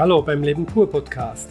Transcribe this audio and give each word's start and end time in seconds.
Hallo 0.00 0.22
beim 0.22 0.42
Leben 0.42 0.64
pur 0.64 0.90
Podcast. 0.90 1.50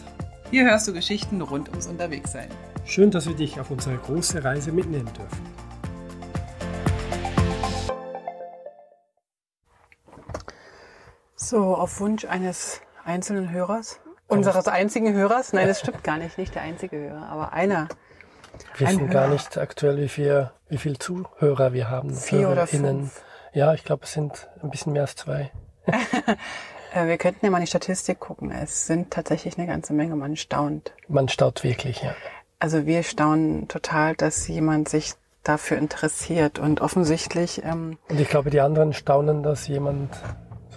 Hier 0.49 0.65
hörst 0.65 0.87
du 0.87 0.93
Geschichten 0.93 1.39
rund 1.39 1.69
ums 1.69 1.85
Unterwegssein. 1.85 2.49
Schön, 2.83 3.11
dass 3.11 3.27
wir 3.27 3.35
dich 3.35 3.59
auf 3.59 3.69
unsere 3.69 3.95
große 3.97 4.43
Reise 4.43 4.71
mitnehmen 4.71 5.07
dürfen. 5.13 5.45
So, 11.35 11.75
auf 11.75 11.99
Wunsch 11.99 12.25
eines 12.25 12.81
einzelnen 13.05 13.51
Hörers, 13.51 13.99
unseres 14.25 14.67
einzigen 14.67 15.13
Hörers, 15.13 15.53
nein, 15.53 15.67
das 15.67 15.81
stimmt 15.81 16.03
gar 16.03 16.17
nicht, 16.17 16.39
nicht 16.39 16.55
der 16.55 16.63
einzige 16.63 16.97
Hörer, 16.97 17.29
aber 17.29 17.53
einer. 17.53 17.87
Wir 18.77 18.87
Ein 18.87 18.95
wissen 18.95 19.09
gar 19.11 19.25
Hörer. 19.25 19.33
nicht 19.33 19.59
aktuell, 19.59 19.97
wie 19.97 20.09
viel, 20.09 20.49
wie 20.69 20.79
viel 20.79 20.97
Zuhörer 20.97 21.73
wir 21.73 21.91
haben. 21.91 22.15
Vier 22.15 22.49
oder 22.49 22.65
fünf. 22.65 23.21
Ja, 23.53 23.75
ich 23.75 23.83
glaube, 23.83 24.05
es 24.05 24.13
sind 24.13 24.49
ein 24.63 24.71
bisschen 24.71 24.93
mehr 24.93 25.03
als 25.03 25.15
zwei. 25.15 25.51
Äh, 26.93 27.07
wir 27.07 27.17
könnten 27.17 27.45
ja 27.45 27.51
mal 27.51 27.57
in 27.57 27.63
die 27.63 27.67
Statistik 27.67 28.19
gucken. 28.19 28.51
Es 28.51 28.87
sind 28.87 29.11
tatsächlich 29.11 29.57
eine 29.57 29.67
ganze 29.67 29.93
Menge, 29.93 30.15
man 30.15 30.35
staunt. 30.35 30.93
Man 31.07 31.29
staut 31.29 31.63
wirklich, 31.63 32.01
ja. 32.01 32.15
Also 32.59 32.85
wir 32.85 33.03
staunen 33.03 33.67
total, 33.67 34.15
dass 34.15 34.47
jemand 34.47 34.89
sich 34.89 35.13
dafür 35.43 35.77
interessiert 35.77 36.59
und 36.59 36.81
offensichtlich 36.81 37.63
ähm, 37.63 37.97
Und 38.09 38.19
ich 38.19 38.27
glaube, 38.27 38.49
die 38.49 38.59
anderen 38.59 38.93
staunen, 38.93 39.43
dass 39.43 39.67
jemand 39.67 40.13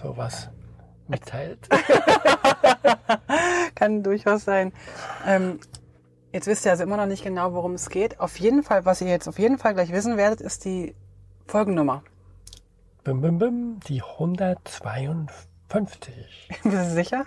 sowas 0.01 0.49
mitteilt. 1.07 1.67
kann 3.75 4.03
durchaus 4.03 4.45
sein. 4.45 4.71
Ähm, 5.27 5.59
jetzt 6.31 6.47
wisst 6.47 6.65
ihr 6.65 6.71
also 6.71 6.83
immer 6.83 6.97
noch 6.97 7.05
nicht 7.05 7.23
genau, 7.23 7.53
worum 7.53 7.73
es 7.73 7.89
geht. 7.89 8.19
Auf 8.19 8.39
jeden 8.39 8.63
Fall, 8.63 8.85
was 8.85 9.01
ihr 9.01 9.07
jetzt 9.07 9.27
auf 9.27 9.39
jeden 9.39 9.57
Fall 9.57 9.73
gleich 9.73 9.91
wissen 9.91 10.17
werdet, 10.17 10.41
ist 10.41 10.65
die 10.65 10.95
Folgennummer. 11.47 12.03
bim, 13.03 13.21
bim, 13.21 13.37
bim, 13.37 13.79
die 13.87 14.01
152. 14.01 15.52
Bist 16.63 16.75
du 16.75 16.89
sicher? 16.89 17.25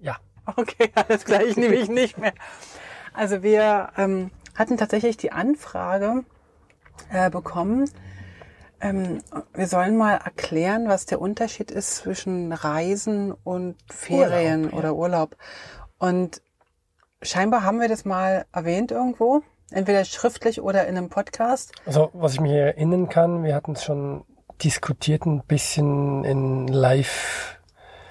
Ja. 0.00 0.16
Okay, 0.56 0.90
alles 0.94 1.24
klar, 1.24 1.42
ich 1.42 1.56
nehme 1.56 1.74
ich 1.74 1.88
nicht 1.88 2.18
mehr. 2.18 2.34
Also 3.12 3.42
wir 3.42 3.90
ähm, 3.96 4.30
hatten 4.54 4.76
tatsächlich 4.76 5.16
die 5.16 5.32
Anfrage 5.32 6.24
äh, 7.10 7.30
bekommen, 7.30 7.90
ähm, 8.80 9.22
wir 9.54 9.66
sollen 9.66 9.96
mal 9.96 10.14
erklären, 10.24 10.88
was 10.88 11.06
der 11.06 11.20
Unterschied 11.20 11.70
ist 11.70 11.96
zwischen 11.96 12.52
Reisen 12.52 13.32
und 13.32 13.76
Ferien 13.90 14.66
Urlaub, 14.66 14.72
ja. 14.72 14.78
oder 14.78 14.94
Urlaub. 14.94 15.36
Und 15.98 16.42
scheinbar 17.22 17.64
haben 17.64 17.80
wir 17.80 17.88
das 17.88 18.04
mal 18.04 18.46
erwähnt 18.52 18.92
irgendwo, 18.92 19.42
entweder 19.72 20.04
schriftlich 20.04 20.60
oder 20.60 20.86
in 20.86 20.96
einem 20.96 21.08
Podcast. 21.08 21.72
Also, 21.86 22.10
was 22.12 22.34
ich 22.34 22.40
mich 22.40 22.52
erinnern 22.52 23.08
kann, 23.08 23.42
wir 23.42 23.54
hatten 23.54 23.72
es 23.72 23.84
schon 23.84 24.24
diskutiert 24.62 25.26
ein 25.26 25.42
bisschen 25.42 26.24
in 26.24 26.68
Live, 26.68 27.57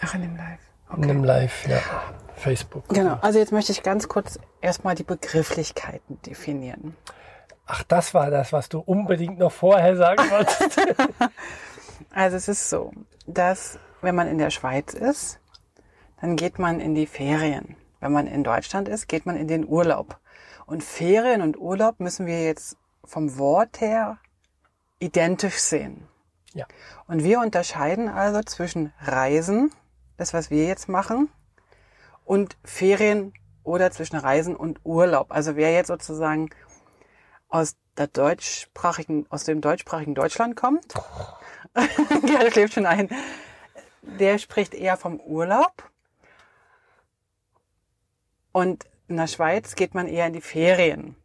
Ach, 0.01 0.13
in 0.15 0.21
dem 0.21 0.35
Live. 0.35 0.59
in 0.95 1.03
einem 1.03 1.23
Live, 1.23 1.67
ja, 1.67 1.79
Facebook. 2.35 2.87
Genau, 2.89 3.17
also 3.21 3.39
jetzt 3.39 3.51
möchte 3.51 3.71
ich 3.71 3.83
ganz 3.83 4.07
kurz 4.07 4.39
erstmal 4.61 4.95
die 4.95 5.03
Begrifflichkeiten 5.03 6.21
definieren. 6.21 6.95
Ach, 7.65 7.83
das 7.83 8.13
war 8.13 8.31
das, 8.31 8.53
was 8.53 8.69
du 8.69 8.79
unbedingt 8.79 9.39
noch 9.39 9.51
vorher 9.51 9.95
sagen 9.97 10.23
wolltest. 10.29 10.79
Also 12.11 12.37
es 12.37 12.47
ist 12.47 12.69
so, 12.69 12.91
dass 13.25 13.79
wenn 14.01 14.15
man 14.15 14.27
in 14.27 14.37
der 14.37 14.49
Schweiz 14.51 14.93
ist, 14.93 15.39
dann 16.21 16.35
geht 16.35 16.59
man 16.59 16.79
in 16.79 16.95
die 16.95 17.07
Ferien. 17.07 17.75
Wenn 17.99 18.11
man 18.11 18.27
in 18.27 18.43
Deutschland 18.43 18.87
ist, 18.87 19.07
geht 19.07 19.25
man 19.25 19.35
in 19.35 19.47
den 19.47 19.67
Urlaub. 19.67 20.19
Und 20.67 20.83
Ferien 20.83 21.41
und 21.41 21.57
Urlaub 21.59 21.99
müssen 21.99 22.25
wir 22.25 22.43
jetzt 22.43 22.77
vom 23.03 23.37
Wort 23.37 23.81
her 23.81 24.17
identisch 24.99 25.57
sehen. 25.57 26.07
ja. 26.53 26.65
Und 27.07 27.23
wir 27.23 27.39
unterscheiden 27.39 28.09
also 28.09 28.41
zwischen 28.41 28.93
Reisen, 29.01 29.71
das 30.17 30.33
was 30.33 30.49
wir 30.51 30.65
jetzt 30.65 30.89
machen, 30.89 31.29
und 32.25 32.57
Ferien 32.63 33.33
oder 33.63 33.91
zwischen 33.91 34.17
Reisen 34.17 34.55
und 34.55 34.81
Urlaub. 34.83 35.31
Also 35.31 35.55
wer 35.55 35.73
jetzt 35.73 35.87
sozusagen 35.87 36.49
aus 37.49 37.75
der 37.97 38.07
deutschsprachigen, 38.07 39.25
aus 39.29 39.45
dem 39.45 39.61
deutschsprachigen 39.61 40.15
Deutschland 40.15 40.55
kommt, 40.55 40.93
das 41.73 42.51
klebt 42.51 42.73
schon 42.73 42.85
ein, 42.85 43.09
der 44.01 44.37
spricht 44.39 44.73
eher 44.73 44.97
vom 44.97 45.19
Urlaub. 45.19 45.89
Und 48.51 48.85
in 49.07 49.17
der 49.17 49.27
Schweiz 49.27 49.75
geht 49.75 49.93
man 49.93 50.07
eher 50.07 50.27
in 50.27 50.33
die 50.33 50.41
Ferien. 50.41 51.15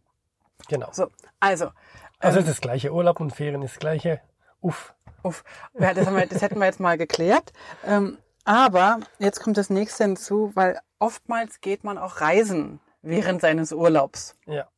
Genau. 0.69 0.89
So, 0.93 1.09
also, 1.41 1.71
Also 2.19 2.41
ist 2.41 2.49
das 2.49 2.61
gleiche 2.61 2.93
Urlaub 2.93 3.21
und 3.21 3.35
Ferien 3.35 3.63
ist 3.63 3.73
das 3.73 3.81
gleiche. 3.81 4.21
Uff. 4.61 4.95
Uff, 5.25 5.45
ja, 5.79 5.95
das, 5.95 6.07
haben 6.07 6.17
wir, 6.17 6.27
das 6.27 6.43
hätten 6.43 6.59
wir 6.59 6.67
jetzt 6.67 6.81
mal 6.81 6.99
geklärt. 6.99 7.53
Ähm, 7.87 8.19
aber 8.45 9.01
jetzt 9.19 9.41
kommt 9.41 9.57
das 9.57 9.71
nächste 9.71 10.05
hinzu, 10.05 10.53
weil 10.55 10.79
oftmals 10.99 11.61
geht 11.61 11.85
man 11.85 11.99
auch 11.99 12.21
reisen 12.21 12.81
während 13.03 13.41
seines 13.41 13.73
Urlaubs. 13.73 14.35
Ja. 14.47 14.69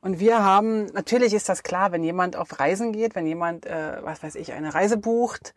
Und 0.00 0.20
wir 0.20 0.44
haben, 0.44 0.86
natürlich 0.86 1.34
ist 1.34 1.48
das 1.48 1.62
klar, 1.62 1.90
wenn 1.92 2.04
jemand 2.04 2.36
auf 2.36 2.60
Reisen 2.60 2.92
geht, 2.92 3.14
wenn 3.14 3.26
jemand, 3.26 3.66
äh, 3.66 3.98
was 4.02 4.22
weiß 4.22 4.36
ich, 4.36 4.52
eine 4.52 4.72
Reise 4.72 4.96
bucht 4.96 5.54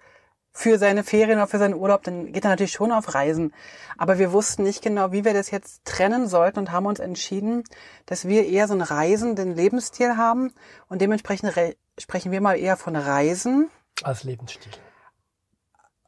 für 0.51 0.77
seine 0.77 1.03
Ferien 1.03 1.37
oder 1.37 1.47
für 1.47 1.59
seinen 1.59 1.75
Urlaub, 1.75 2.03
dann 2.03 2.31
geht 2.33 2.43
er 2.43 2.49
natürlich 2.49 2.73
schon 2.73 2.91
auf 2.91 3.13
Reisen. 3.13 3.53
Aber 3.97 4.17
wir 4.17 4.33
wussten 4.33 4.63
nicht 4.63 4.81
genau, 4.81 5.11
wie 5.11 5.23
wir 5.23 5.33
das 5.33 5.51
jetzt 5.51 5.85
trennen 5.85 6.27
sollten 6.27 6.59
und 6.59 6.71
haben 6.71 6.87
uns 6.87 6.99
entschieden, 6.99 7.63
dass 8.05 8.27
wir 8.27 8.45
eher 8.47 8.67
so 8.67 8.73
einen 8.73 8.81
reisenden 8.81 9.55
Lebensstil 9.55 10.17
haben 10.17 10.53
und 10.89 11.01
dementsprechend 11.01 11.55
re- 11.55 11.75
sprechen 11.97 12.31
wir 12.31 12.41
mal 12.41 12.57
eher 12.57 12.77
von 12.77 12.95
Reisen 12.95 13.69
Als 14.03 14.23
Lebensstil. 14.23 14.71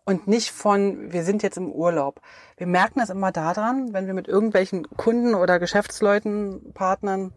Und 0.05 0.27
nicht 0.27 0.51
von, 0.51 1.11
wir 1.11 1.23
sind 1.23 1.43
jetzt 1.43 1.57
im 1.57 1.71
Urlaub. 1.71 2.21
Wir 2.57 2.67
merken 2.67 2.99
das 2.99 3.09
immer 3.09 3.31
daran, 3.31 3.93
wenn 3.93 4.07
wir 4.07 4.13
mit 4.13 4.27
irgendwelchen 4.27 4.87
Kunden 4.97 5.33
oder 5.35 5.59
Geschäftsleuten, 5.59 6.73
Partnern 6.73 7.33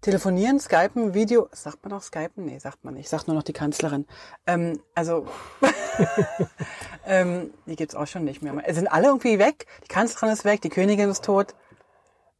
telefonieren, 0.00 0.60
skypen, 0.60 1.14
Video, 1.14 1.48
sagt 1.52 1.82
man 1.84 1.92
auch 1.92 2.02
skypen? 2.02 2.44
Nee, 2.44 2.58
sagt 2.58 2.84
man 2.84 2.94
nicht, 2.94 3.08
sagt 3.08 3.26
nur 3.28 3.36
noch 3.36 3.42
die 3.42 3.52
Kanzlerin. 3.52 4.06
Ähm, 4.46 4.80
also, 4.94 5.26
ähm, 7.06 7.52
die 7.66 7.76
gibt's 7.76 7.94
auch 7.94 8.06
schon 8.06 8.24
nicht 8.24 8.42
mehr. 8.42 8.54
Es 8.64 8.76
sind 8.76 8.88
alle 8.88 9.08
irgendwie 9.08 9.38
weg, 9.38 9.66
die 9.84 9.88
Kanzlerin 9.88 10.32
ist 10.32 10.44
weg, 10.44 10.60
die 10.60 10.68
Königin 10.68 11.10
ist 11.10 11.24
tot. 11.24 11.54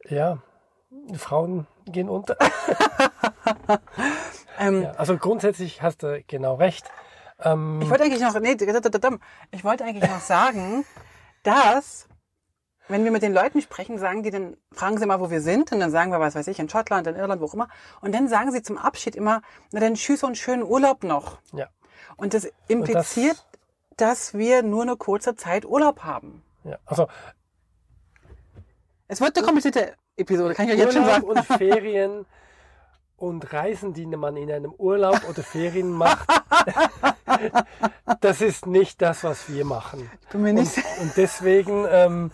Ja. 0.08 0.38
Die 0.90 1.18
Frauen 1.18 1.66
gehen 1.86 2.08
unter. 2.08 2.36
Ähm, 4.58 4.82
Ja, 4.82 4.92
also 4.92 5.16
grundsätzlich 5.18 5.82
hast 5.82 6.02
du 6.02 6.22
genau 6.26 6.54
recht. 6.54 6.90
Ähm, 7.40 7.80
Ich 7.82 7.90
wollte 7.90 8.04
eigentlich 8.04 8.20
noch, 8.22 8.38
nee, 8.40 8.56
ich 9.50 9.64
wollte 9.64 9.84
eigentlich 9.84 10.10
noch 10.10 10.20
sagen, 10.20 10.84
dass, 11.42 12.08
wenn 12.88 13.04
wir 13.04 13.10
mit 13.10 13.22
den 13.22 13.32
Leuten 13.32 13.60
sprechen, 13.60 13.98
sagen 13.98 14.22
die 14.22 14.30
dann, 14.30 14.56
fragen 14.72 14.98
sie 14.98 15.06
mal, 15.06 15.20
wo 15.20 15.30
wir 15.30 15.40
sind, 15.40 15.72
und 15.72 15.80
dann 15.80 15.90
sagen 15.90 16.10
wir, 16.12 16.20
was 16.20 16.34
weiß 16.34 16.46
ich, 16.48 16.58
in 16.58 16.68
Schottland, 16.68 17.06
in 17.06 17.16
Irland, 17.16 17.40
wo 17.40 17.46
auch 17.46 17.54
immer, 17.54 17.68
und 18.00 18.14
dann 18.14 18.28
sagen 18.28 18.52
sie 18.52 18.62
zum 18.62 18.78
Abschied 18.78 19.16
immer, 19.16 19.42
na 19.72 19.80
dann 19.80 19.94
tschüss 19.94 20.22
und 20.22 20.36
schönen 20.38 20.62
Urlaub 20.62 21.04
noch. 21.04 21.38
ja. 21.52 21.68
Und 22.16 22.32
das 22.34 22.48
impliziert, 22.68 23.44
dass 23.96 24.32
wir 24.34 24.62
nur 24.62 24.82
eine 24.82 24.96
kurze 24.96 25.34
Zeit 25.34 25.64
Urlaub 25.66 26.04
haben. 26.04 26.42
ja. 26.64 26.78
Also 26.86 27.08
Es 29.08 29.20
wird 29.20 29.36
eine 29.36 29.44
komplizierte 29.46 29.94
Episode, 30.16 30.54
kann 30.54 30.66
ich 30.66 30.72
euch 30.74 30.78
jetzt 30.78 30.94
schon 30.94 31.04
sagen. 31.04 31.24
und 31.24 31.44
Ferien 31.44 32.24
und 33.16 33.52
Reisen, 33.52 33.94
die 33.94 34.06
man 34.06 34.36
in 34.36 34.50
einem 34.50 34.72
Urlaub 34.72 35.20
oder 35.28 35.42
Ferien 35.42 35.90
macht, 35.90 36.28
das 38.20 38.40
ist 38.40 38.66
nicht 38.66 39.00
das, 39.02 39.24
was 39.24 39.50
wir 39.50 39.64
machen. 39.64 40.10
Ich 40.22 40.28
bin 40.28 40.42
mir 40.42 40.52
nicht 40.52 40.76
Und, 40.76 41.00
und 41.00 41.16
deswegen 41.16 41.86
ähm, 41.90 42.30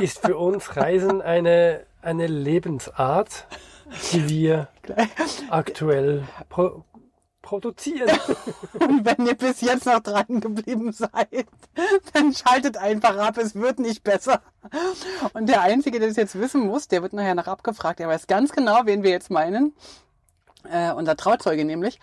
ist 0.00 0.20
für 0.20 0.36
uns 0.36 0.76
Reisen 0.76 1.20
eine, 1.20 1.84
eine 2.02 2.26
Lebensart, 2.26 3.46
die 4.12 4.28
wir 4.28 4.68
aktuell 5.50 6.24
pro 6.48 6.84
produzieren. 7.48 8.10
Und 8.78 9.04
wenn 9.04 9.26
ihr 9.26 9.34
bis 9.34 9.62
jetzt 9.62 9.86
noch 9.86 10.00
dran 10.00 10.40
geblieben 10.40 10.92
seid, 10.92 11.46
dann 12.12 12.34
schaltet 12.34 12.76
einfach 12.76 13.16
ab, 13.16 13.38
es 13.38 13.54
wird 13.54 13.78
nicht 13.78 14.04
besser. 14.04 14.42
Und 15.32 15.48
der 15.48 15.62
Einzige, 15.62 15.98
der 15.98 16.08
das 16.08 16.16
jetzt 16.18 16.38
wissen 16.38 16.66
muss, 16.66 16.88
der 16.88 17.02
wird 17.02 17.14
nachher 17.14 17.34
noch 17.34 17.46
abgefragt. 17.46 18.00
Er 18.00 18.08
weiß 18.08 18.26
ganz 18.26 18.52
genau, 18.52 18.82
wen 18.84 19.02
wir 19.02 19.10
jetzt 19.10 19.30
meinen. 19.30 19.74
Äh, 20.70 20.92
unser 20.92 21.16
Trauzeuge 21.16 21.64
nämlich. 21.64 21.98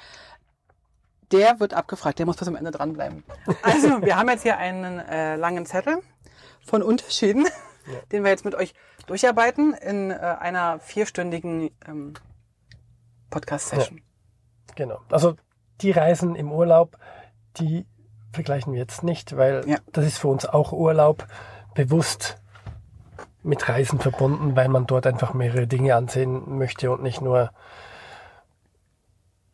Der 1.32 1.60
wird 1.60 1.74
abgefragt, 1.74 2.20
der 2.20 2.26
muss 2.26 2.38
bis 2.38 2.46
zum 2.46 2.56
Ende 2.56 2.72
dranbleiben. 2.72 3.24
Also, 3.62 4.02
wir 4.02 4.16
haben 4.16 4.30
jetzt 4.30 4.44
hier 4.44 4.58
einen 4.58 5.00
äh, 5.00 5.36
langen 5.36 5.66
Zettel 5.66 6.00
von 6.64 6.82
Unterschieden, 6.82 7.48
den 8.12 8.24
wir 8.24 8.32
jetzt 8.32 8.46
mit 8.46 8.56
euch 8.56 8.74
durcharbeiten 9.08 9.74
in 9.74 10.12
äh, 10.12 10.16
einer 10.16 10.80
vierstündigen 10.80 11.72
ähm, 11.88 12.14
Podcast-Session. 13.32 14.02
Genau. 14.76 15.02
Also 15.10 15.36
die 15.82 15.92
Reisen 15.92 16.36
im 16.36 16.52
Urlaub, 16.52 16.98
die 17.58 17.86
vergleichen 18.34 18.74
wir 18.74 18.80
jetzt 18.80 19.04
nicht, 19.04 19.38
weil 19.38 19.68
Ja. 19.68 19.78
das 19.92 20.06
ist 20.06 20.18
für 20.18 20.28
uns 20.28 20.46
auch 20.46 20.72
Urlaub 20.72 21.26
bewusst 21.74 22.38
mit 23.44 23.70
Reisen 23.70 24.00
verbunden, 24.00 24.56
weil 24.56 24.70
man 24.70 24.88
dort 24.88 25.06
einfach 25.08 25.34
mehrere 25.34 25.68
Dinge 25.68 25.96
ansehen 25.96 26.58
möchte 26.58 26.92
und 26.92 27.04
nicht 27.04 27.22
nur 27.22 27.52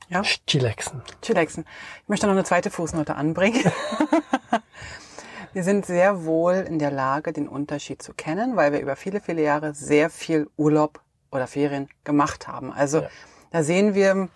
Ja. 0.07 0.21
chillaxen. 0.47 1.01
Chillaxen. 1.21 1.65
Ich 2.03 2.09
möchte 2.09 2.25
noch 2.25 2.33
eine 2.33 2.43
zweite 2.43 2.69
Fußnote 2.71 3.15
anbringen. 3.15 3.63
Wir 5.53 5.63
sind 5.63 5.85
sehr 5.85 6.23
wohl 6.25 6.53
in 6.55 6.79
der 6.79 6.91
Lage, 6.91 7.33
den 7.33 7.47
Unterschied 7.49 8.01
zu 8.01 8.13
kennen, 8.13 8.55
weil 8.55 8.71
wir 8.71 8.79
über 8.79 8.95
viele, 8.95 9.19
viele 9.19 9.41
Jahre 9.43 9.73
sehr 9.73 10.09
viel 10.09 10.49
Urlaub 10.55 11.01
oder 11.29 11.45
Ferien 11.45 11.89
gemacht 12.05 12.47
haben. 12.47 12.71
Also 12.71 13.01
Ja. 13.01 13.09
da 13.51 13.61
sehen 13.63 13.93
wir 13.93 14.29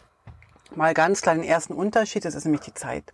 mal 0.77 0.93
ganz 0.93 1.21
klar 1.21 1.35
den 1.35 1.43
ersten 1.43 1.73
Unterschied, 1.73 2.25
das 2.25 2.35
ist 2.35 2.45
nämlich 2.45 2.61
die 2.61 2.73
Zeit. 2.73 3.13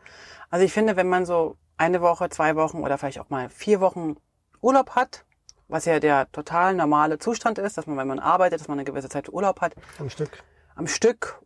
Also 0.50 0.66
ich 0.66 0.74
finde, 0.74 0.96
wenn 0.96 1.10
man 1.10 1.26
so 1.26 1.58
eine 1.78 2.02
Woche, 2.02 2.30
zwei 2.30 2.56
Wochen 2.56 2.80
oder 2.82 2.98
vielleicht 2.98 3.20
auch 3.20 3.30
mal 3.30 3.50
vier 3.50 3.80
Wochen 3.82 4.18
Urlaub 4.62 4.92
hat, 4.92 5.26
was 5.68 5.86
ja 5.86 6.00
der 6.00 6.32
total 6.32 6.76
normale 6.76 7.18
Zustand 7.18 7.58
ist, 7.58 7.78
dass 7.78 7.88
man, 7.88 7.98
wenn 7.98 8.08
man 8.08 8.20
arbeitet, 8.20 8.60
dass 8.60 8.68
man 8.68 8.78
eine 8.78 8.86
gewisse 8.86 9.10
Zeit 9.10 9.30
Urlaub 9.32 9.62
hat, 9.62 9.74
Am 10.00 10.10
Stück. 10.10 10.44
am 10.76 10.88
Stück, 10.88 11.42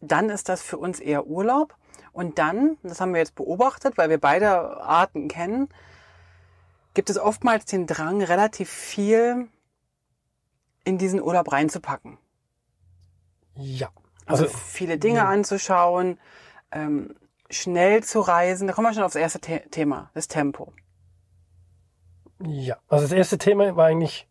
dann 0.00 0.30
ist 0.30 0.48
das 0.48 0.62
für 0.62 0.78
uns 0.78 1.00
eher 1.00 1.26
Urlaub. 1.26 1.74
Und 2.12 2.38
dann, 2.38 2.78
das 2.82 3.00
haben 3.00 3.12
wir 3.12 3.20
jetzt 3.20 3.34
beobachtet, 3.34 3.98
weil 3.98 4.10
wir 4.10 4.18
beide 4.18 4.80
Arten 4.82 5.28
kennen, 5.28 5.68
gibt 6.94 7.10
es 7.10 7.18
oftmals 7.18 7.64
den 7.66 7.86
Drang, 7.86 8.22
relativ 8.22 8.70
viel 8.70 9.48
in 10.84 10.98
diesen 10.98 11.20
Urlaub 11.22 11.52
reinzupacken. 11.52 12.18
Ja. 13.54 13.90
Also, 14.28 14.44
Also, 14.44 14.56
viele 14.58 14.98
Dinge 14.98 15.18
ja. 15.18 15.28
anzuschauen, 15.28 16.18
ähm, 16.70 17.14
schnell 17.50 18.04
zu 18.04 18.20
reisen. 18.20 18.66
Da 18.68 18.74
kommen 18.74 18.86
wir 18.88 18.94
schon 18.94 19.02
aufs 19.02 19.14
erste 19.16 19.40
The 19.44 19.60
Thema, 19.70 20.10
das 20.14 20.28
Tempo. 20.28 20.72
ja. 22.42 22.76
Also 22.88 23.04
das 23.04 23.12
erste 23.12 23.38
Thema 23.38 23.74
war 23.76 23.86
eigentlich 23.86 24.28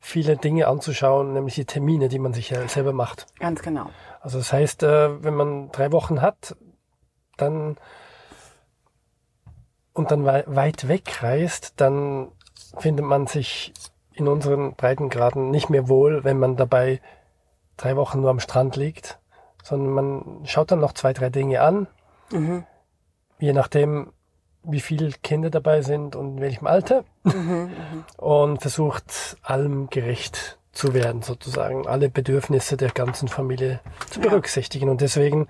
viele 0.00 0.36
Dinge 0.36 0.66
anzuschauen, 0.68 1.32
nämlich 1.32 1.54
die 1.56 1.64
Termine, 1.64 2.08
die 2.08 2.18
man 2.18 2.32
sich 2.32 2.50
ja 2.50 2.66
selber 2.68 2.92
macht. 2.92 3.26
Ganz 3.38 3.62
genau. 3.62 3.90
Also 4.20 4.38
das 4.38 4.52
heißt, 4.52 4.82
äh, 4.82 5.22
wenn 5.22 5.34
man 5.34 5.70
drei 5.72 5.92
Wochen 5.92 6.22
hat, 6.22 6.56
dann 7.36 7.76
und 9.92 10.10
dann 10.10 10.24
wei- 10.24 10.44
weit 10.46 10.88
weg 10.88 11.22
reist, 11.22 11.80
dann 11.80 12.30
findet 12.78 13.04
man 13.04 13.26
sich 13.26 13.72
in 14.12 14.28
unseren 14.28 14.74
Breitengraden 14.74 15.50
nicht 15.50 15.70
mehr 15.70 15.88
wohl, 15.88 16.24
wenn 16.24 16.38
man 16.38 16.56
dabei 16.56 17.00
drei 17.76 17.96
Wochen 17.96 18.20
nur 18.20 18.30
am 18.30 18.40
Strand 18.40 18.76
liegt, 18.76 19.17
sondern 19.68 19.92
man 19.92 20.40
schaut 20.46 20.70
dann 20.70 20.80
noch 20.80 20.92
zwei, 20.94 21.12
drei 21.12 21.28
Dinge 21.30 21.60
an, 21.60 21.86
Mhm. 22.32 22.64
je 23.38 23.52
nachdem, 23.52 24.12
wie 24.62 24.80
viele 24.80 25.10
Kinder 25.22 25.50
dabei 25.50 25.82
sind 25.82 26.16
und 26.16 26.36
in 26.36 26.40
welchem 26.40 26.66
Alter 26.66 27.04
Mhm. 27.24 27.70
und 28.16 28.60
versucht 28.60 29.36
allem 29.42 29.88
gerecht 29.90 30.58
zu 30.72 30.94
werden, 30.94 31.22
sozusagen, 31.22 31.86
alle 31.86 32.08
Bedürfnisse 32.08 32.76
der 32.76 32.90
ganzen 32.90 33.28
Familie 33.28 33.80
zu 34.10 34.20
Ja. 34.20 34.28
berücksichtigen. 34.30 34.88
Und 34.88 35.00
deswegen 35.00 35.48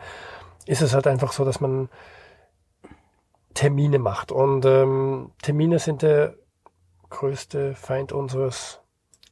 ist 0.66 0.82
es 0.82 0.94
halt 0.94 1.06
einfach 1.06 1.32
so, 1.32 1.44
dass 1.44 1.60
man 1.60 1.88
Termine 3.54 3.98
macht. 3.98 4.30
Und 4.32 4.64
ähm, 4.64 5.32
Termine 5.42 5.78
sind 5.78 6.02
der 6.02 6.34
größte 7.10 7.74
Feind 7.74 8.12
unseres 8.12 8.80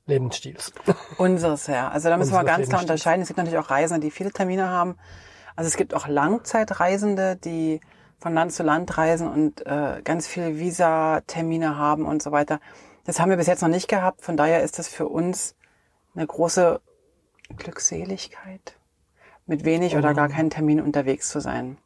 Lebensstils. 0.07 0.73
Unseres, 1.19 1.67
ja. 1.67 1.89
Also 1.89 2.09
da 2.09 2.17
müssen 2.17 2.33
wir 2.33 2.45
ganz 2.45 2.69
klar 2.69 2.81
unterscheiden. 2.81 3.23
Es 3.23 3.29
gibt 3.29 3.39
natürlich 3.39 3.59
auch 3.59 3.71
Reisende, 3.71 4.07
die 4.07 4.11
viele 4.11 4.33
Termine 4.33 4.69
haben. 4.69 4.97
Also 5.57 5.69
es 5.69 5.77
gibt 5.77 5.95
auch 5.95 6.07
Langzeitreisende, 6.07 7.37
die 7.37 7.81
von 8.19 8.33
Land 8.35 8.53
zu 8.53 8.63
Land 8.63 8.97
reisen 8.97 9.29
und 9.29 9.67
äh, 9.67 10.01
ganz 10.03 10.27
viele 10.27 10.59
Visa-Termine 10.59 11.77
haben 11.77 12.07
und 12.07 12.23
so 12.23 12.33
weiter. 12.33 12.61
Das 13.05 13.21
haben 13.21 13.31
wir 13.31 13.37
bis 13.37 13.47
jetzt 13.47 13.63
noch 13.63 13.69
nicht 13.69 13.89
gehabt. 13.89 14.23
Von 14.23 14.37
daher 14.37 14.63
ist 14.63 14.79
das 14.79 14.89
für 14.89 15.09
uns 15.09 15.55
eine 16.15 16.27
große 16.27 16.81
Glückseligkeit, 17.57 18.79
mit 19.47 19.65
wenig 19.65 19.97
oder 19.97 20.15
gar 20.15 20.29
keinen 20.29 20.51
Termin 20.51 20.81
unterwegs 20.81 21.29
zu 21.29 21.41
sein. 21.41 21.79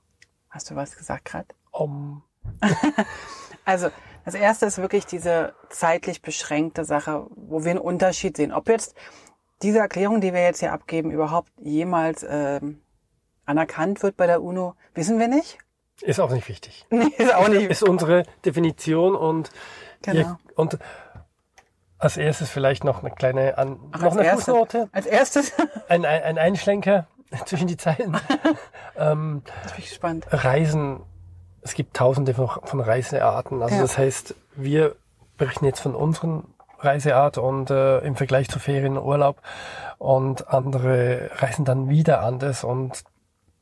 Hast 0.49 0.71
du 0.71 0.77
was 0.77 0.97
gesagt 0.97 1.25
gerade? 1.25 1.49
Um, 1.71 2.23
Also 3.65 3.91
das 4.25 4.35
erste 4.35 4.67
ist 4.67 4.79
wirklich 4.79 5.07
diese 5.07 5.55
zeitlich 5.71 6.23
beschränkte 6.23 6.85
Sache, 6.85 7.27
wo 7.37 7.65
wir 7.65 7.71
einen 7.73 7.81
Unterschied 7.81 8.37
sehen. 8.37 8.53
Ob 8.53 8.69
jetzt 8.69 8.95
diese 9.63 9.79
Erklärung, 9.79 10.21
die 10.21 10.33
wir 10.33 10.43
jetzt 10.43 10.61
hier 10.61 10.73
abgeben, 10.73 11.11
überhaupt 11.11 11.51
jemals 11.61 12.25
ähm, 12.29 12.81
anerkannt 13.47 14.03
wird 14.03 14.17
bei 14.17 14.27
der 14.27 14.43
UNO, 14.43 14.75
wissen 14.95 15.19
wir 15.19 15.29
nicht. 15.29 15.59
ist 16.03 16.21
auch 16.21 16.31
nicht 16.31 16.49
wichtig. 16.49 16.87
Nee, 16.91 17.13
ist 17.19 17.35
auch 17.35 17.49
nicht. 17.49 17.69
Ist 17.71 17.83
unsere 17.83 18.23
Definition 18.45 19.15
und, 19.15 19.51
Genau. 20.03 20.19
ihr, 20.21 20.39
und 20.57 20.79
als 21.99 22.17
erstes 22.17 22.49
vielleicht 22.49 22.85
noch 22.85 23.01
eine 23.03 23.11
kleine 23.11 23.59
An 23.59 23.79
Ach, 23.93 23.99
noch 24.01 24.05
als 24.07 24.17
eine 24.17 24.27
erstes- 24.27 24.45
Fußnote, 24.47 24.89
Als 24.93 25.07
erstes, 25.07 25.53
ein, 25.89 26.05
ein, 26.07 26.23
ein 26.23 26.39
Einschlenker 26.39 27.07
zwischen 27.45 27.67
die 27.69 27.77
Zeilen. 27.77 28.17
ähm, 28.97 29.43
das 29.63 29.73
bin 29.73 29.83
ich 29.85 29.91
gespannt. 29.91 30.27
Reisen, 30.31 31.01
es 31.63 31.75
gibt 31.75 31.97
tausende 31.97 32.35
von, 32.35 32.49
von 32.49 32.81
Reisearten. 32.81 33.63
Also 33.63 33.75
Ja. 33.77 33.83
das 33.83 33.99
heißt, 33.99 34.35
wir 34.57 34.97
berichten 35.37 35.65
jetzt 35.65 35.81
von 35.81 35.95
unseren 35.95 36.45
Reiseart 36.79 37.39
und 37.39 37.71
äh, 37.71 37.99
im 37.99 38.17
Vergleich 38.17 38.49
zu 38.49 38.59
Ferien 38.59 38.97
und 38.97 39.05
Urlaub 39.05 39.43
und 39.99 40.49
andere 40.49 41.31
reisen 41.37 41.65
dann 41.65 41.89
wieder 41.91 42.23
anders 42.23 42.65
und 42.65 43.05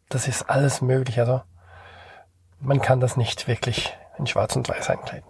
das 0.09 0.29
ist 0.29 0.49
alles 0.49 0.81
möglich. 0.81 1.19
Also 1.19 1.43
man 2.61 2.81
kann 2.81 3.01
das 3.01 3.17
nicht 3.17 3.49
wirklich 3.49 3.97
in 4.19 4.27
Schwarz 4.27 4.55
und 4.57 4.69
Weiß 4.69 4.89
einkleiden. 4.91 5.29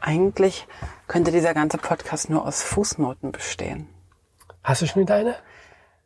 Eigentlich 0.00 0.66
könnte 1.06 1.30
dieser 1.32 1.54
ganze 1.54 1.78
Podcast 1.78 2.30
nur 2.30 2.46
aus 2.46 2.62
Fußnoten 2.62 3.32
bestehen. 3.32 3.88
Hast 4.62 4.82
du 4.82 4.86
schon 4.86 5.02
wieder 5.02 5.14
eine? 5.16 5.34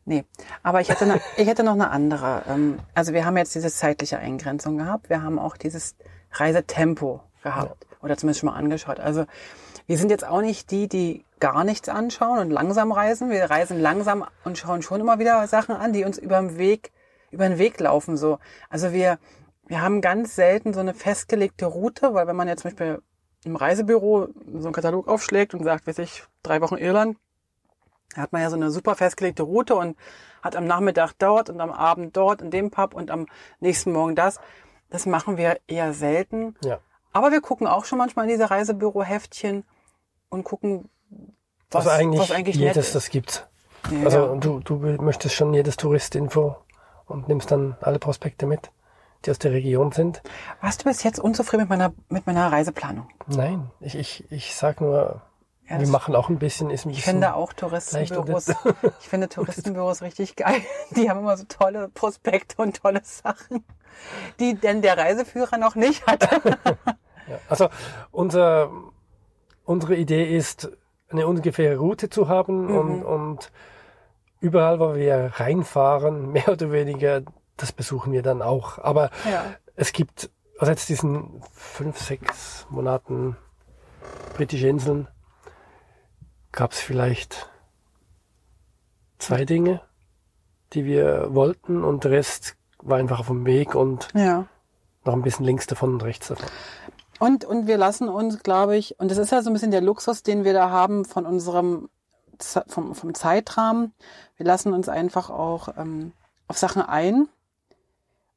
Nee, 0.05 0.25
aber 0.63 0.81
ich 0.81 0.89
hätte, 0.89 1.05
ne, 1.05 1.21
ich 1.37 1.47
hätte 1.47 1.63
noch 1.63 1.73
eine 1.73 1.89
andere. 1.89 2.43
Ähm, 2.47 2.79
Also 2.93 3.13
wir 3.13 3.25
haben 3.25 3.37
jetzt 3.37 3.55
diese 3.55 3.71
zeitliche 3.71 4.17
Eingrenzung 4.17 4.77
gehabt. 4.77 5.09
Wir 5.09 5.21
haben 5.23 5.39
auch 5.39 5.57
dieses 5.57 5.95
Reisetempo 6.31 7.21
gehabt. 7.41 7.85
Oder 8.01 8.17
zumindest 8.17 8.41
schon 8.41 8.49
mal 8.49 8.55
angeschaut. 8.57 8.99
Also 8.99 9.25
wir 9.85 9.97
sind 9.97 10.09
jetzt 10.11 10.25
auch 10.25 10.41
nicht 10.41 10.71
die, 10.71 10.87
die 10.87 11.25
gar 11.39 11.63
nichts 11.63 11.89
anschauen 11.89 12.39
und 12.39 12.51
langsam 12.51 12.91
reisen. 12.91 13.29
Wir 13.29 13.49
reisen 13.49 13.79
langsam 13.81 14.25
und 14.43 14.57
schauen 14.57 14.81
schon 14.81 15.01
immer 15.01 15.19
wieder 15.19 15.45
Sachen 15.47 15.75
an, 15.75 15.93
die 15.93 16.05
uns 16.05 16.17
über 16.17 16.39
den 16.39 16.57
Weg, 16.57 16.91
über 17.31 17.47
den 17.47 17.57
Weg 17.57 17.79
laufen, 17.79 18.15
so. 18.17 18.39
Also 18.69 18.93
wir, 18.93 19.19
wir 19.67 19.81
haben 19.81 20.01
ganz 20.01 20.35
selten 20.35 20.73
so 20.73 20.79
eine 20.79 20.93
festgelegte 20.93 21.65
Route, 21.65 22.13
weil 22.13 22.27
wenn 22.27 22.35
man 22.35 22.47
jetzt 22.47 22.61
zum 22.61 22.71
Beispiel 22.71 23.01
im 23.43 23.55
Reisebüro 23.57 24.29
so 24.53 24.67
einen 24.67 24.73
Katalog 24.73 25.07
aufschlägt 25.07 25.53
und 25.53 25.63
sagt, 25.63 25.85
weiß 25.85 25.99
ich, 25.99 26.23
drei 26.43 26.61
Wochen 26.61 26.77
Irland, 26.77 27.17
da 28.15 28.21
hat 28.21 28.31
man 28.31 28.41
ja 28.41 28.49
so 28.49 28.55
eine 28.55 28.71
super 28.71 28.95
festgelegte 28.95 29.43
Route 29.43 29.75
und 29.75 29.97
hat 30.41 30.55
am 30.55 30.65
Nachmittag 30.65 31.13
dort 31.17 31.49
und 31.49 31.59
am 31.61 31.71
Abend 31.71 32.15
dort 32.15 32.41
in 32.41 32.51
dem 32.51 32.71
Pub 32.71 32.93
und 32.93 33.11
am 33.11 33.25
nächsten 33.59 33.91
Morgen 33.91 34.15
das. 34.15 34.39
Das 34.89 35.05
machen 35.05 35.37
wir 35.37 35.59
eher 35.67 35.93
selten. 35.93 36.55
Ja. 36.63 36.79
Aber 37.13 37.31
wir 37.31 37.41
gucken 37.41 37.67
auch 37.67 37.85
schon 37.85 37.97
manchmal 37.97 38.25
in 38.25 38.31
diese 38.31 38.49
Reisebüro-Heftchen 38.49 39.63
und 40.29 40.43
gucken, 40.43 40.89
was, 41.71 41.87
also 41.87 41.89
eigentlich, 41.89 42.21
was 42.21 42.31
eigentlich 42.31 42.55
jedes, 42.55 42.91
das 42.91 43.09
gibt's. 43.09 43.45
Ja, 43.91 44.05
Also 44.05 44.35
du, 44.35 44.59
du 44.59 44.75
möchtest 44.77 45.35
schon 45.35 45.53
jedes 45.53 45.77
Touristinfo 45.77 46.57
und 47.05 47.27
nimmst 47.27 47.51
dann 47.51 47.75
alle 47.81 47.99
Prospekte 47.99 48.45
mit, 48.45 48.71
die 49.25 49.31
aus 49.31 49.39
der 49.39 49.51
Region 49.51 49.91
sind. 49.91 50.21
Warst 50.61 50.81
du 50.81 50.89
bis 50.89 51.03
jetzt 51.03 51.19
unzufrieden 51.19 51.63
mit 51.63 51.69
meiner, 51.69 51.93
mit 52.09 52.27
meiner 52.27 52.51
Reiseplanung? 52.51 53.07
Nein, 53.27 53.69
ich, 53.79 53.95
ich, 53.95 54.31
ich 54.31 54.55
sag 54.55 54.81
nur, 54.81 55.21
Ja, 55.69 55.79
wir 55.79 55.87
machen 55.87 56.15
auch 56.15 56.29
ein 56.29 56.39
bisschen, 56.39 56.69
ist 56.69 56.85
ein 56.85 56.89
Ich 56.89 57.03
finde 57.03 57.35
auch 57.35 57.53
Touristenbüros, 57.53 58.49
ich 58.99 59.07
finde 59.09 59.29
Touristenbüros 59.29 60.01
richtig 60.01 60.35
geil. 60.35 60.61
Die 60.95 61.09
haben 61.09 61.19
immer 61.19 61.37
so 61.37 61.45
tolle 61.45 61.87
Prospekte 61.89 62.61
und 62.61 62.81
tolle 62.81 63.01
Sachen, 63.03 63.63
die 64.39 64.55
denn 64.55 64.81
der 64.81 64.97
Reiseführer 64.97 65.57
noch 65.57 65.75
nicht 65.75 66.05
hat. 66.05 66.29
Ja, 67.25 67.39
also 67.47 67.69
unser, 68.11 68.69
unsere 69.63 69.95
Idee 69.95 70.35
ist, 70.35 70.69
eine 71.09 71.25
ungefähre 71.25 71.77
Route 71.77 72.09
zu 72.09 72.27
haben 72.27 72.65
Mhm. 72.65 72.75
und, 72.75 73.03
und 73.05 73.51
überall, 74.41 74.81
wo 74.81 74.93
wir 74.95 75.31
reinfahren, 75.35 76.31
mehr 76.33 76.49
oder 76.49 76.73
weniger, 76.73 77.21
das 77.55 77.71
besuchen 77.71 78.11
wir 78.11 78.23
dann 78.23 78.41
auch. 78.41 78.77
Aber 78.77 79.09
Ja. 79.23 79.45
es 79.77 79.93
gibt, 79.93 80.31
also 80.59 80.71
jetzt 80.71 80.89
diesen 80.89 81.41
fünf, 81.53 81.97
sechs 81.97 82.67
Monaten 82.69 83.37
britische 84.35 84.67
Inseln, 84.67 85.07
gab 86.53 86.71
es 86.71 86.79
vielleicht 86.79 87.49
zwei 89.17 89.43
Dinge, 89.43 89.81
die 90.71 90.85
wir 90.85 91.33
wollten 91.33 91.83
und 91.83 92.03
der 92.05 92.11
Rest 92.11 92.55
war 92.77 92.97
einfach 92.97 93.19
auf 93.19 93.27
dem 93.27 93.45
Weg 93.45 93.75
und 93.75 94.07
Ja. 94.13 94.45
noch 95.03 95.13
ein 95.13 95.21
bisschen 95.21 95.45
links 95.45 95.67
davon 95.67 95.93
und 95.93 96.03
rechts 96.03 96.29
davon. 96.29 96.47
Und, 97.19 97.45
und 97.45 97.67
wir 97.67 97.77
lassen 97.77 98.09
uns, 98.09 98.43
glaube 98.43 98.75
ich, 98.77 98.99
und 98.99 99.09
das 99.09 99.17
ist 99.17 99.31
ja 99.31 99.41
so 99.41 99.49
ein 99.49 99.53
bisschen 99.53 99.71
der 99.71 99.81
Luxus, 99.81 100.23
den 100.23 100.43
wir 100.43 100.53
da 100.53 100.69
haben 100.69 101.05
von 101.05 101.25
unserem 101.25 101.89
vom, 102.67 102.95
vom 102.95 103.13
Zeitrahmen. 103.13 103.93
Wir 104.35 104.45
lassen 104.45 104.73
uns 104.73 104.89
einfach 104.89 105.29
auch 105.29 105.69
ähm, 105.77 106.11
auf 106.47 106.57
Sachen 106.57 106.81
ein, 106.81 107.29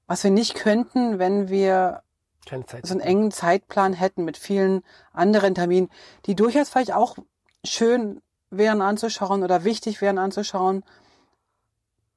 was 0.07 0.23
wir 0.23 0.31
nicht 0.31 0.55
könnten, 0.55 1.19
wenn 1.19 1.49
wir 1.49 2.03
so 2.49 2.93
einen 2.93 3.01
engen 3.01 3.33
Zeitplan 3.33 3.93
hätten 3.93 4.25
mit 4.25 4.37
vielen 4.37 4.85
anderen 5.13 5.55
Terminen, 5.57 5.91
die 6.27 6.37
durchaus 6.37 6.69
vielleicht 6.69 6.93
auch 6.93 7.17
schön 7.67 8.23
wären 8.51 8.83
anzuschauen 8.83 9.43
oder 9.43 9.65
wichtig 9.65 10.01
wären 10.01 10.19
anzuschauen. 10.19 10.85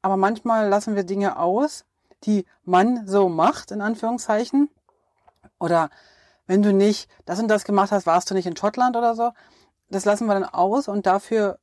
Aber 0.02 0.18
manchmal 0.18 0.70
lassen 0.70 0.96
wir 0.96 1.04
Dinge 1.04 1.38
aus, 1.38 1.86
die 2.24 2.46
man 2.64 3.08
so 3.08 3.30
macht, 3.30 3.72
in 3.72 3.82
Anführungszeichen. 3.82 4.70
Oder 5.60 5.90
wenn 6.48 6.62
du 6.64 6.74
nicht 6.74 7.10
das 7.26 7.40
und 7.40 7.48
das 7.48 7.64
gemacht 7.64 7.92
hast, 7.92 8.06
warst 8.06 8.30
du 8.30 8.34
nicht 8.34 8.46
in 8.46 8.56
Schottland 8.56 8.96
oder 8.96 9.16
so. 9.16 9.32
Das 9.90 10.06
lassen 10.06 10.28
wir 10.28 10.34
dann 10.34 10.46
aus 10.46 10.88
und 10.88 11.06
dafür 11.06 11.60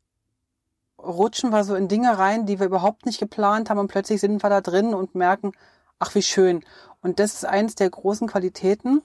rutschen 0.99 1.51
wir 1.51 1.65
so 1.65 1.75
in 1.75 1.89
Dinge 1.89 2.19
rein, 2.19 2.47
die 2.47 2.59
wir 2.59 2.67
überhaupt 2.67 3.07
nicht 3.07 3.19
geplant 3.19 3.71
haben 3.71 3.79
und 3.79 3.89
plötzlich 3.89 4.21
sind 4.21 4.43
wir 4.43 4.51
da 4.51 4.61
drin 4.61 4.95
und 4.95 5.15
merken, 5.15 5.53
ach 5.99 6.15
wie 6.15 6.23
schön. 6.23 6.65
Und 7.03 7.21
das 7.21 7.35
ist 7.35 7.45
eins 7.45 7.75
der 7.75 7.91
großen 7.91 8.27
Qualitäten 8.27 9.03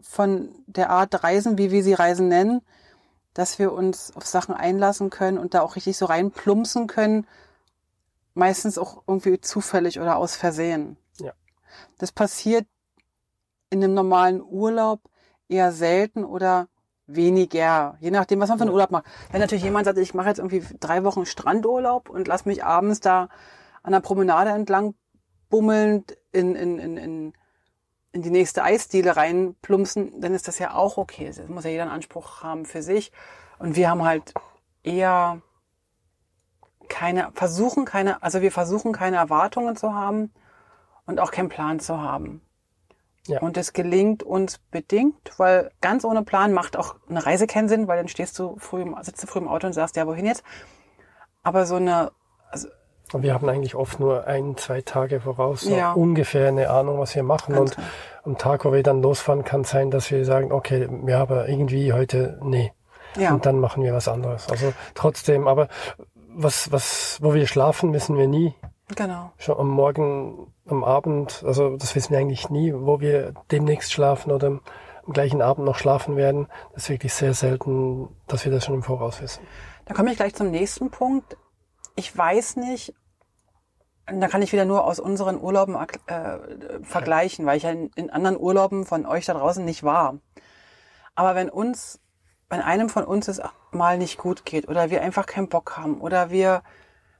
von 0.00 0.48
der 0.66 0.90
Art 0.90 1.22
Reisen, 1.22 1.58
wie 1.58 1.70
wir 1.70 1.84
sie 1.84 1.94
Reisen 1.94 2.28
nennen, 2.28 2.62
dass 3.34 3.58
wir 3.58 3.72
uns 3.72 4.14
auf 4.16 4.26
Sachen 4.26 4.54
einlassen 4.54 5.10
können 5.10 5.38
und 5.38 5.54
da 5.54 5.62
auch 5.62 5.76
richtig 5.76 5.96
so 5.96 6.06
reinplumpsen 6.06 6.86
können, 6.86 7.26
meistens 8.34 8.78
auch 8.78 9.02
irgendwie 9.06 9.40
zufällig 9.40 10.00
oder 10.00 10.16
aus 10.16 10.36
Versehen. 10.36 10.96
Ja. 11.18 11.32
Das 11.98 12.12
passiert 12.12 12.66
in 13.70 13.82
einem 13.82 13.94
normalen 13.94 14.42
Urlaub 14.42 15.00
eher 15.48 15.72
selten 15.72 16.24
oder 16.24 16.68
weniger, 17.06 17.96
je 18.00 18.10
nachdem, 18.10 18.40
was 18.40 18.48
man 18.48 18.58
für 18.58 18.64
einen 18.64 18.72
Urlaub 18.72 18.90
macht. 18.90 19.04
Wenn 19.30 19.40
natürlich 19.40 19.64
jemand 19.64 19.86
sagt, 19.86 19.98
ich 19.98 20.14
mache 20.14 20.28
jetzt 20.28 20.38
irgendwie 20.38 20.64
drei 20.80 21.04
Wochen 21.04 21.26
Strandurlaub 21.26 22.08
und 22.08 22.28
lass 22.28 22.46
mich 22.46 22.64
abends 22.64 23.00
da 23.00 23.28
an 23.82 23.92
der 23.92 24.00
Promenade 24.00 24.50
entlang 24.50 24.94
bummelnd 25.48 26.16
in, 26.32 26.54
in, 26.54 26.78
in, 26.78 26.96
in, 26.96 27.32
in 28.12 28.22
die 28.22 28.30
nächste 28.30 28.62
Eisdiele 28.62 29.16
reinplumpsen, 29.16 30.20
dann 30.20 30.34
ist 30.34 30.48
das 30.48 30.58
ja 30.58 30.74
auch 30.74 30.98
okay. 30.98 31.32
Das 31.34 31.48
muss 31.48 31.64
ja 31.64 31.70
jeder 31.70 31.84
einen 31.84 31.92
Anspruch 31.92 32.42
haben 32.42 32.66
für 32.66 32.82
sich. 32.82 33.10
Und 33.58 33.76
wir 33.76 33.88
haben 33.88 34.04
halt 34.04 34.34
eher 34.82 35.40
keine, 36.88 37.30
versuchen 37.34 37.84
keine, 37.84 38.22
also 38.22 38.42
wir 38.42 38.52
versuchen 38.52 38.92
keine 38.92 39.16
Erwartungen 39.16 39.76
zu 39.76 39.94
haben 39.94 40.32
und 41.06 41.20
auch 41.20 41.30
keinen 41.30 41.48
Plan 41.48 41.80
zu 41.80 42.00
haben. 42.00 42.42
Ja. 43.26 43.40
Und 43.40 43.56
es 43.56 43.72
gelingt 43.72 44.22
uns 44.22 44.58
bedingt, 44.58 45.32
weil 45.38 45.70
ganz 45.80 46.04
ohne 46.04 46.22
Plan 46.22 46.52
macht 46.52 46.76
auch 46.76 46.96
eine 47.08 47.24
Reise 47.24 47.46
keinen 47.46 47.68
Sinn, 47.68 47.86
weil 47.86 47.96
dann 47.96 48.08
stehst 48.08 48.38
du 48.38 48.56
früh 48.58 48.82
im, 48.82 48.96
sitzt 49.02 49.22
du 49.22 49.26
früh 49.26 49.38
im 49.38 49.48
Auto 49.48 49.66
und 49.66 49.72
sagst, 49.72 49.96
ja, 49.96 50.06
wohin 50.06 50.26
jetzt? 50.26 50.42
Aber 51.42 51.64
so 51.64 51.76
eine, 51.76 52.10
Und 53.12 53.22
wir 53.22 53.34
haben 53.34 53.48
eigentlich 53.48 53.74
oft 53.74 54.00
nur 54.00 54.26
ein, 54.26 54.56
zwei 54.56 54.80
Tage 54.80 55.20
voraus 55.20 55.62
so 55.62 55.74
Ja. 55.74 55.92
ungefähr 55.92 56.48
eine 56.48 56.70
Ahnung, 56.70 56.98
was 56.98 57.14
wir 57.14 57.22
machen. 57.22 57.54
Ganz 57.54 57.76
Und 57.76 57.84
am 58.24 58.38
Tag, 58.38 58.64
wo 58.64 58.72
wir 58.72 58.82
dann 58.82 59.02
losfahren, 59.02 59.44
kann 59.44 59.64
sein, 59.64 59.90
dass 59.90 60.10
wir 60.10 60.24
sagen, 60.24 60.52
okay, 60.52 60.88
ja, 61.06 61.20
aber 61.20 61.48
irgendwie 61.48 61.92
heute, 61.92 62.38
nee. 62.42 62.72
ja, 63.16 63.32
Und 63.34 63.44
dann 63.46 63.58
machen 63.60 63.82
wir 63.82 63.92
was 63.94 64.08
anderes. 64.08 64.48
Also 64.48 64.72
trotzdem, 64.94 65.46
aber 65.48 65.68
was, 66.34 66.72
was, 66.72 67.18
wo 67.20 67.34
wir 67.34 67.46
schlafen, 67.46 67.92
wissen 67.92 68.16
wir 68.16 68.26
nie. 68.28 68.54
genau. 68.96 69.32
Schon 69.38 69.58
am 69.58 69.68
Morgen, 69.68 70.52
am 70.66 70.82
Abend, 70.84 71.42
also 71.46 71.76
das 71.76 71.94
wissen 71.94 72.12
wir 72.12 72.18
eigentlich 72.18 72.48
nie, 72.50 72.72
wo 72.74 73.00
wir 73.00 73.34
demnächst 73.50 73.92
schlafen 73.92 74.32
oder 74.32 74.46
am 75.04 75.12
gleichen 75.12 75.42
Abend 75.42 75.66
noch 75.66 75.76
schlafen 75.76 76.16
werden. 76.16 76.46
Das 76.72 76.84
ist 76.84 76.90
wirklich 76.90 77.12
sehr 77.12 77.34
selten, 77.34 78.08
dass 78.28 78.44
wir 78.44 78.52
das 78.52 78.64
schon 78.64 78.76
im 78.76 78.82
Voraus 78.82 79.20
wissen. 79.20 79.42
Da 79.84 79.94
komme 79.94 80.12
ich 80.12 80.16
gleich 80.16 80.34
zum 80.34 80.50
nächsten 80.50 80.90
Punkt. 80.90 81.36
Ich 81.96 82.16
weiß 82.16 82.56
nicht, 82.56 82.94
da 84.06 84.28
kann 84.28 84.42
ich 84.42 84.52
wieder 84.52 84.64
nur 84.64 84.84
aus 84.84 84.98
unseren 84.98 85.40
Urlauben 85.40 85.76
äh, 85.76 86.38
vergleichen, 86.82 87.46
weil 87.46 87.56
ich 87.56 87.62
ja 87.62 87.70
in, 87.70 87.90
in 87.94 88.10
anderen 88.10 88.36
Urlauben 88.36 88.84
von 88.84 89.06
euch 89.06 89.26
da 89.26 89.34
draußen 89.34 89.64
nicht 89.64 89.82
war. 89.82 90.18
Aber 91.14 91.34
wenn 91.34 91.48
uns, 91.48 92.00
wenn 92.48 92.60
einem 92.60 92.88
von 92.88 93.04
uns 93.04 93.28
es 93.28 93.40
mal 93.70 93.98
nicht 93.98 94.18
gut 94.18 94.44
geht 94.44 94.68
oder 94.68 94.90
wir 94.90 95.02
einfach 95.02 95.26
keinen 95.26 95.48
Bock 95.48 95.76
haben 95.76 96.00
oder 96.00 96.30
wir 96.30 96.62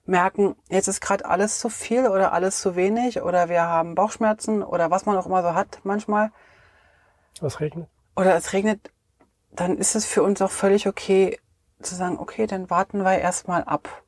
merken, 0.05 0.57
jetzt 0.69 0.89
ist 0.89 1.01
gerade 1.01 1.25
alles 1.25 1.61
zu 1.61 1.69
viel 1.69 2.09
oder 2.09 2.33
alles 2.33 2.61
zu 2.61 2.75
wenig 2.75 3.23
oder 3.23 3.49
wir 3.49 3.63
haben 3.63 3.95
Bauchschmerzen 3.95 4.63
oder 4.63 4.91
was 4.91 5.07
man 5.07 5.17
auch 5.17 5.27
immer 5.27 5.43
so 5.43 5.55
hat 5.55 5.81
manchmal, 5.85 6.33
Was 7.41 7.61
regnet? 7.61 7.89
oder 8.17 8.35
es 8.35 8.53
regnet, 8.53 8.91
dann 9.53 9.79
ist 9.79 9.95
es 9.95 10.07
für 10.07 10.23
uns 10.23 10.43
auch 10.43 10.51
völlig 10.51 10.89
okay 10.89 11.39
zu 11.81 11.95
sagen, 11.95 12.19
okay, 12.19 12.47
dann 12.47 12.71
warten 12.71 13.03
wir 13.03 13.19
erstmal 13.19 13.65
ab. 13.65 14.03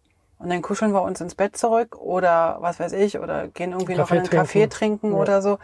Und 0.44 0.50
dann 0.50 0.60
kuscheln 0.60 0.92
wir 0.92 1.00
uns 1.00 1.22
ins 1.22 1.34
Bett 1.34 1.56
zurück 1.56 1.96
oder 1.96 2.58
was 2.60 2.78
weiß 2.78 2.92
ich, 2.92 3.18
oder 3.18 3.48
gehen 3.48 3.72
irgendwie 3.72 3.94
noch 3.94 4.08
Kaffee 4.08 4.14
in 4.16 4.20
einen 4.20 4.30
Kaffee 4.30 4.68
trinken. 4.68 4.70
trinken 5.08 5.12
Ja. 5.12 5.18
oder 5.18 5.40
so 5.40 5.58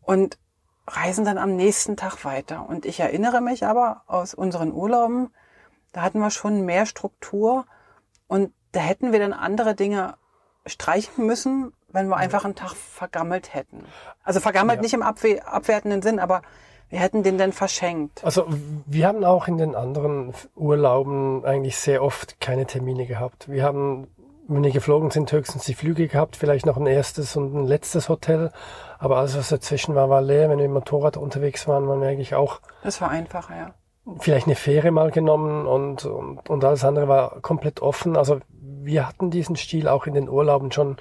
und 0.00 0.38
reisen 0.86 1.24
dann 1.24 1.38
am 1.38 1.56
nächsten 1.56 1.96
Tag 1.96 2.24
weiter. 2.24 2.64
Und 2.68 2.86
ich 2.86 3.00
erinnere 3.00 3.40
mich 3.40 3.66
aber 3.66 4.02
aus 4.06 4.32
unseren 4.32 4.72
Urlauben, 4.72 5.34
da 5.92 6.02
hatten 6.02 6.20
wir 6.20 6.30
schon 6.30 6.64
mehr 6.64 6.86
Struktur 6.86 7.66
und 8.28 8.52
da 8.70 8.78
hätten 8.78 9.10
wir 9.10 9.18
dann 9.18 9.32
andere 9.32 9.74
Dinge 9.74 10.14
streichen 10.66 11.26
müssen, 11.26 11.72
wenn 11.88 12.06
wir 12.06 12.16
einfach 12.16 12.44
einen 12.44 12.54
Tag 12.54 12.74
vergammelt 12.76 13.52
hätten. 13.54 13.84
Also 14.22 14.38
vergammelt 14.38 14.76
Ja. 14.78 14.82
nicht 14.82 14.94
im 14.94 15.02
abwe 15.02 15.44
abwertenden 15.44 16.00
Sinn, 16.00 16.20
aber 16.20 16.42
wir 16.92 17.00
hätten 17.00 17.22
den 17.22 17.38
dann 17.38 17.52
verschenkt. 17.52 18.22
Also 18.22 18.44
wir 18.84 19.06
haben 19.06 19.24
auch 19.24 19.48
in 19.48 19.56
den 19.56 19.74
anderen 19.74 20.34
Urlauben 20.54 21.42
eigentlich 21.42 21.78
sehr 21.78 22.04
oft 22.04 22.38
keine 22.38 22.66
Termine 22.66 23.06
gehabt. 23.06 23.48
Wir 23.50 23.62
haben, 23.62 24.08
wenn 24.46 24.62
wir 24.62 24.72
geflogen 24.72 25.10
sind, 25.10 25.32
höchstens 25.32 25.64
die 25.64 25.72
Flüge 25.72 26.06
gehabt, 26.06 26.36
vielleicht 26.36 26.66
noch 26.66 26.76
ein 26.76 26.84
erstes 26.84 27.34
und 27.34 27.54
ein 27.54 27.66
letztes 27.66 28.10
Hotel. 28.10 28.52
Aber 28.98 29.16
alles, 29.16 29.38
was 29.38 29.48
dazwischen 29.48 29.94
war, 29.94 30.10
war 30.10 30.20
leer. 30.20 30.50
Wenn 30.50 30.58
wir 30.58 30.66
dem 30.66 30.74
Motorrad 30.74 31.16
unterwegs 31.16 31.66
waren, 31.66 31.88
waren 31.88 32.02
wir 32.02 32.08
eigentlich 32.08 32.34
auch 32.34 32.60
Das 32.82 33.00
war 33.00 33.08
einfacher, 33.08 33.56
ja. 33.56 33.74
vielleicht 34.18 34.46
eine 34.46 34.54
Fähre 34.54 34.90
mal 34.90 35.10
genommen 35.10 35.66
und, 35.66 36.04
und, 36.04 36.50
und 36.50 36.62
alles 36.62 36.84
andere 36.84 37.08
war 37.08 37.40
komplett 37.40 37.80
offen. 37.80 38.18
Also 38.18 38.40
wir 38.50 39.08
hatten 39.08 39.30
diesen 39.30 39.56
Stil 39.56 39.88
auch 39.88 40.06
in 40.06 40.12
den 40.12 40.28
Urlauben 40.28 40.70
schon 40.70 40.98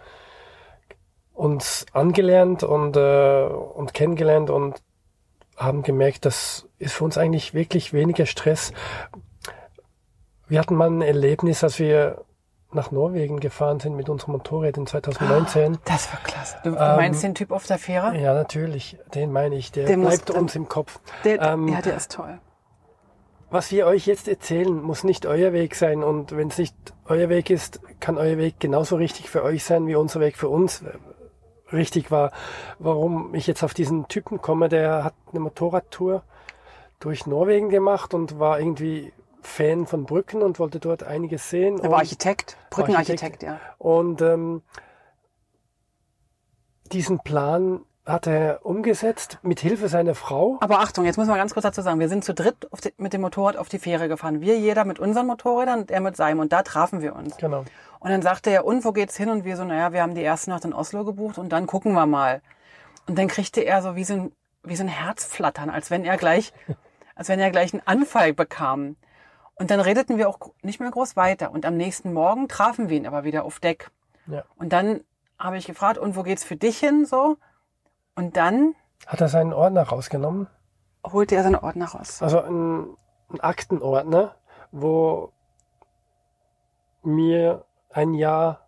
uns 1.33 1.85
angelernt 1.91 2.63
und, 2.63 2.95
äh, 2.95 3.43
und 3.43 3.93
kennengelernt 3.93 4.49
und 4.49 4.81
haben 5.61 5.83
gemerkt, 5.83 6.25
das 6.25 6.67
ist 6.79 6.93
für 6.93 7.03
uns 7.03 7.17
eigentlich 7.17 7.53
wirklich 7.53 7.93
weniger 7.93 8.25
Stress. 8.25 8.73
Wir 10.47 10.59
hatten 10.59 10.75
mal 10.75 10.89
ein 10.89 11.01
Erlebnis, 11.01 11.63
als 11.63 11.79
wir 11.79 12.23
nach 12.73 12.91
Norwegen 12.91 13.39
gefahren 13.39 13.79
sind 13.79 13.95
mit 13.95 14.07
unserem 14.09 14.33
Motorrad 14.33 14.77
in 14.77 14.87
2019. 14.87 15.77
Das 15.85 16.11
war 16.11 16.19
klasse. 16.23 16.57
Du, 16.63 16.69
Ähm, 16.69 16.75
meinst 16.75 17.21
den 17.23 17.35
Typ 17.35 17.51
auf 17.51 17.65
der 17.67 17.77
Fähre? 17.77 18.17
Ja, 18.17 18.33
natürlich, 18.33 18.97
den 19.13 19.31
meine 19.31 19.55
ich, 19.55 19.71
der 19.71 19.97
muss- 19.97 20.15
bleibt 20.21 20.31
uns 20.31 20.55
im 20.55 20.69
Kopf. 20.69 20.99
Der, 21.25 21.41
ähm, 21.41 21.67
ja, 21.67 21.81
der 21.81 21.97
ist 21.97 22.11
toll. 22.13 22.39
Was 23.49 23.69
wir 23.71 23.85
euch 23.87 24.05
jetzt 24.05 24.29
erzählen, 24.29 24.81
muss 24.81 25.03
nicht 25.03 25.25
euer 25.25 25.51
Weg 25.51 25.75
sein. 25.75 26.03
Und 26.03 26.35
wenn 26.35 26.47
es 26.47 26.57
nicht 26.57 26.73
euer 27.05 27.27
Weg 27.27 27.49
ist, 27.49 27.81
kann 27.99 28.17
euer 28.17 28.37
Weg 28.37 28.61
genauso 28.61 28.95
richtig 28.95 29.29
für 29.29 29.43
euch 29.43 29.65
sein, 29.65 29.87
wie 29.87 29.95
unser 29.95 30.21
Weg 30.21 30.37
für 30.37 30.47
uns 30.47 30.81
richtig 31.73 32.11
war. 32.11 32.31
Warum 32.79 33.33
ich 33.35 33.47
jetzt 33.47 33.63
auf 33.63 33.73
diesen 33.73 34.07
Typen 34.07 34.41
komme, 34.41 34.69
der 34.69 35.03
hat 35.03 35.13
eine 35.31 35.39
Motorradtour 35.39 36.23
durch 36.99 37.25
Norwegen 37.25 37.69
gemacht 37.69 38.13
und 38.13 38.39
war 38.39 38.59
irgendwie 38.59 39.11
Fan 39.41 39.87
von 39.87 40.05
Brücken 40.05 40.41
und 40.41 40.59
wollte 40.59 40.79
dort 40.79 41.03
einiges 41.03 41.49
sehen. 41.49 41.79
Er 41.79 41.91
war 41.91 41.99
Architekt, 41.99 42.57
Brückenarchitekt, 42.69 43.43
ja. 43.43 43.59
und 43.79 44.21
ähm, 44.21 44.61
diesen 46.91 47.19
Plan 47.19 47.81
hat 48.05 48.27
er 48.27 48.65
umgesetzt 48.65 49.37
mit 49.43 49.59
Hilfe 49.59 49.87
seiner 49.87 50.15
Frau. 50.15 50.57
Aber 50.59 50.79
Achtung, 50.79 51.05
jetzt 51.05 51.17
muss 51.17 51.27
man 51.27 51.37
ganz 51.37 51.53
kurz 51.53 51.63
dazu 51.63 51.81
sagen, 51.81 51.99
wir 51.99 52.09
sind 52.09 52.23
zu 52.23 52.33
dritt 52.33 52.67
die, 52.83 52.93
mit 52.97 53.13
dem 53.13 53.21
Motorrad 53.21 53.57
auf 53.57 53.69
die 53.69 53.79
Fähre 53.79 54.07
gefahren. 54.07 54.41
Wir 54.41 54.57
jeder 54.57 54.85
mit 54.85 54.99
unseren 54.99 55.27
Motorrädern 55.27 55.81
und 55.81 55.91
er 55.91 56.01
mit 56.01 56.15
seinem. 56.15 56.39
Und 56.39 56.51
da 56.51 56.63
trafen 56.63 57.01
wir 57.01 57.15
uns. 57.15 57.37
Genau. 57.37 57.63
Und 58.01 58.09
dann 58.09 58.23
sagte 58.23 58.49
er, 58.49 58.65
und 58.65 58.83
wo 58.83 58.91
geht's 58.93 59.15
hin? 59.15 59.29
Und 59.29 59.45
wir 59.45 59.55
so, 59.55 59.63
naja, 59.63 59.93
wir 59.93 60.01
haben 60.01 60.15
die 60.15 60.21
erste 60.23 60.49
Nacht 60.49 60.65
in 60.65 60.73
Oslo 60.73 61.05
gebucht 61.05 61.37
und 61.37 61.49
dann 61.49 61.67
gucken 61.67 61.93
wir 61.93 62.07
mal. 62.07 62.41
Und 63.07 63.17
dann 63.17 63.27
kriegte 63.27 63.61
er 63.61 63.83
so 63.83 63.95
wie 63.95 64.03
so 64.03 64.15
ein, 64.15 64.31
wie 64.63 64.75
so 64.75 64.83
ein 64.83 64.87
Herzflattern, 64.89 65.69
als 65.69 65.91
wenn 65.91 66.03
er 66.03 66.17
gleich, 66.17 66.51
als 67.15 67.29
wenn 67.29 67.39
er 67.39 67.51
gleich 67.51 67.73
einen 67.73 67.85
Anfall 67.85 68.33
bekam. 68.33 68.95
Und 69.53 69.69
dann 69.69 69.79
redeten 69.79 70.17
wir 70.17 70.27
auch 70.27 70.39
nicht 70.63 70.79
mehr 70.79 70.89
groß 70.89 71.15
weiter. 71.15 71.51
Und 71.51 71.63
am 71.63 71.77
nächsten 71.77 72.11
Morgen 72.11 72.47
trafen 72.47 72.89
wir 72.89 72.97
ihn 72.97 73.05
aber 73.05 73.23
wieder 73.23 73.45
auf 73.45 73.59
Deck. 73.59 73.91
Ja. 74.25 74.43
Und 74.55 74.73
dann 74.73 75.01
habe 75.37 75.57
ich 75.57 75.67
gefragt, 75.67 75.99
und 75.99 76.15
wo 76.15 76.23
geht's 76.23 76.43
für 76.43 76.55
dich 76.55 76.79
hin? 76.79 77.05
So. 77.05 77.37
Und 78.15 78.35
dann 78.35 78.73
Hat 79.05 79.21
er 79.21 79.29
seinen 79.29 79.53
Ordner 79.53 79.83
rausgenommen? 79.83 80.47
holte 81.05 81.35
er 81.35 81.43
seinen 81.43 81.55
Ordner 81.55 81.85
raus. 81.85 82.21
Also 82.21 82.41
ein, 82.41 82.97
ein 83.29 83.39
Aktenordner, 83.41 84.35
wo 84.71 85.31
mir 87.03 87.65
ein 87.93 88.13
Jahr 88.13 88.67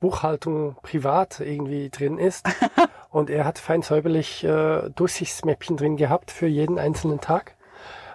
Buchhaltung 0.00 0.76
privat 0.82 1.40
irgendwie 1.40 1.90
drin 1.90 2.18
ist. 2.18 2.46
Und 3.10 3.30
er 3.30 3.44
hat 3.44 3.58
fein 3.58 3.82
säuberlich 3.82 4.44
äh, 4.44 4.90
Durchsichtsmäppchen 4.90 5.76
drin 5.76 5.96
gehabt 5.96 6.30
für 6.30 6.46
jeden 6.46 6.78
einzelnen 6.78 7.20
Tag. 7.20 7.54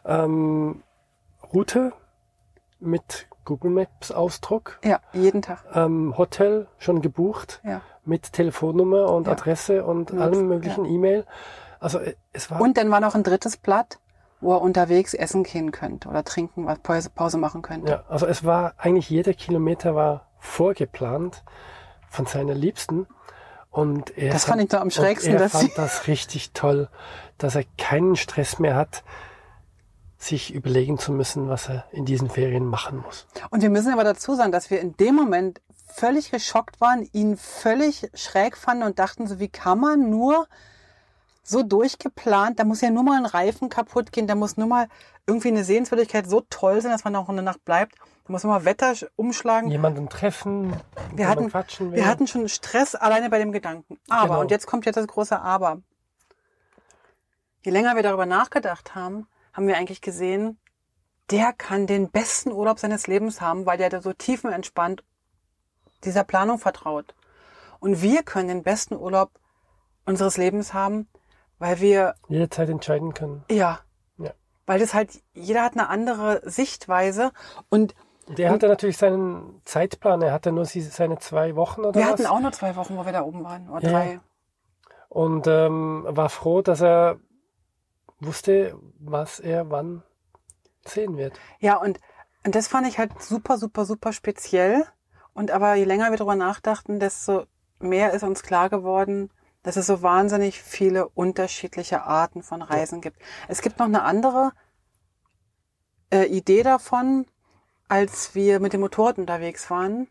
Ähm, 0.05 0.83
Route 1.53 1.93
mit 2.79 3.27
Google 3.45 3.71
Maps 3.71 4.11
Ausdruck. 4.11 4.79
Ja, 4.83 4.99
jeden 5.13 5.41
Tag. 5.41 5.63
Ähm, 5.73 6.15
Hotel 6.17 6.67
schon 6.77 7.01
gebucht 7.01 7.61
Ja. 7.63 7.81
mit 8.05 8.33
Telefonnummer 8.33 9.09
und 9.11 9.27
Ja. 9.27 9.33
Adresse 9.33 9.83
und 9.85 10.11
Ja. 10.11 10.19
allem 10.19 10.47
möglichen 10.47 10.85
E-Mail. 10.85 11.25
Also 11.79 11.99
äh, 11.99 12.15
es 12.33 12.51
war 12.51 12.61
Und 12.61 12.77
dann 12.77 12.91
war 12.91 12.99
noch 12.99 13.15
ein 13.15 13.23
drittes 13.23 13.57
Blatt, 13.57 13.99
wo 14.41 14.53
er 14.53 14.61
unterwegs 14.61 15.13
essen 15.13 15.43
gehen 15.43 15.71
könnte 15.71 16.09
oder 16.09 16.23
trinken, 16.23 16.65
was 16.65 16.79
Pause, 17.09 17.37
machen 17.37 17.61
könnte. 17.61 17.91
Ja, 17.91 18.03
also 18.09 18.25
es 18.25 18.43
war 18.43 18.73
eigentlich 18.77 19.09
jeder 19.09 19.33
Kilometer 19.33 19.95
war 19.95 20.27
vorgeplant 20.39 21.43
von 22.09 22.25
seiner 22.25 22.55
Liebsten 22.55 23.07
Und 23.71 24.17
er 24.17 24.33
Das 24.33 24.45
fand 24.45 24.61
ich 24.61 24.67
da 24.67 24.81
am 24.81 24.91
schrägsten, 24.91 25.33
Er 25.35 25.49
fand 25.49 25.77
das 25.77 26.07
richtig 26.07 26.51
toll, 26.51 26.89
dass 27.37 27.55
er 27.55 27.63
keinen 27.77 28.17
Stress 28.17 28.59
mehr 28.59 28.75
hat, 28.75 29.03
sich 30.17 30.53
überlegen 30.53 30.99
zu 30.99 31.13
müssen, 31.13 31.47
was 31.47 31.69
er 31.69 31.85
in 31.91 32.05
diesen 32.05 32.29
Ferien 32.29 32.65
machen 32.65 33.01
muss. 33.01 33.27
Und 33.49 33.61
wir 33.61 33.69
müssen 33.69 33.93
aber 33.93 34.03
dazu 34.03 34.35
sagen, 34.35 34.51
dass 34.51 34.69
wir 34.69 34.81
in 34.81 34.95
dem 34.97 35.15
Moment 35.15 35.61
völlig 35.87 36.31
geschockt 36.31 36.79
waren, 36.81 37.07
ihn 37.13 37.37
völlig 37.37 38.09
schräg 38.13 38.57
fanden 38.57 38.83
und 38.83 38.99
dachten 38.99 39.25
so, 39.25 39.39
wie 39.39 39.49
kann 39.49 39.79
man 39.79 40.09
nur 40.09 40.47
so 41.43 41.63
durchgeplant, 41.63 42.59
da 42.59 42.63
muss 42.65 42.81
ja 42.81 42.89
nur 42.91 43.03
mal 43.03 43.17
ein 43.17 43.25
Reifen 43.25 43.69
kaputt 43.69 44.11
gehen, 44.11 44.27
da 44.27 44.35
muss 44.35 44.57
nur 44.57 44.67
mal 44.67 44.87
irgendwie 45.25 45.47
eine 45.49 45.63
Sehenswürdigkeit 45.63 46.29
so 46.29 46.41
toll 46.49 46.81
sein, 46.81 46.91
dass 46.91 47.03
man 47.03 47.15
auch 47.15 47.29
eine 47.29 47.41
Nacht 47.41 47.63
bleibt. 47.65 47.95
Da 48.25 48.31
muss 48.33 48.43
nur 48.43 48.53
mal 48.53 48.65
Wetter 48.65 48.91
sch- 48.91 49.07
umschlagen. 49.15 49.69
Jemanden 49.71 50.07
treffen, 50.09 50.73
Wir 51.15 51.27
hatten, 51.27 51.49
quatschen 51.49 51.91
will. 51.91 51.97
wir 51.97 52.05
hatten 52.05 52.27
schon 52.27 52.47
Stress 52.47 52.93
alleine 52.95 53.29
bei 53.29 53.39
dem 53.39 53.51
Gedanken. 53.51 53.97
Aber, 54.09 54.27
Genau. 54.27 54.39
und 54.41 54.51
jetzt 54.51 54.67
kommt 54.67 54.85
jetzt 54.85 54.95
das 54.97 55.07
große 55.07 55.39
Aber. 55.41 55.81
Je 57.63 57.71
länger 57.71 57.95
wir 57.95 58.03
darüber 58.03 58.25
nachgedacht 58.25 58.95
haben, 58.95 59.27
haben 59.53 59.67
wir 59.67 59.77
eigentlich 59.77 60.01
gesehen, 60.01 60.57
der 61.29 61.53
kann 61.53 61.87
den 61.87 62.09
besten 62.09 62.51
Urlaub 62.51 62.79
seines 62.79 63.07
Lebens 63.07 63.41
haben, 63.41 63.65
weil 63.65 63.77
der 63.77 63.89
da 63.89 64.01
so 64.01 64.13
tiefenentspannt 64.13 65.03
dieser 66.03 66.23
Planung 66.23 66.57
vertraut. 66.57 67.13
Und 67.79 68.01
wir 68.01 68.23
können 68.23 68.47
den 68.47 68.63
besten 68.63 68.95
Urlaub 68.95 69.31
unseres 70.05 70.37
Lebens 70.37 70.73
haben, 70.73 71.07
weil 71.61 71.79
wir, 71.79 72.15
jederzeit 72.27 72.69
entscheiden 72.69 73.13
können. 73.13 73.43
ja, 73.49 73.79
Ja. 74.17 74.31
weil 74.65 74.79
das 74.79 74.93
halt, 74.95 75.11
jeder 75.33 75.61
hat 75.63 75.73
eine 75.73 75.87
andere 75.89 76.41
Sichtweise 76.49 77.31
und 77.69 77.93
Der 78.27 78.49
hatte 78.49 78.67
natürlich 78.67 78.97
seinen 78.97 79.61
Zeitplan, 79.65 80.21
er 80.21 80.31
hatte 80.33 80.51
nur 80.51 80.65
seine 80.65 81.19
zwei 81.19 81.55
Wochen 81.55 81.81
oder 81.81 81.93
wir 81.99 82.03
was. 82.05 82.11
hatten 82.13 82.25
auch 82.25 82.39
nur 82.39 82.51
zwei 82.51 82.75
Wochen, 82.75 82.97
wo 82.97 83.05
wir 83.05 83.11
da 83.11 83.21
oben 83.21 83.43
waren, 83.43 83.69
oder 83.69 83.83
Ja. 83.87 83.91
drei. 83.91 84.19
und 85.09 85.45
ähm, 85.47 86.05
war 86.09 86.29
froh, 86.29 86.61
dass 86.61 86.81
er 86.81 87.19
wusste, 88.19 88.75
was 88.99 89.39
er 89.39 89.69
wann 89.69 90.03
sehen 90.85 91.17
wird. 91.17 91.33
Ja, 91.59 91.75
und, 91.77 91.99
und 92.45 92.55
das 92.55 92.67
fand 92.67 92.87
ich 92.87 92.97
halt 92.97 93.21
super, 93.21 93.57
super, 93.57 93.85
super 93.85 94.13
speziell. 94.13 94.85
Und 95.33 95.51
aber 95.51 95.75
je 95.75 95.83
länger 95.85 96.09
wir 96.11 96.17
darüber 96.17 96.35
nachdachten, 96.35 96.99
desto 96.99 97.45
mehr 97.79 98.13
ist 98.13 98.23
uns 98.23 98.41
klar 98.43 98.69
geworden, 98.69 99.29
dass 99.63 99.77
es 99.77 99.87
so 99.87 100.01
wahnsinnig 100.01 100.61
viele 100.61 101.07
unterschiedliche 101.09 102.03
Arten 102.03 102.43
von 102.43 102.61
Reisen 102.61 103.01
gibt. 103.01 103.17
Es 103.47 103.61
gibt 103.61 103.79
noch 103.79 103.85
eine 103.85 104.03
andere 104.03 104.51
äh, 106.11 106.25
Idee 106.25 106.63
davon, 106.63 107.25
als 107.87 108.35
wir 108.35 108.59
mit 108.59 108.73
dem 108.73 108.81
Motorrad 108.81 109.17
unterwegs 109.17 109.69
waren, 109.69 110.07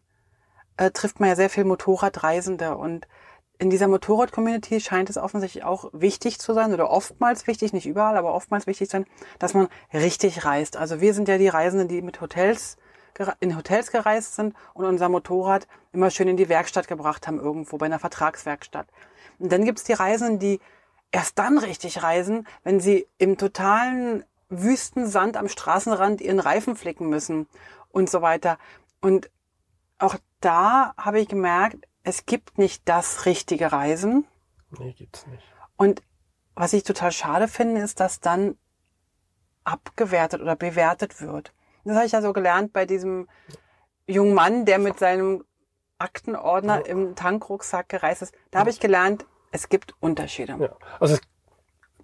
äh, 0.76 0.90
trifft 0.90 1.21
man 1.21 1.28
ja 1.28 1.37
sehr 1.37 1.50
viel 1.50 1.64
Motorradreisende 1.64 2.76
und 2.76 3.09
in 3.59 3.69
dieser 3.69 3.88
Motorrad-Community 3.88 4.80
scheint 4.80 5.11
es 5.11 5.19
offensichtlich 5.19 5.64
auch 5.64 5.90
wichtig 5.92 6.38
zu 6.38 6.54
sein 6.54 6.73
oder 6.73 6.90
oftmals 6.90 7.47
wichtig, 7.47 7.75
nicht 7.75 7.87
überall, 7.87 8.16
aber 8.16 8.33
oftmals 8.33 8.66
wichtig 8.66 8.88
zu 8.88 8.99
sein, 8.99 9.07
dass 9.38 9.52
man 9.52 9.69
richtig 9.92 10.47
reist. 10.47 10.78
Also 10.78 11.02
wir 11.02 11.12
sind 11.12 11.28
ja 11.28 11.37
die 11.37 11.49
Reisenden, 11.49 11.87
die 11.87 12.00
mit 12.00 12.23
Hotels 12.23 12.78
in 13.40 13.57
Hotels 13.57 13.90
gereist 13.90 14.35
sind 14.35 14.54
und 14.73 14.87
unser 14.87 15.11
Motorrad 15.11 15.69
immer 15.92 16.11
schön 16.11 16.28
in 16.28 16.38
die 16.38 16.49
Werkstatt 16.49 16.88
gebracht 16.88 17.26
haben, 17.26 17.38
irgendwo 17.38 17.76
bei 17.76 17.87
einer 17.87 17.99
Vertragswerkstatt. 17.99 18.87
Und 19.40 19.50
dann 19.50 19.64
gibt's 19.64 19.85
die 19.85 19.94
Reisenden, 19.94 20.38
die 20.38 20.61
erst 21.11 21.38
dann 21.38 21.59
richtig 21.59 22.02
reisen, 22.02 22.47
wenn 22.62 22.78
sie 22.78 23.09
im 23.18 23.37
totalen 23.37 24.25
Wüstensand 24.49 25.37
am 25.37 25.49
Straßenrand 25.49 26.20
ihren 26.20 26.40
Reifen 26.40 26.76
flicken 26.76 27.09
müssen 27.09 27.49
und 27.90 28.09
so 28.09 28.23
weiter. 28.23 28.59
Und 29.00 29.30
auch 29.99 30.16
da 30.40 30.94
habe 30.97 31.20
ich 31.20 31.28
gemerkt, 31.28 31.88
es 32.02 32.26
gibt 32.26 32.59
nicht 32.59 32.82
das 32.88 33.26
richtige 33.26 33.73
Reisen. 33.73 34.26
Nee, 34.78 34.92
gibt's 34.92 35.26
nicht. 35.26 35.42
Und 35.76 36.02
was 36.54 36.73
ich 36.73 36.85
total 36.85 37.12
schade 37.12 37.49
finde, 37.49 37.80
ist, 37.80 38.00
dass 38.00 38.20
dann 38.20 38.56
abgewertet 39.64 40.40
oder 40.40 40.56
bewertet 40.56 41.20
wird. 41.20 41.52
Das 41.85 41.97
habe 41.97 42.06
ich 42.06 42.12
ja 42.12 42.23
so 42.23 42.32
gelernt 42.32 42.73
bei 42.73 42.87
diesem 42.87 43.28
jungen 44.07 44.35
Mann, 44.35 44.64
der 44.64 44.79
mit 44.79 44.98
seinem 44.98 45.44
Aktenordner 46.00 46.86
im 46.86 47.14
Tankrucksack 47.14 47.88
gereist 47.88 48.22
ist. 48.22 48.34
Da 48.50 48.60
habe 48.60 48.70
ich 48.70 48.80
gelernt, 48.80 49.26
es 49.52 49.68
gibt 49.68 49.94
Unterschiede. 50.00 50.56
Ja. 50.58 50.70
Also 50.98 51.14
es, 51.14 51.20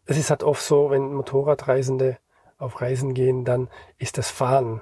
es 0.07 0.19
ist 0.19 0.31
halt 0.31 0.43
oft 0.43 0.63
so, 0.63 0.91
wenn 0.91 1.13
Motorradreisende 1.15 2.19
auf 2.59 2.81
Reisen 2.81 3.15
gehen, 3.15 3.45
dann 3.45 3.69
ist 3.99 4.19
das 4.19 4.31
Fahren 4.31 4.81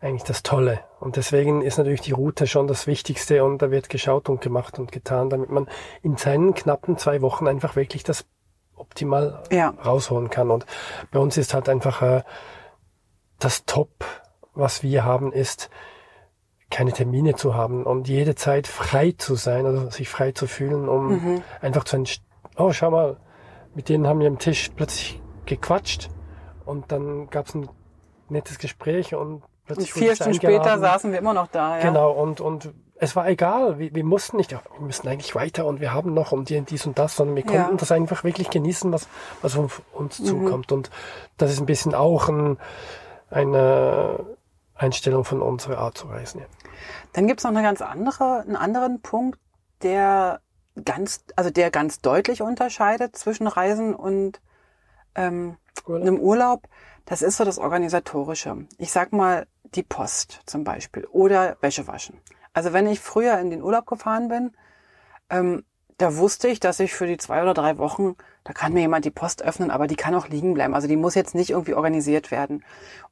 eigentlich 0.00 0.24
das 0.24 0.42
Tolle. 0.42 0.80
Und 1.00 1.16
deswegen 1.16 1.62
ist 1.62 1.78
natürlich 1.78 2.02
die 2.02 2.12
Route 2.12 2.46
schon 2.46 2.66
das 2.66 2.86
Wichtigste 2.86 3.44
und 3.44 3.62
da 3.62 3.70
wird 3.70 3.88
geschaut 3.88 4.28
und 4.28 4.40
gemacht 4.40 4.78
und 4.78 4.92
getan, 4.92 5.30
damit 5.30 5.50
man 5.50 5.68
in 6.02 6.16
seinen 6.16 6.54
knappen 6.54 6.98
zwei 6.98 7.22
Wochen 7.22 7.48
einfach 7.48 7.74
wirklich 7.76 8.04
das 8.04 8.26
optimal 8.76 9.42
Ja. 9.50 9.70
rausholen 9.84 10.30
kann. 10.30 10.50
Und 10.50 10.66
bei 11.10 11.18
uns 11.18 11.36
ist 11.36 11.54
halt 11.54 11.68
einfach 11.68 12.02
äh, 12.02 12.22
das 13.38 13.64
Top, 13.64 14.04
was 14.52 14.82
wir 14.82 15.04
haben, 15.04 15.32
ist 15.32 15.70
keine 16.70 16.92
Termine 16.92 17.34
zu 17.34 17.54
haben 17.54 17.84
und 17.84 18.08
jede 18.08 18.34
Zeit 18.34 18.66
frei 18.66 19.14
zu 19.16 19.34
sein, 19.36 19.66
also 19.66 19.90
sich 19.90 20.08
frei 20.08 20.32
zu 20.32 20.46
fühlen, 20.46 20.88
um 20.88 21.08
Mhm. 21.08 21.42
einfach 21.60 21.84
zu 21.84 21.96
entsch- 21.96 22.20
oh 22.56 22.72
schau 22.72 22.90
mal, 22.90 23.16
mit 23.74 23.88
denen 23.88 24.06
haben 24.06 24.20
wir 24.20 24.28
am 24.28 24.38
Tisch 24.38 24.70
plötzlich 24.74 25.20
gequatscht 25.46 26.08
und 26.64 26.90
dann 26.90 27.28
gab 27.30 27.46
es 27.46 27.54
ein 27.54 27.68
nettes 28.28 28.58
Gespräch 28.58 29.14
und 29.14 29.20
Und 29.20 29.42
plötzlich 29.66 29.92
vier 29.92 30.02
wurdest 30.04 30.20
du 30.20 30.34
Stunden 30.34 30.40
später 30.58 30.78
saßen 30.78 31.12
wir 31.12 31.18
immer 31.18 31.34
noch 31.34 31.46
da. 31.48 31.78
Ja. 31.78 31.82
Genau, 31.84 32.10
und, 32.12 32.40
und 32.40 32.72
es 32.96 33.14
war 33.16 33.28
egal, 33.28 33.78
wir, 33.78 33.94
wir 33.94 34.04
mussten 34.04 34.36
nicht, 34.38 34.52
ja, 34.52 34.60
wir 34.78 34.86
müssen 34.86 35.06
eigentlich 35.08 35.34
weiter 35.34 35.66
und 35.66 35.80
wir 35.80 35.92
haben 35.92 36.14
noch 36.14 36.32
und 36.32 36.48
die- 36.48 36.60
dies 36.62 36.86
und 36.86 36.98
das, 36.98 37.16
sondern 37.16 37.36
wir 37.36 37.44
Ja. 37.44 37.62
konnten 37.64 37.76
das 37.76 37.92
einfach 37.92 38.24
wirklich 38.24 38.50
genießen, 38.50 38.92
was, 38.92 39.08
was 39.42 39.56
auf 39.58 39.82
uns 39.92 40.20
Mhm. 40.20 40.24
zukommt. 40.24 40.72
Und 40.72 40.90
das 41.36 41.50
ist 41.52 41.60
ein 41.60 41.66
bisschen 41.66 41.94
auch 41.94 42.28
ein, 42.28 42.56
eine 43.30 44.20
Einstellung 44.74 45.24
von 45.24 45.40
unserer 45.42 45.78
Art 45.78 45.98
zu 45.98 46.08
reisen. 46.08 46.40
Ja. 46.40 46.46
Dann 47.12 47.26
gibt's 47.26 47.44
noch 47.44 47.50
eine 47.50 47.62
ganz 47.62 47.80
andere, 47.80 48.40
einen 48.40 48.56
anderen 48.56 49.00
Punkt, 49.00 49.38
der 49.82 50.40
ganz, 50.84 51.24
also 51.36 51.50
der 51.50 51.70
ganz 51.70 52.00
deutlich 52.00 52.42
unterscheidet 52.42 53.16
zwischen 53.16 53.46
Reisen 53.46 53.94
und 53.94 54.40
ähm, 55.14 55.56
Urlaub? 55.86 56.02
einem 56.02 56.20
Urlaub. 56.20 56.68
Das 57.04 57.22
ist 57.22 57.36
so 57.36 57.44
das 57.44 57.58
Organisatorische. 57.58 58.66
Ich 58.78 58.90
sag 58.90 59.12
mal 59.12 59.46
die 59.74 59.82
Post 59.82 60.40
zum 60.46 60.64
Beispiel 60.64 61.04
oder 61.06 61.56
Wäsche 61.60 61.86
waschen. 61.86 62.20
Also 62.52 62.72
wenn 62.72 62.86
ich 62.86 63.00
früher 63.00 63.38
in 63.38 63.50
den 63.50 63.62
Urlaub 63.62 63.86
gefahren 63.86 64.28
bin, 64.28 64.56
ähm, 65.30 65.64
da 65.98 66.16
wusste 66.16 66.48
ich, 66.48 66.60
dass 66.60 66.80
ich 66.80 66.92
für 66.92 67.06
die 67.06 67.16
zwei 67.16 67.42
oder 67.42 67.54
drei 67.54 67.78
Wochen, 67.78 68.16
da 68.42 68.52
kann 68.52 68.72
mir 68.72 68.80
jemand 68.80 69.04
die 69.04 69.10
Post 69.10 69.42
öffnen, 69.42 69.70
aber 69.70 69.86
die 69.86 69.96
kann 69.96 70.14
auch 70.14 70.28
liegen 70.28 70.54
bleiben. 70.54 70.74
Also 70.74 70.88
die 70.88 70.96
muss 70.96 71.14
jetzt 71.14 71.34
nicht 71.34 71.50
irgendwie 71.50 71.74
organisiert 71.74 72.30
werden. 72.30 72.64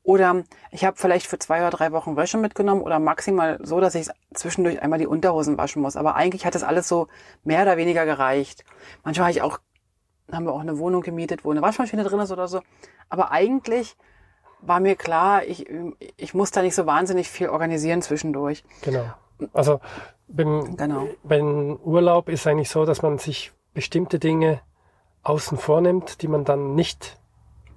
Oder 0.02 0.42
ich 0.70 0.84
habe 0.84 0.96
vielleicht 0.96 1.26
für 1.26 1.38
zwei 1.38 1.60
oder 1.60 1.70
drei 1.70 1.92
Wochen 1.92 2.16
Wäsche 2.16 2.38
mitgenommen 2.38 2.82
oder 2.82 2.98
maximal 2.98 3.58
so, 3.62 3.80
dass 3.80 3.94
ich 3.94 4.08
zwischendurch 4.34 4.82
einmal 4.82 4.98
die 4.98 5.06
Unterhosen 5.06 5.58
waschen 5.58 5.82
muss. 5.82 5.96
Aber 5.96 6.16
eigentlich 6.16 6.44
hat 6.44 6.54
das 6.54 6.64
alles 6.64 6.88
so 6.88 7.08
mehr 7.44 7.62
oder 7.62 7.76
weniger 7.76 8.04
gereicht. 8.04 8.64
Manchmal 9.04 9.28
habe 9.28 9.32
ich 9.32 9.42
auch, 9.42 9.58
haben 10.30 10.44
wir 10.44 10.52
auch 10.52 10.60
eine 10.60 10.78
Wohnung 10.78 11.02
gemietet, 11.02 11.44
wo 11.44 11.50
eine 11.50 11.62
Waschmaschine 11.62 12.04
drin 12.04 12.20
ist 12.20 12.32
oder 12.32 12.48
so. 12.48 12.62
Aber 13.08 13.30
eigentlich 13.30 13.96
war 14.60 14.80
mir 14.80 14.96
klar, 14.96 15.44
ich, 15.44 15.66
ich 16.16 16.34
muss 16.34 16.50
da 16.50 16.62
nicht 16.62 16.74
so 16.74 16.86
wahnsinnig 16.86 17.28
viel 17.28 17.48
organisieren 17.48 18.02
zwischendurch. 18.02 18.64
Genau. 18.82 19.04
Also 19.52 19.80
beim, 20.28 20.76
Genau. 20.76 21.06
beim 21.22 21.76
Urlaub 21.82 22.28
ist 22.28 22.46
eigentlich 22.46 22.70
so, 22.70 22.84
dass 22.84 23.02
man 23.02 23.18
sich 23.18 23.52
bestimmte 23.74 24.18
Dinge 24.18 24.60
außen 25.22 25.58
vornimmt, 25.58 26.22
die 26.22 26.28
man 26.28 26.44
dann 26.44 26.74
nicht, 26.74 27.18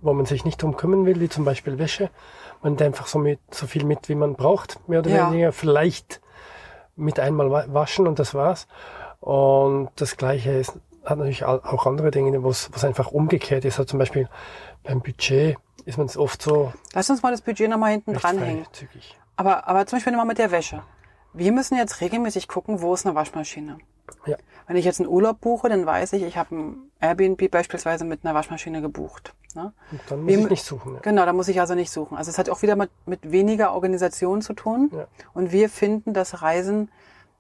wo 0.01 0.13
man 0.13 0.25
sich 0.25 0.45
nicht 0.45 0.61
drum 0.61 0.75
kümmern 0.77 1.05
will, 1.05 1.19
wie 1.19 1.29
zum 1.29 1.45
Beispiel 1.45 1.77
Wäsche. 1.77 2.09
Man 2.61 2.73
nimmt 2.73 2.81
einfach 2.81 3.07
so, 3.07 3.19
mit, 3.19 3.39
so 3.51 3.67
viel 3.67 3.85
mit, 3.85 4.09
wie 4.09 4.15
man 4.15 4.33
braucht, 4.35 4.87
mehr 4.89 4.99
oder 4.99 5.09
Ja. 5.11 5.29
weniger. 5.31 5.51
Vielleicht 5.51 6.21
mit 6.95 7.19
einmal 7.19 7.51
wa- 7.51 7.65
waschen 7.67 8.07
und 8.07 8.19
das 8.19 8.33
war's. 8.33 8.67
Und 9.19 9.89
das 9.97 10.17
Gleiche 10.17 10.51
ist, 10.51 10.73
hat 11.03 11.17
natürlich 11.17 11.45
au- 11.45 11.59
auch 11.63 11.85
andere 11.85 12.11
Dinge, 12.11 12.41
wo 12.43 12.49
es 12.49 12.69
einfach 12.83 13.11
umgekehrt 13.11 13.65
ist. 13.65 13.75
Also 13.79 13.85
zum 13.89 13.99
Beispiel 13.99 14.27
beim 14.83 15.01
Budget 15.01 15.57
ist 15.85 15.97
man 15.97 16.07
es 16.07 16.17
oft 16.17 16.41
so 16.41 16.73
Lass 16.93 17.09
uns 17.09 17.21
mal 17.21 17.31
das 17.31 17.41
Budget 17.41 17.69
nochmal 17.69 17.91
hinten 17.91 18.13
dranhängen. 18.13 18.65
Aber, 19.35 19.67
aber 19.67 19.85
zum 19.85 19.97
Beispiel 19.97 20.13
nochmal 20.13 20.25
mit 20.27 20.37
der 20.39 20.49
Wäsche. 20.51 20.81
Wir 21.35 21.51
müssen 21.51 21.75
jetzt 21.77 22.01
regelmäßig 22.01 22.47
gucken, 22.47 22.81
wo 22.81 22.93
ist 22.93 23.05
eine 23.05 23.15
Waschmaschine. 23.15 23.77
Ja. 24.25 24.37
Wenn 24.67 24.77
ich 24.77 24.85
jetzt 24.85 24.99
einen 24.99 25.09
Urlaub 25.09 25.41
buche, 25.41 25.69
dann 25.69 25.85
weiß 25.85 26.13
ich, 26.13 26.23
ich 26.23 26.37
habe 26.37 26.55
ein 26.55 26.91
Airbnb 26.99 27.49
beispielsweise 27.51 28.05
mit 28.05 28.23
einer 28.23 28.33
Waschmaschine 28.33 28.81
gebucht. 28.81 29.33
Ne? 29.55 29.73
Und 29.91 30.01
dann 30.09 30.19
muss 30.21 30.27
Wir 30.27 30.39
ich 30.39 30.49
nicht 30.49 30.63
suchen. 30.63 30.95
Ja. 30.95 30.99
Genau, 31.01 31.25
da 31.25 31.33
muss 31.33 31.47
ich 31.47 31.59
also 31.59 31.75
nicht 31.75 31.91
suchen. 31.91 32.17
Also 32.17 32.29
es 32.29 32.37
hat 32.37 32.49
auch 32.49 32.61
wieder 32.61 32.75
mit, 32.75 32.89
mit 33.05 33.31
weniger 33.31 33.73
Organisation 33.73 34.41
zu 34.41 34.53
tun. 34.53 34.91
Ja. 34.93 35.07
Und 35.33 35.51
wir 35.51 35.69
finden, 35.69 36.13
dass 36.13 36.41
Reisen, 36.41 36.89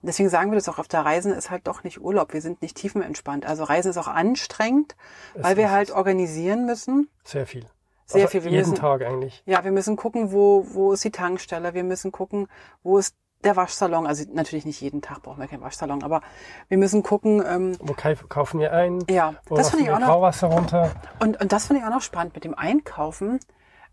deswegen 0.01 0.29
sagen 0.29 0.51
wir 0.51 0.55
das 0.55 0.69
auch 0.69 0.79
auf 0.79 0.87
der 0.87 1.05
Reisen, 1.05 1.33
ist 1.33 1.49
halt 1.51 1.67
doch 1.67 1.83
nicht 1.83 2.01
Urlaub. 2.01 2.33
Wir 2.33 2.41
sind 2.41 2.61
nicht 2.61 2.77
tiefenentspannt. 2.77 3.45
Also 3.45 3.63
Reisen 3.63 3.89
ist 3.91 3.97
auch 3.97 4.07
anstrengend, 4.07 4.95
weil 5.35 5.57
wir 5.57 5.71
halt 5.71 5.89
es. 5.89 5.95
organisieren 5.95 6.65
müssen. 6.65 7.09
Sehr 7.23 7.45
viel. 7.45 7.65
Sehr 8.07 8.21
also 8.23 8.31
viel. 8.31 8.43
Wir 8.43 8.51
jeden 8.51 8.69
müssen- 8.69 8.75
Tag 8.81 9.01
eigentlich. 9.03 9.41
Ja, 9.45 9.63
wir 9.63 9.71
müssen 9.71 9.95
gucken, 9.95 10.31
wo, 10.31 10.65
wo 10.71 10.93
ist 10.93 11.03
die 11.03 11.11
Tankstelle. 11.11 11.73
Wir 11.73 11.83
müssen 11.83 12.11
gucken, 12.11 12.47
wo 12.83 12.97
ist 12.97 13.15
der 13.45 13.55
Waschsalon, 13.55 14.05
also 14.07 14.25
natürlich 14.33 14.65
nicht 14.65 14.81
jeden 14.81 15.01
Tag 15.01 15.21
brauchen 15.21 15.39
wir 15.39 15.47
keinen 15.47 15.61
Waschsalon, 15.61 16.03
aber 16.03 16.21
wir 16.67 16.77
müssen 16.77 17.03
gucken. 17.03 17.43
Ähm, 17.47 17.77
Wo 17.79 17.93
kauf- 17.93 18.27
kaufen 18.27 18.59
wir 18.59 18.73
ein? 18.73 19.03
ja, 19.09 19.35
Wo 19.45 19.55
das 19.55 19.69
finde 19.69 19.85
ich 19.85 19.91
auch 19.91 19.99
noch. 19.99 20.07
Grauwasser 20.07 20.47
runter? 20.47 20.91
Und, 21.19 21.39
und 21.41 21.51
das 21.51 21.67
finde 21.67 21.81
ich 21.81 21.87
auch 21.87 21.91
noch 21.93 22.01
spannend 22.01 22.33
mit 22.35 22.43
dem 22.43 22.55
Einkaufen. 22.55 23.39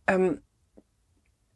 Ähm, 0.07 0.43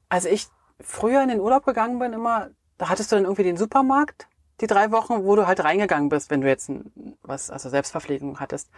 als 0.09 0.25
ich 0.25 0.47
früher 0.81 1.23
in 1.23 1.29
den 1.29 1.41
Urlaub 1.41 1.65
gegangen 1.65 1.99
bin, 1.99 2.13
immer, 2.13 2.51
da 2.79 2.89
hattest 2.89 3.11
du 3.11 3.17
dann 3.17 3.25
irgendwie 3.25 3.43
den 3.43 3.57
Supermarkt, 3.57 4.29
die 4.61 4.67
drei 4.67 4.93
Wochen, 4.93 5.25
wo 5.25 5.35
du 5.37 5.47
halt 5.47 5.63
reingegangen 5.65 6.09
bist, 6.09 6.31
wenn 6.31 6.41
du 6.43 6.49
jetzt 6.49 6.71
was, 7.23 7.51
also 7.51 7.69
Selbstverpflegung 7.69 8.39
hattest. 8.41 8.71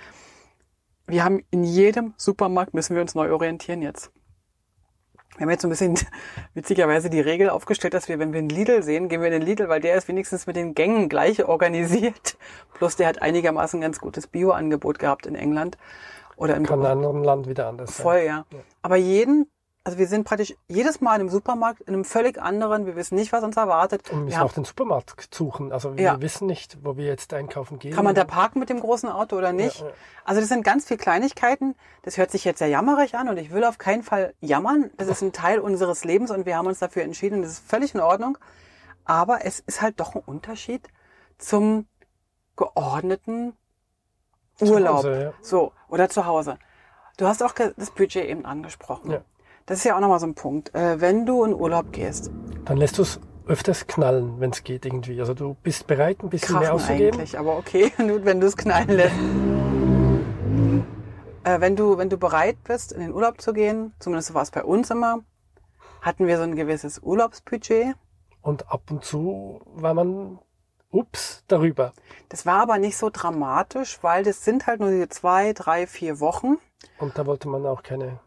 Wir 1.07 1.25
haben 1.25 1.43
in 1.51 1.65
jedem 1.65 2.15
Supermarkt 2.17 2.75
müssen 2.75 2.95
wir 2.95 3.03
uns 3.03 3.15
neu 3.15 3.33
orientieren 3.33 3.83
jetzt. 3.83 4.11
Wir 5.39 5.45
haben 5.45 5.51
jetzt 5.51 5.63
so 5.63 5.69
ein 5.69 5.71
bisschen 5.71 5.95
witzigerweise 6.55 7.11
die 7.11 7.21
Regel 7.21 7.49
aufgestellt, 7.49 7.95
dass 7.95 8.09
wir, 8.09 8.19
wenn 8.19 8.33
wir 8.33 8.41
einen 8.41 8.49
Lidl 8.49 8.83
sehen, 8.83 9.09
gehen 9.09 9.21
wir 9.21 9.29
in 9.29 9.35
den 9.35 9.43
Lidl, 9.43 9.69
weil 9.69 9.81
der 9.81 9.97
ist 9.97 10.09
wenigstens 10.09 10.49
mit 10.49 10.57
den 10.57 10.75
Gängen 10.75 11.09
gleich 11.09 11.45
organisiert. 11.45 12.37
Plus 12.75 12.97
der 12.97 13.07
hat 13.07 13.23
einigermaßen 13.23 13.79
ein 13.79 13.83
ganz 13.83 14.01
gutes 14.01 14.27
Bio-Angebot 14.27 14.99
gehabt 14.99 15.27
in 15.27 15.37
England. 15.37 15.79
Oder 16.37 16.57
in 16.57 16.67
Kann 16.67 16.81
in 16.81 16.87
einem 16.87 16.99
anderen 16.99 17.25
Land 17.25 17.49
wieder 17.49 17.69
anders 17.69 17.97
sein. 17.97 18.03
Voll, 18.03 18.19
ja. 18.27 18.45
Aber 18.83 18.97
jeden, 18.97 19.49
also 19.89 19.97
wir 19.97 20.07
sind 20.07 20.25
praktisch 20.25 20.55
jedes 20.67 21.01
Mal 21.01 21.15
in 21.15 21.23
einem 21.23 21.29
Supermarkt, 21.31 21.81
in 21.81 21.95
einem 21.95 22.05
völlig 22.05 22.39
anderen, 22.39 22.85
wir 22.85 22.95
wissen 22.95 23.15
nicht, 23.15 23.33
was 23.33 23.43
uns 23.43 23.57
erwartet. 23.57 24.03
Und 24.11 24.11
wir 24.11 24.17
Wir 24.19 24.25
müssen 24.27 24.37
haben, 24.37 24.47
auch 24.49 24.53
den 24.53 24.65
Supermarkt 24.67 25.35
suchen. 25.35 25.73
Also 25.73 25.97
wir 25.97 26.05
Ja. 26.05 26.21
wissen 26.21 26.47
nicht, 26.47 26.77
wo 26.85 26.99
wir 26.99 27.07
jetzt 27.07 27.33
einkaufen 27.33 27.79
gehen. 27.79 27.95
kann 27.95 28.05
man 28.05 28.15
da 28.15 28.25
parken 28.25 28.59
mit 28.61 28.69
dem 28.69 28.81
großen 28.81 29.09
Auto 29.09 29.35
oder 29.39 29.55
nicht? 29.55 29.81
Ja, 29.81 29.87
ja. 29.87 29.93
Also 30.27 30.43
das 30.43 30.51
sind 30.51 30.63
ganz 30.63 30.85
viele 30.85 30.99
Kleinigkeiten. 30.99 31.75
Das 32.03 32.19
hört 32.19 32.31
sich 32.31 32.45
jetzt 32.45 32.59
sehr 32.59 32.69
jammerig 32.69 33.15
an 33.15 33.31
und 33.31 33.39
ich 33.39 33.51
will 33.51 33.65
auf 33.65 33.79
keinen 33.79 34.03
Fall 34.03 34.35
jammern. 34.41 34.91
Das 34.99 35.09
ist 35.09 35.23
ein 35.23 35.33
Teil 35.33 35.59
unseres 35.59 36.05
Lebens 36.05 36.31
und 36.31 36.45
wir 36.45 36.59
haben 36.59 36.67
uns 36.67 36.81
dafür 36.81 37.03
entschieden 37.03 37.41
das 37.41 37.53
ist 37.53 37.67
völlig 37.67 37.95
in 37.95 38.01
Ordnung. 38.01 38.37
Aber 39.07 39.47
es 39.47 39.61
ist 39.61 39.81
halt 39.81 39.99
doch 40.01 40.15
ein 40.15 40.21
Unterschied 40.27 40.87
zum 41.39 41.87
geordneten 42.57 43.57
Urlaub. 44.61 44.97
Hause, 44.99 45.23
ja. 45.23 45.33
So, 45.41 45.73
oder 45.89 46.11
zu 46.11 46.27
Hause. 46.27 46.59
Du 47.17 47.27
hast 47.27 47.43
auch 47.43 47.55
das 47.55 47.91
Budget 47.91 48.27
eben 48.27 48.45
angesprochen. 48.45 49.13
Ja. 49.13 49.23
Das 49.69 49.77
ist 49.81 49.85
ja 49.85 49.97
auch 49.97 50.01
nochmal 50.01 50.19
so 50.19 50.27
ein 50.27 50.35
Punkt. 50.35 50.75
Äh, 50.75 50.99
wenn 50.99 51.27
du 51.27 51.45
in 51.45 51.53
Urlaub 51.53 51.93
gehst, 51.93 52.31
Dann 52.65 52.79
lässt 52.79 52.97
du 52.97 53.03
es 53.03 53.21
öfters 53.47 53.87
knallen, 53.87 54.41
wenn 54.41 54.51
es 54.51 54.65
geht 54.65 54.87
irgendwie. 54.87 55.21
Also 55.21 55.35
du 55.35 55.57
bist 55.63 55.87
bereit, 55.87 56.23
ein 56.23 56.31
bisschen 56.31 56.55
mehr 56.59 56.71
krachen 56.71 56.77
auszugeben. 56.77 57.19
eigentlich, 57.19 57.39
aber 57.39 57.59
okay, 57.59 57.93
nur 57.99 58.25
wenn 58.25 58.41
du 58.41 58.47
es 58.47 58.57
knallen 58.57 58.89
lässt. 58.89 59.15
Äh, 61.45 61.61
wenn, 61.61 61.77
du, 61.77 61.99
wenn 61.99 62.09
du 62.09 62.17
bereit 62.17 62.57
bist, 62.65 62.93
in 62.93 63.01
den 63.01 63.13
Urlaub 63.13 63.43
zu 63.43 63.53
gehen, 63.53 63.93
zumindest 63.99 64.33
war 64.33 64.41
es 64.41 64.51
bei 64.51 64.65
uns 64.65 64.91
immer, 64.91 65.19
hatten 66.01 66.27
wir 66.27 66.39
so 66.39 66.45
ein 66.45 66.57
gewisses 66.57 67.01
Urlaubsbudget. 67.01 67.95
Und 68.41 68.73
ab 68.73 68.91
und 68.91 69.05
zu 69.05 69.61
war 69.67 69.93
man, 69.93 70.39
ups, 70.91 71.45
darüber. 71.47 71.93
Das 72.31 72.47
war 72.47 72.63
aber 72.63 72.79
nicht 72.79 72.97
so 72.97 73.11
dramatisch, 73.13 73.99
weil 74.01 74.25
das 74.25 74.47
sind 74.47 74.67
halt 74.67 74.81
nur 74.81 74.89
diese 74.91 75.11
zwei, 75.11 75.53
drei, 75.53 75.87
vier 75.87 76.21
Wochen. 76.21 76.57
Und 76.99 77.19
da 77.19 77.27
wollte 77.27 77.49
man 77.49 77.67
auch 77.67 77.83
keine, 77.83 78.21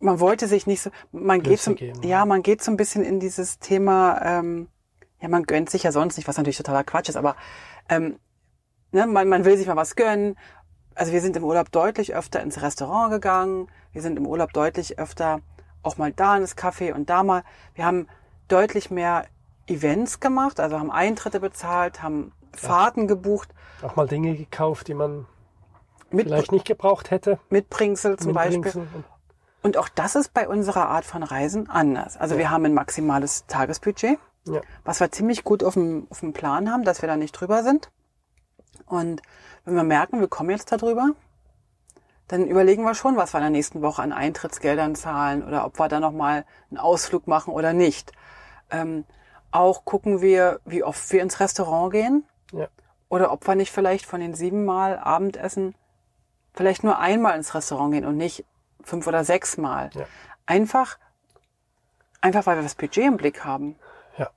man 0.00 0.20
wollte 0.20 0.46
sich 0.46 0.66
nicht 0.66 0.82
so, 0.82 0.90
man 1.12 1.42
geht 1.42 1.60
so, 1.60 1.74
geben. 1.74 2.02
ja, 2.06 2.24
man 2.24 2.42
geht 2.42 2.62
so 2.62 2.70
ein 2.70 2.76
bisschen 2.76 3.04
in 3.04 3.20
dieses 3.20 3.58
Thema, 3.58 4.20
ähm, 4.22 4.68
ja, 5.20 5.28
man 5.28 5.44
gönnt 5.44 5.70
sich 5.70 5.82
ja 5.82 5.92
sonst 5.92 6.16
nicht, 6.16 6.28
was 6.28 6.36
natürlich 6.36 6.56
totaler 6.56 6.84
Quatsch 6.84 7.08
ist, 7.08 7.16
aber 7.16 7.36
ähm, 7.88 8.18
ne, 8.92 9.06
man, 9.06 9.28
man 9.28 9.44
will 9.44 9.56
sich 9.56 9.66
mal 9.66 9.76
was 9.76 9.96
gönnen. 9.96 10.36
Also 10.94 11.12
wir 11.12 11.20
sind 11.20 11.36
im 11.36 11.44
Urlaub 11.44 11.70
deutlich 11.70 12.14
öfter 12.14 12.42
ins 12.42 12.62
Restaurant 12.62 13.10
gegangen, 13.10 13.68
wir 13.92 14.02
sind 14.02 14.16
im 14.16 14.26
Urlaub 14.26 14.52
deutlich 14.52 14.98
öfter 14.98 15.40
auch 15.82 15.96
mal 15.96 16.12
da 16.12 16.36
ins 16.36 16.56
Café 16.56 16.92
und 16.92 17.08
da 17.08 17.22
mal. 17.22 17.44
Wir 17.74 17.84
haben 17.84 18.08
deutlich 18.48 18.90
mehr 18.90 19.26
Events 19.66 20.20
gemacht, 20.20 20.60
also 20.60 20.78
haben 20.78 20.90
Eintritte 20.90 21.40
bezahlt, 21.40 22.02
haben 22.02 22.32
Fahrten 22.54 23.06
gebucht, 23.06 23.54
auch 23.82 23.96
mal 23.96 24.08
Dinge 24.08 24.34
gekauft, 24.34 24.88
die 24.88 24.94
man 24.94 25.26
mit, 26.10 26.26
vielleicht 26.26 26.52
nicht 26.52 26.66
gebraucht 26.66 27.10
hätte. 27.10 27.38
Mitbringsel 27.50 28.18
zum 28.18 28.28
Mit 28.28 28.34
Beispiel. 28.34 28.88
Und- 29.62 29.76
auch 29.76 29.88
das 29.88 30.14
ist 30.14 30.32
bei 30.34 30.48
unserer 30.48 30.88
Art 30.88 31.04
von 31.04 31.22
Reisen 31.22 31.68
anders. 31.68 32.16
Also 32.16 32.38
wir 32.38 32.50
haben 32.50 32.64
ein 32.64 32.74
maximales 32.74 33.46
Tagesbudget, 33.46 34.18
Ja. 34.46 34.60
was 34.84 35.00
wir 35.00 35.10
ziemlich 35.10 35.44
gut 35.44 35.64
auf 35.64 35.74
dem, 35.74 36.06
auf 36.10 36.20
dem 36.20 36.32
Plan 36.32 36.70
haben, 36.70 36.84
dass 36.84 37.02
wir 37.02 37.08
da 37.08 37.16
nicht 37.16 37.32
drüber 37.32 37.62
sind. 37.62 37.90
Und 38.86 39.20
wenn 39.64 39.74
wir 39.74 39.82
merken, 39.84 40.20
wir 40.20 40.28
kommen 40.28 40.50
jetzt 40.50 40.70
da 40.72 40.76
drüber, 40.76 41.10
dann 42.28 42.46
überlegen 42.46 42.82
wir 42.84 42.94
schon, 42.94 43.16
was 43.16 43.32
wir 43.34 43.38
in 43.38 43.44
der 43.44 43.50
nächsten 43.50 43.82
Woche 43.82 44.02
an 44.02 44.12
Eintrittsgeldern 44.12 44.94
zahlen 44.94 45.42
oder 45.46 45.64
ob 45.64 45.78
wir 45.78 45.88
da 45.88 45.98
nochmal 45.98 46.44
einen 46.70 46.78
Ausflug 46.78 47.26
machen 47.26 47.52
oder 47.52 47.72
nicht. 47.72 48.12
Ähm, 48.70 49.04
auch 49.50 49.84
gucken 49.84 50.20
wir, 50.20 50.60
wie 50.66 50.84
oft 50.84 51.10
wir 51.10 51.22
ins 51.22 51.40
Restaurant 51.40 51.90
gehen 51.92 52.24
Ja. 52.52 52.68
oder 53.08 53.32
ob 53.32 53.46
wir 53.46 53.54
nicht 53.54 53.72
vielleicht 53.72 54.04
von 54.06 54.20
den 54.20 54.34
siebenmal 54.34 54.98
Abendessen 54.98 55.74
vielleicht 56.52 56.84
nur 56.84 56.98
einmal 56.98 57.36
ins 57.36 57.54
Restaurant 57.54 57.92
gehen 57.92 58.04
und 58.04 58.16
nicht 58.16 58.44
fünf 58.88 59.06
oder 59.06 59.24
sechs 59.24 59.56
Mal. 59.56 59.90
Ja. 59.94 60.06
Einfach, 60.46 60.98
einfach 62.20 62.46
weil 62.46 62.56
wir 62.56 62.62
das 62.62 62.74
Budget 62.74 63.04
im 63.04 63.16
Blick 63.16 63.44
haben. 63.44 63.76
Ja, 64.16 64.30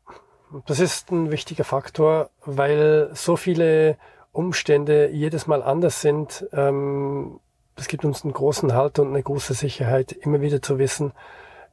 das 0.65 0.79
ist 0.79 1.11
ein 1.11 1.31
wichtiger 1.31 1.63
Faktor, 1.63 2.29
weil 2.45 3.09
so 3.13 3.35
viele 3.35 3.97
Umstände 4.31 5.09
jedes 5.09 5.47
Mal 5.47 5.63
anders 5.63 6.01
sind. 6.01 6.47
Ähm, 6.53 7.39
das 7.75 7.87
gibt 7.87 8.05
uns 8.05 8.23
einen 8.23 8.33
großen 8.33 8.73
Halt 8.73 8.99
und 8.99 9.09
eine 9.09 9.23
große 9.23 9.53
Sicherheit, 9.53 10.11
immer 10.11 10.41
wieder 10.41 10.61
zu 10.61 10.77
wissen, 10.77 11.13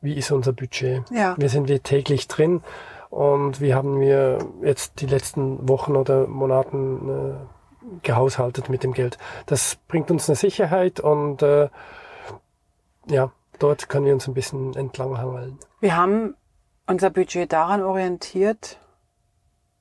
wie 0.00 0.14
ist 0.14 0.30
unser 0.30 0.52
Budget. 0.52 1.02
Ja. 1.10 1.34
Wir 1.36 1.48
sind 1.48 1.68
wir 1.68 1.82
täglich 1.82 2.28
drin 2.28 2.62
und 3.10 3.60
wie 3.60 3.74
haben 3.74 4.00
wir 4.00 4.38
jetzt 4.62 5.00
die 5.00 5.06
letzten 5.06 5.68
Wochen 5.68 5.96
oder 5.96 6.26
Monaten 6.26 7.08
äh, 7.08 7.32
gehaushaltet 8.02 8.68
mit 8.68 8.84
dem 8.84 8.92
Geld. 8.92 9.18
Das 9.46 9.76
bringt 9.88 10.10
uns 10.10 10.28
eine 10.28 10.36
Sicherheit 10.36 11.00
und 11.00 11.42
äh, 11.42 11.68
ja, 13.10 13.32
dort 13.58 13.88
können 13.88 14.06
wir 14.06 14.14
uns 14.14 14.28
ein 14.28 14.34
bisschen 14.34 14.74
entlanghangeln. 14.74 15.58
Wir 15.80 15.96
haben 15.96 16.34
unser 16.86 17.10
Budget 17.10 17.52
daran 17.52 17.82
orientiert. 17.82 18.78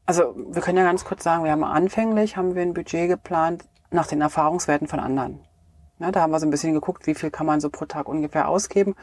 Also 0.06 0.36
wir 0.36 0.62
können 0.62 0.78
ja 0.78 0.84
ganz 0.84 1.06
kurz 1.06 1.24
sagen, 1.24 1.44
wir 1.44 1.52
haben 1.52 1.64
anfänglich 1.64 2.38
haben 2.38 2.56
wir 2.56 2.62
ein 2.62 2.74
Budget 2.74 3.10
geplant 3.10 3.66
nach 3.92 4.08
den 4.08 4.22
Erfahrungswerten 4.22 4.88
von 4.88 5.00
anderen. 5.00 5.42
Ja, 6.00 6.12
da 6.12 6.22
haben 6.22 6.32
wir 6.32 6.40
so 6.40 6.46
ein 6.46 6.52
bisschen 6.52 6.74
geguckt, 6.74 7.08
wie 7.08 7.16
viel 7.16 7.32
kann 7.32 7.46
man 7.46 7.60
so 7.60 7.70
pro 7.70 7.86
Tag 7.86 8.08
ungefähr 8.08 8.48
ausgeben. 8.48 8.96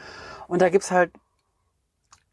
Und 0.47 0.61
da 0.61 0.69
gibt's 0.69 0.91
halt 0.91 1.11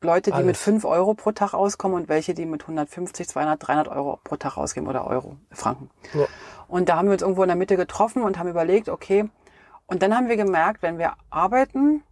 Leute, 0.00 0.30
die 0.30 0.34
Alles. 0.34 0.46
mit 0.46 0.56
5 0.56 0.84
Euro 0.84 1.14
pro 1.14 1.32
Tag 1.32 1.54
auskommen 1.54 1.96
und 1.96 2.08
welche, 2.08 2.34
die 2.34 2.46
mit 2.46 2.62
150, 2.62 3.28
200, 3.28 3.66
300 3.66 3.88
Euro 3.88 4.18
pro 4.22 4.36
Tag 4.36 4.56
ausgeben 4.56 4.88
oder 4.88 5.06
Euro, 5.06 5.36
Franken. 5.50 5.90
Ja. 6.14 6.26
Und 6.68 6.88
da 6.88 6.96
haben 6.96 7.06
wir 7.06 7.12
uns 7.12 7.22
irgendwo 7.22 7.42
in 7.42 7.48
der 7.48 7.56
Mitte 7.56 7.76
getroffen 7.76 8.22
und 8.22 8.38
haben 8.38 8.48
überlegt, 8.48 8.88
okay, 8.88 9.28
und 9.92 10.02
dann 10.02 10.16
haben 10.16 10.28
wir 10.30 10.38
gemerkt, 10.38 10.80
wenn 10.80 10.96
wir 10.96 11.12
arbeiten, 11.28 12.02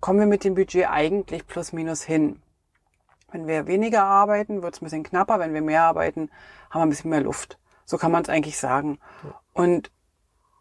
kommen 0.00 0.20
wir 0.20 0.26
mit 0.26 0.44
dem 0.44 0.54
Budget 0.54 0.86
eigentlich 0.86 1.46
plus 1.46 1.72
minus 1.72 2.02
hin. 2.02 2.42
Wenn 3.30 3.46
wir 3.46 3.66
weniger 3.66 4.04
arbeiten, 4.04 4.62
wird 4.62 4.74
es 4.74 4.82
ein 4.82 4.84
bisschen 4.84 5.02
knapper. 5.02 5.38
Wenn 5.38 5.54
wir 5.54 5.62
mehr 5.62 5.84
arbeiten, 5.84 6.28
haben 6.68 6.80
wir 6.80 6.86
ein 6.86 6.90
bisschen 6.90 7.08
mehr 7.08 7.22
Luft. 7.22 7.58
So 7.86 7.96
kann 7.96 8.12
man 8.12 8.22
es 8.22 8.28
eigentlich 8.28 8.58
sagen. 8.58 8.98
Und 9.54 9.90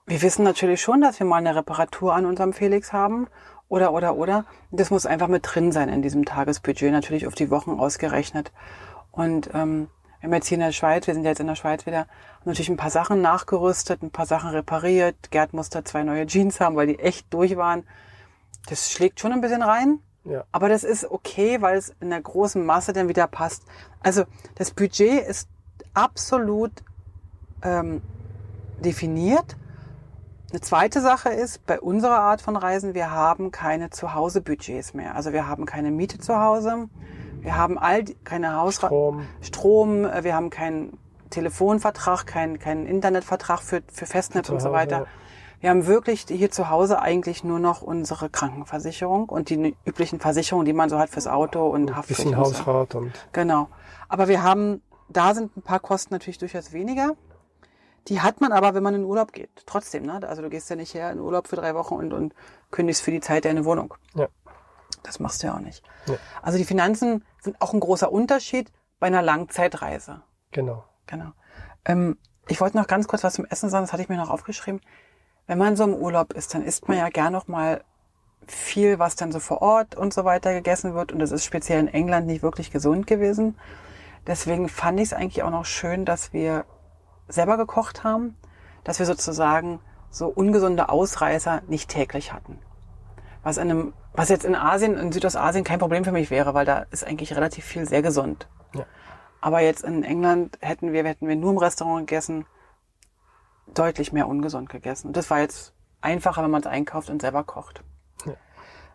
wir 0.06 0.22
wissen 0.22 0.44
natürlich 0.44 0.82
schon, 0.82 1.02
dass 1.02 1.20
wir 1.20 1.28
mal 1.28 1.40
eine 1.40 1.58
Reparatur 1.58 2.14
an 2.14 2.26
unserem 2.26 2.54
Felix 2.54 2.94
haben. 2.94 3.28
Oder, 3.68 3.92
oder, 3.92 4.16
oder. 4.16 4.46
Das 4.72 4.92
muss 4.92 5.06
einfach 5.06 5.28
mit 5.28 5.44
drin 5.44 5.74
sein 5.74 5.90
in 5.90 6.02
diesem 6.02 6.24
Tagesbudget, 6.24 6.94
natürlich 6.94 7.28
auf 7.28 7.36
die 7.36 7.52
Wochen 7.52 7.72
ausgerechnet. 7.72 8.54
Und 9.12 9.50
ähm, 9.54 9.90
wir 10.22 10.28
haben 10.28 10.36
jetzt 10.36 10.48
hier 10.48 10.58
in 10.58 10.64
der 10.64 10.72
Schweiz, 10.72 11.08
wir 11.08 11.16
sind 11.16 11.24
jetzt 11.24 11.40
in 11.40 11.48
der 11.48 11.56
Schweiz 11.56 11.88
wieder, 11.88 12.06
natürlich 12.46 12.70
ein 12.70 12.78
paar 12.78 12.92
Sachen 12.92 13.22
nachgerüstet, 13.22 14.04
ein 14.04 14.12
paar 14.12 14.28
Sachen 14.28 14.52
repariert. 14.52 15.32
Gerd 15.32 15.54
musste 15.54 15.84
zwei 15.84 16.04
neue 16.04 16.28
Jeans 16.28 16.60
haben, 16.60 16.76
weil 16.76 16.86
die 16.86 17.00
echt 17.00 17.34
durch 17.34 17.58
waren. 17.58 17.84
Das 18.70 18.92
schlägt 18.92 19.20
schon 19.20 19.34
ein 19.34 19.42
bisschen 19.42 19.64
rein. 19.64 19.98
Ja. 20.24 20.44
Aber 20.52 20.70
das 20.70 20.84
ist 20.84 21.10
okay, 21.10 21.60
weil 21.62 21.76
es 21.76 21.96
in 22.00 22.12
der 22.12 22.22
großen 22.22 22.64
Masse 22.64 22.94
dann 22.94 23.08
wieder 23.08 23.26
passt. 23.26 23.64
Also 24.00 24.26
das 24.54 24.70
Budget 24.70 25.28
ist 25.28 25.50
absolut 25.96 26.72
ähm, 27.64 28.04
definiert. 28.80 29.58
Eine 30.52 30.62
zweite 30.62 31.02
Sache 31.02 31.30
ist, 31.30 31.66
bei 31.66 31.80
unserer 31.80 32.20
Art 32.20 32.42
von 32.42 32.56
Reisen, 32.56 32.94
wir 32.94 33.10
haben 33.10 33.50
keine 33.50 33.90
Zuhause-Budgets 33.90 34.94
mehr. 34.94 35.16
Also 35.16 35.34
wir 35.34 35.48
haben 35.48 35.66
keine 35.66 35.90
Miete 35.90 36.20
zu 36.20 36.40
Hause, 36.40 36.90
wir 37.42 37.58
haben 37.58 37.78
all 37.78 38.04
die, 38.04 38.16
keine 38.16 38.56
Hausra 38.56 38.88
Strom, 38.88 39.28
Strom, 39.42 40.06
äh, 40.06 40.24
wir 40.24 40.36
haben 40.36 40.50
keinen 40.50 40.98
Telefonvertrag, 41.30 42.26
keinen 42.26 42.60
keinen 42.60 42.86
Internetvertrag 42.86 43.62
für, 43.62 43.82
für 43.92 44.06
Festnetz 44.06 44.50
und 44.50 44.62
so 44.62 44.72
weiter. 44.72 45.08
Wir 45.62 45.70
haben 45.70 45.86
wirklich 45.86 46.26
hier 46.28 46.50
zu 46.50 46.70
Hause 46.70 47.00
eigentlich 47.02 47.44
nur 47.44 47.60
noch 47.60 47.84
unsere 47.84 48.30
Krankenversicherung 48.30 49.30
und 49.30 49.50
die 49.50 49.76
üblichen 49.86 50.20
Versicherungen, 50.20 50.66
die 50.66 50.74
man 50.74 50.90
so 50.90 50.98
hat 50.98 51.10
fürs 51.10 51.28
Auto 51.28 51.68
und 51.68 51.96
Haftpflicht. 51.96 52.24
bisschen 52.24 52.36
und 52.36 52.48
so. 52.48 52.66
Hausrat 52.66 52.96
und 52.96 53.12
Genau. 53.32 53.68
Aber 54.10 54.28
wir 54.28 54.42
haben, 54.42 54.82
da 55.08 55.36
sind 55.36 55.56
ein 55.56 55.62
paar 55.62 55.80
Kosten 55.80 56.16
natürlich 56.16 56.40
durchaus 56.40 56.74
weniger. 56.74 57.12
Die 58.08 58.22
hat 58.22 58.42
man 58.42 58.52
aber, 58.52 58.74
wenn 58.74 58.82
man 58.82 58.96
in 58.96 59.04
Urlaub 59.04 59.32
geht. 59.32 59.52
Trotzdem, 59.68 60.08
ne? 60.08 60.20
Also 60.28 60.42
du 60.42 60.50
gehst 60.50 60.68
ja 60.72 60.76
nicht 60.76 60.96
her 60.96 61.12
in 61.12 61.20
Urlaub 61.20 61.48
für 61.48 61.56
drei 61.56 61.76
Wochen 61.76 61.94
und, 61.94 62.12
und 62.12 62.34
kündigst 62.72 63.04
für 63.04 63.12
die 63.12 63.22
Zeit 63.22 63.46
deine 63.46 63.64
Wohnung. 63.64 63.94
ja. 64.16 64.28
Das 65.04 65.20
machst 65.20 65.42
du 65.42 65.48
ja 65.48 65.56
auch 65.56 65.60
nicht. 65.60 65.84
Ja. 66.08 66.16
Also 66.42 66.58
die 66.58 66.66
Finanzen 66.66 67.24
sind 67.42 67.60
auch 67.62 67.74
ein 67.74 67.80
großer 67.80 68.12
Unterschied 68.12 68.72
bei 69.00 69.08
einer 69.08 69.22
Langzeitreise. 69.22 70.22
Genau. 70.52 70.84
Genau. 71.08 71.32
Ähm, 71.86 72.18
ich 72.48 72.62
wollte 72.62 72.78
noch 72.78 72.88
ganz 72.88 73.08
kurz 73.08 73.24
was 73.24 73.34
zum 73.34 73.46
Essen 73.46 73.70
sagen, 73.70 73.84
das 73.84 73.94
hatte 73.94 74.04
ich 74.04 74.10
mir 74.10 74.18
noch 74.18 74.30
aufgeschrieben. 74.30 74.82
Wenn 75.48 75.58
man 75.58 75.76
so 75.76 75.84
im 75.84 75.94
Urlaub 75.94 76.34
ist, 76.34 76.54
dann 76.54 76.64
isst 76.64 76.88
man 76.88 76.98
ja 76.98 77.10
gern 77.10 77.34
noch 77.34 77.48
mal 77.48 77.84
viel, 78.48 79.00
was 79.00 79.16
dann 79.16 79.32
so 79.32 79.40
vor 79.40 79.62
Ort 79.62 79.96
und 79.96 80.14
so 80.14 80.26
weiter 80.26 80.54
gegessen 80.54 80.94
wird. 80.94 81.12
Und 81.12 81.20
das 81.20 81.32
ist 81.32 81.46
speziell 81.46 81.80
in 81.80 81.88
England 81.88 82.28
nicht 82.28 82.44
wirklich 82.44 82.72
gesund 82.72 83.08
gewesen. 83.08 83.58
Deswegen 84.28 84.70
fand 84.70 85.00
ich 85.00 85.08
es 85.08 85.14
eigentlich 85.14 85.44
auch 85.44 85.50
noch 85.50 85.66
schön, 85.66 86.06
dass 86.06 86.34
wir 86.34 86.66
selber 87.28 87.58
gekocht 87.58 88.04
haben, 88.04 88.38
dass 88.84 89.00
wir 89.00 89.06
sozusagen 89.06 89.80
so 90.10 90.28
ungesunde 90.28 90.90
Ausreißer 90.90 91.62
nicht 91.68 91.90
täglich 91.90 92.34
hatten. 92.34 92.60
Was, 93.44 93.58
in 93.58 93.72
einem, 93.72 93.94
was 94.14 94.30
jetzt 94.30 94.46
in 94.46 94.56
Asien, 94.56 94.98
in 94.98 95.12
Südostasien 95.12 95.64
kein 95.64 95.80
Problem 95.80 96.04
für 96.04 96.12
mich 96.12 96.30
wäre, 96.30 96.54
weil 96.54 96.66
da 96.66 96.86
ist 96.92 97.06
eigentlich 97.06 97.36
relativ 97.36 97.66
viel 97.66 97.88
sehr 97.88 98.02
gesund. 98.02 98.48
Ja. 98.74 98.86
Aber 99.40 99.62
jetzt 99.62 99.84
in 99.84 100.04
England 100.04 100.58
hätten 100.62 100.94
wir, 100.94 101.04
hätten 101.04 101.28
wir 101.28 101.36
nur 101.36 101.52
im 101.52 101.58
Restaurant 101.58 102.08
gegessen, 102.08 102.46
deutlich 103.74 104.14
mehr 104.14 104.28
ungesund 104.28 104.70
gegessen. 104.70 105.08
Und 105.08 105.18
das 105.18 105.30
war 105.30 105.40
jetzt 105.40 105.74
einfacher, 106.02 106.44
wenn 106.44 106.52
man 106.52 106.62
es 106.62 106.68
einkauft 106.68 107.10
und 107.10 107.22
selber 107.22 107.44
kocht. 107.44 107.84
Ja. 108.26 108.34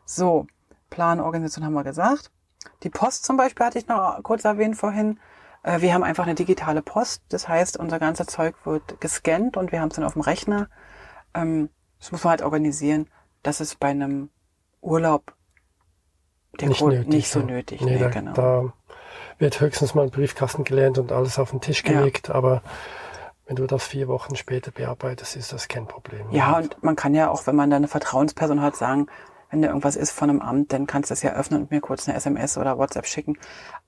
So, 0.05 0.47
Plan, 0.91 1.21
Organisation 1.21 1.65
haben 1.65 1.75
wir 1.75 1.85
gesagt. 1.85 2.31
Die 2.83 2.91
Post 2.91 3.25
zum 3.25 3.37
Beispiel 3.37 3.67
hatte 3.67 3.79
ich 3.79 3.89
noch 3.89 4.23
kurz 4.23 4.45
erwähnt 4.45 4.77
vorhin. 4.77 5.19
Äh, 5.63 5.81
Wir 5.81 5.95
haben 5.95 6.05
einfach 6.05 6.25
eine 6.25 6.35
digitale 6.35 6.83
Post. 6.83 7.23
Das 7.31 7.49
heißt, 7.49 7.77
unser 7.77 7.99
ganzer 7.99 8.27
Zeug 8.27 8.55
wird 8.65 9.01
gescannt 9.01 9.57
und 9.57 9.73
wir 9.73 9.81
haben 9.81 9.89
es 9.89 9.97
dann 9.97 10.05
auf 10.05 10.13
dem 10.13 10.23
Rechner. 10.23 10.69
Ähm, 11.35 11.71
Das 11.99 12.13
muss 12.13 12.23
man 12.23 12.33
halt 12.33 12.43
organisieren. 12.43 13.09
Das 13.43 13.61
ist 13.61 13.81
bei 13.81 13.89
einem 13.89 14.31
Urlaub 14.87 15.33
der 16.61 16.69
nicht 16.69 16.79
Grund 16.79 16.95
nötig. 16.95 17.09
nicht 17.13 17.29
so 17.31 17.41
ja. 17.41 17.47
nötig. 17.47 17.81
Nee, 17.83 17.93
Nee, 17.93 17.99
da, 17.99 18.09
genau. 18.09 18.33
da 18.33 18.73
wird 19.39 19.61
höchstens 19.61 19.95
mal 19.95 20.05
ein 20.05 20.11
Briefkasten 20.11 20.65
gelernt 20.65 20.99
und 20.99 21.13
alles 21.13 21.39
auf 21.39 21.51
den 21.51 21.61
Tisch 21.61 21.85
Ja. 21.85 21.93
gelegt, 22.01 22.31
aber 22.31 22.63
wenn 23.47 23.57
du 23.57 23.67
das 23.67 23.87
vier 23.87 24.09
Wochen 24.09 24.35
später 24.37 24.71
bearbeitest, 24.71 25.37
ist 25.37 25.53
das 25.53 25.69
kein 25.69 25.87
Problem. 25.87 26.27
Ja, 26.31 26.57
und 26.57 26.83
man 26.83 26.97
kann 26.97 27.15
ja 27.15 27.31
auch, 27.31 27.47
wenn 27.47 27.55
man 27.55 27.69
da 27.71 27.77
eine 27.77 27.89
Vertrauensperson 27.89 28.63
hat, 28.63 28.75
sagen, 28.77 29.07
wenn 29.51 29.61
da 29.63 29.69
irgendwas 29.69 29.95
ist 29.97 30.11
von 30.13 30.31
einem 30.31 30.41
Amt, 30.41 30.73
dann 30.73 30.87
kannst 30.87 31.11
du 31.11 31.15
es 31.15 31.23
ja 31.23 31.35
öffnen 31.35 31.63
und 31.63 31.71
mir 31.71 31.81
kurz 31.81 32.09
eine 32.09 32.17
SMS 32.17 32.57
oder 32.59 32.79
WhatsApp 32.79 33.07
schicken. 33.07 33.39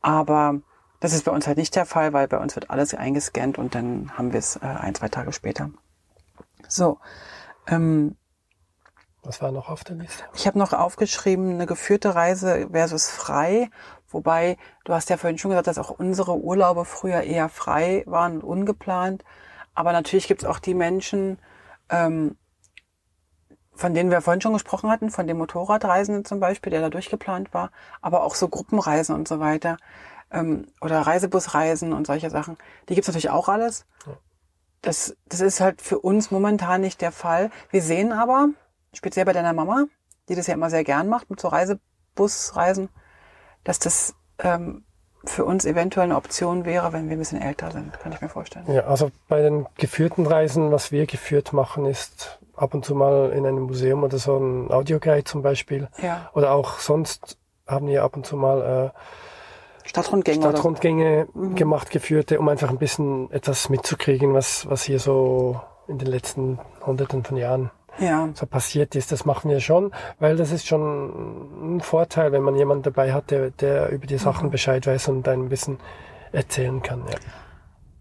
Aber 0.00 0.60
das 1.00 1.12
ist 1.14 1.24
bei 1.24 1.32
uns 1.32 1.46
halt 1.46 1.56
nicht 1.58 1.74
der 1.74 1.86
Fall, 1.86 2.12
weil 2.12 2.28
bei 2.28 2.38
uns 2.38 2.54
wird 2.54 2.70
alles 2.70 2.92
eingescannt 2.94 3.56
und 3.58 3.74
dann 3.74 4.12
haben 4.16 4.32
wir 4.32 4.38
es 4.38 4.56
äh, 4.56 4.60
ein, 4.66 4.94
zwei 4.94 5.08
Tage 5.08 5.32
später. 5.32 5.70
So, 6.68 6.98
ähm, 7.66 8.16
Was 9.28 9.42
war 9.42 9.52
noch 9.52 9.68
auf 9.68 9.84
der 9.84 9.96
Liste? 9.96 10.24
ich 10.34 10.46
habe 10.46 10.58
noch 10.58 10.72
aufgeschrieben, 10.72 11.50
eine 11.50 11.66
geführte 11.66 12.14
Reise 12.14 12.68
versus 12.72 13.10
frei. 13.10 13.68
Wobei, 14.08 14.56
du 14.84 14.94
hast 14.94 15.10
ja 15.10 15.18
vorhin 15.18 15.36
schon 15.36 15.50
gesagt, 15.50 15.66
dass 15.66 15.76
auch 15.76 15.90
unsere 15.90 16.38
Urlaube 16.38 16.86
früher 16.86 17.20
eher 17.20 17.50
frei 17.50 18.04
waren 18.06 18.40
und 18.40 18.42
ungeplant. 18.42 19.26
Aber 19.74 19.92
natürlich 19.92 20.28
gibt 20.28 20.42
es 20.42 20.48
auch 20.48 20.58
die 20.58 20.72
Menschen, 20.72 21.38
ähm, 21.90 22.38
von 23.74 23.92
denen 23.92 24.10
wir 24.10 24.22
vorhin 24.22 24.40
schon 24.40 24.54
gesprochen 24.54 24.90
hatten, 24.90 25.10
von 25.10 25.26
dem 25.26 25.36
Motorradreisenden 25.36 26.24
zum 26.24 26.40
Beispiel, 26.40 26.70
der 26.70 26.80
da 26.80 26.88
durchgeplant 26.88 27.52
war, 27.52 27.70
aber 28.00 28.24
auch 28.24 28.34
so 28.34 28.48
Gruppenreisen 28.48 29.14
und 29.14 29.28
so 29.28 29.40
weiter 29.40 29.76
ähm, 30.30 30.68
oder 30.80 31.02
Reisebusreisen 31.02 31.92
und 31.92 32.06
solche 32.06 32.30
Sachen. 32.30 32.56
Die 32.88 32.94
gibt's 32.94 33.08
natürlich 33.08 33.28
auch 33.28 33.50
alles. 33.50 33.84
Das, 34.80 35.14
das 35.26 35.42
ist 35.42 35.60
halt 35.60 35.82
für 35.82 35.98
uns 35.98 36.30
momentan 36.30 36.80
nicht 36.80 37.02
der 37.02 37.12
Fall. 37.12 37.50
Wir 37.70 37.82
sehen 37.82 38.12
aber, 38.12 38.48
speziell 38.94 39.24
bei 39.24 39.32
deiner 39.32 39.52
Mama, 39.52 39.86
die 40.28 40.34
das 40.34 40.46
ja 40.46 40.54
immer 40.54 40.70
sehr 40.70 40.84
gern 40.84 41.08
macht 41.08 41.30
mit 41.30 41.40
so 41.40 41.48
Reisebusreisen, 41.48 42.88
dass 43.64 43.78
das 43.78 44.14
ähm, 44.38 44.84
für 45.24 45.44
uns 45.44 45.64
eventuell 45.64 46.04
eine 46.04 46.16
Option 46.16 46.64
wäre, 46.64 46.92
wenn 46.92 47.08
wir 47.08 47.16
ein 47.16 47.18
bisschen 47.18 47.40
älter 47.42 47.70
sind, 47.70 47.98
kann 48.00 48.12
ich 48.12 48.20
mir 48.20 48.28
vorstellen. 48.28 48.64
Ja, 48.72 48.82
also 48.86 49.10
bei 49.28 49.42
den 49.42 49.66
geführten 49.76 50.26
Reisen, 50.26 50.70
was 50.70 50.92
wir 50.92 51.06
geführt 51.06 51.52
machen, 51.52 51.86
ist 51.86 52.38
ab 52.56 52.74
und 52.74 52.84
zu 52.84 52.94
mal 52.94 53.30
in 53.30 53.46
einem 53.46 53.64
Museum 53.64 54.02
oder 54.04 54.18
so 54.18 54.36
ein 54.36 54.70
Audioguide 54.70 55.24
zum 55.24 55.42
Beispiel. 55.42 55.88
Ja, 56.02 56.30
Oder 56.34 56.52
auch 56.52 56.78
sonst 56.78 57.36
haben 57.66 57.86
wir 57.88 58.02
ab 58.02 58.16
und 58.16 58.26
zu 58.26 58.36
mal 58.36 58.92
Stadtrundgänge. 59.84 60.38
äh, 60.38 60.40
Stadtrundgänge 60.50 61.28
gemacht, 61.54 61.90
geführte, 61.90 62.38
um 62.38 62.48
einfach 62.48 62.70
ein 62.70 62.78
bisschen 62.78 63.30
etwas 63.30 63.68
mitzukriegen, 63.68 64.34
was, 64.34 64.68
was 64.68 64.82
hier 64.82 64.98
so 64.98 65.60
in 65.86 65.98
den 65.98 66.08
letzten 66.08 66.58
Hunderten 66.84 67.24
von 67.24 67.36
Jahren 67.36 67.70
ja, 67.98 68.28
so 68.34 68.46
passiert 68.46 68.94
ist. 68.94 69.12
Das 69.12 69.24
machen 69.24 69.50
wir 69.50 69.60
schon, 69.60 69.92
weil 70.18 70.36
das 70.36 70.52
ist 70.52 70.66
schon 70.66 71.76
ein 71.76 71.80
Vorteil, 71.80 72.32
wenn 72.32 72.42
man 72.42 72.54
jemanden 72.56 72.82
dabei 72.84 73.12
hat, 73.12 73.30
der, 73.30 73.50
der 73.50 73.90
über 73.90 74.06
die 74.06 74.18
Sachen 74.18 74.50
Bescheid 74.50 74.86
weiß 74.86 75.08
und 75.08 75.26
ein 75.28 75.48
bisschen 75.48 75.78
erzählen 76.32 76.82
kann. 76.82 77.04
Ja. 77.08 77.14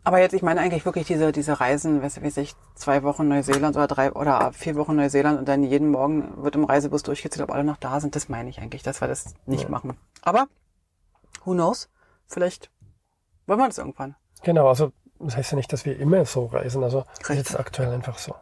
aber 0.04 0.20
jetzt, 0.20 0.34
ich 0.34 0.42
meine 0.42 0.62
eigentlich 0.62 0.86
wirklich 0.86 1.08
diese, 1.08 1.32
diese 1.32 1.60
Reisen, 1.60 2.02
weiß 2.02 2.22
weiß 2.24 2.38
ich, 2.38 2.56
zwei 2.76 3.04
Wochen 3.04 3.28
Neuseeland 3.28 3.76
oder 3.76 3.88
drei 3.88 4.12
oder 4.14 4.52
vier 4.54 4.76
Wochen 4.76 4.96
Neuseeland 4.96 5.40
und 5.40 5.48
dann 5.48 5.64
jeden 5.64 5.90
Morgen 5.92 6.44
wird 6.44 6.56
im 6.56 6.64
Reisebus 6.66 7.04
durchgezählt, 7.04 7.44
ob 7.48 7.54
alle 7.54 7.64
noch 7.64 7.78
da 7.78 8.00
sind. 8.00 8.16
Das 8.16 8.30
meine 8.30 8.50
ich 8.50 8.60
eigentlich, 8.60 8.84
dass 8.84 9.02
wir 9.02 9.08
das 9.08 9.34
nicht 9.46 9.64
Ja. 9.64 9.70
machen. 9.70 9.98
Aber, 10.22 10.48
who 11.46 11.54
knows? 11.54 11.90
Vielleicht 12.28 12.70
wollen 13.48 13.60
wir 13.60 13.68
das 13.68 13.78
irgendwann. 13.78 14.16
Genau, 14.44 14.68
also 14.68 14.92
das 15.20 15.36
heißt 15.38 15.52
ja 15.52 15.56
nicht, 15.56 15.72
dass 15.74 15.86
wir 15.86 15.98
immer 16.00 16.26
so 16.26 16.46
reisen. 16.46 16.84
Also 16.84 17.04
das 17.20 17.30
ist 17.32 17.36
jetzt 17.38 17.60
aktuell 17.60 17.90
einfach 17.94 18.18
so. 18.18 18.36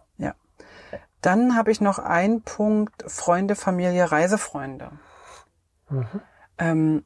Dann 1.26 1.56
habe 1.56 1.72
ich 1.72 1.82
noch 1.82 2.00
einen 2.00 2.42
Punkt, 2.44 3.04
Freunde, 3.10 3.56
Familie, 3.56 4.12
Reisefreunde. 4.12 4.92
Mhm. 5.90 6.22
Ähm, 6.58 7.04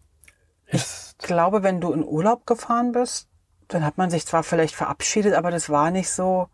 ich 0.68 1.16
glaube, 1.18 1.64
wenn 1.64 1.80
du 1.82 1.92
in 1.94 2.04
Urlaub 2.04 2.46
gefahren 2.46 2.92
bist, 2.92 3.28
dann 3.68 3.86
hat 3.86 3.98
man 3.98 4.10
sich 4.10 4.26
zwar 4.26 4.44
vielleicht 4.44 4.76
verabschiedet, 4.76 5.34
aber 5.34 5.52
das 5.52 5.70
war 5.70 5.92
nicht 5.92 6.12
so. 6.12 6.48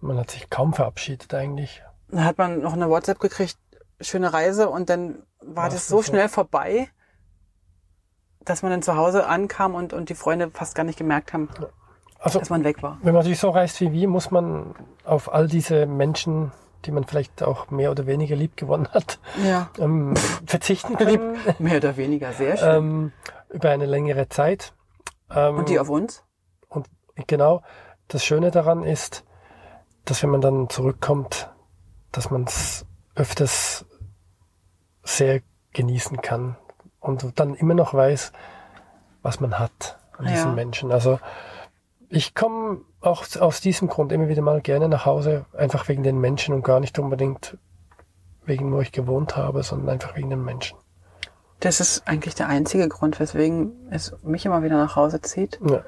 man 0.00 0.18
hat 0.18 0.30
sich 0.30 0.50
kaum 0.50 0.72
verabschiedet 0.74 1.32
eigentlich. 1.34 1.82
Dann 2.08 2.24
hat 2.24 2.38
man 2.38 2.60
noch 2.60 2.72
eine 2.74 2.88
WhatsApp 2.90 3.20
gekriegt, 3.20 3.58
schöne 4.00 4.32
Reise 4.32 4.68
und 4.68 4.90
dann 4.90 5.22
war 5.40 5.68
das 5.68 5.88
so 5.88 5.96
das 5.98 6.06
so? 6.06 6.12
schnell 6.12 6.28
vorbei, 6.28 6.88
dass 8.44 8.62
man 8.62 8.70
dann 8.72 8.82
zu 8.82 8.96
Hause 8.96 9.26
ankam 9.26 9.74
und, 9.74 9.92
und 9.92 10.08
die 10.08 10.14
Freunde 10.14 10.50
fast 10.52 10.74
gar 10.74 10.84
nicht 10.84 10.98
gemerkt 10.98 11.32
haben, 11.32 11.48
Also 12.18 12.38
dass 12.40 12.50
man 12.50 12.64
weg 12.64 12.82
war. 12.82 12.98
wenn 13.02 13.14
man 13.14 13.22
sich 13.24 13.38
so 13.38 13.50
reist 13.50 13.80
wie 13.80 13.92
wir, 13.92 14.08
muss 14.08 14.30
man 14.30 14.74
auf 15.04 15.32
all 15.32 15.46
diese 15.48 15.86
Menschen, 15.86 16.52
die 16.84 16.90
man 16.92 17.04
vielleicht 17.04 17.42
auch 17.42 17.70
mehr 17.70 17.90
oder 17.90 18.06
weniger 18.06 18.36
lieb 18.36 18.56
gewonnen 18.56 18.88
hat, 18.92 19.18
Ja. 19.44 19.70
ähm, 19.78 20.14
verzichten 20.46 20.96
können 20.96 21.36
Mehr 21.58 21.76
oder 21.78 21.96
weniger, 21.96 22.32
sehr 22.32 22.56
schön. 22.56 22.68
ähm, 22.76 23.12
über 23.50 23.70
eine 23.70 23.86
längere 23.86 24.28
Zeit. 24.28 24.72
Ähm, 25.30 25.56
und 25.58 25.68
die 25.68 25.78
auf 25.78 25.88
uns? 25.88 26.22
Und 26.68 26.88
genau, 27.26 27.62
das 28.08 28.24
Schöne 28.24 28.50
daran 28.50 28.82
ist, 28.84 29.24
dass 30.04 30.22
wenn 30.22 30.30
man 30.30 30.40
dann 30.40 30.68
zurückkommt, 30.68 31.50
dass 32.10 32.30
man 32.30 32.44
es 32.44 32.84
öfters 33.14 33.86
sehr 35.04 35.40
genießen 35.72 36.20
kann 36.20 36.56
und 37.00 37.38
dann 37.38 37.54
immer 37.54 37.74
noch 37.74 37.94
weiß, 37.94 38.32
was 39.22 39.40
man 39.40 39.58
hat 39.58 39.98
an 40.18 40.26
diesen 40.26 40.50
Ja. 40.50 40.54
Menschen. 40.54 40.92
Also 40.92 41.18
ich 42.14 42.34
komme 42.34 42.82
auch 43.00 43.24
aus 43.40 43.62
diesem 43.62 43.88
Grund 43.88 44.12
immer 44.12 44.28
wieder 44.28 44.42
mal 44.42 44.60
gerne 44.60 44.86
nach 44.86 45.06
Hause, 45.06 45.46
einfach 45.56 45.88
wegen 45.88 46.02
den 46.02 46.20
Menschen 46.20 46.54
und 46.54 46.62
gar 46.62 46.78
nicht 46.78 46.98
unbedingt 46.98 47.56
wegen, 48.44 48.70
wo 48.70 48.80
ich 48.80 48.92
gewohnt 48.92 49.34
habe, 49.34 49.62
sondern 49.62 49.88
einfach 49.88 50.14
wegen 50.14 50.28
den 50.28 50.44
Menschen. 50.44 50.76
Das 51.60 51.80
ist 51.80 52.06
eigentlich 52.06 52.34
der 52.34 52.48
einzige 52.48 52.86
Grund, 52.88 53.18
weswegen 53.18 53.88
es 53.90 54.14
mich 54.22 54.44
immer 54.44 54.62
wieder 54.62 54.76
nach 54.76 54.94
Hause 54.94 55.22
zieht. 55.22 55.58
Ja. 55.66 55.84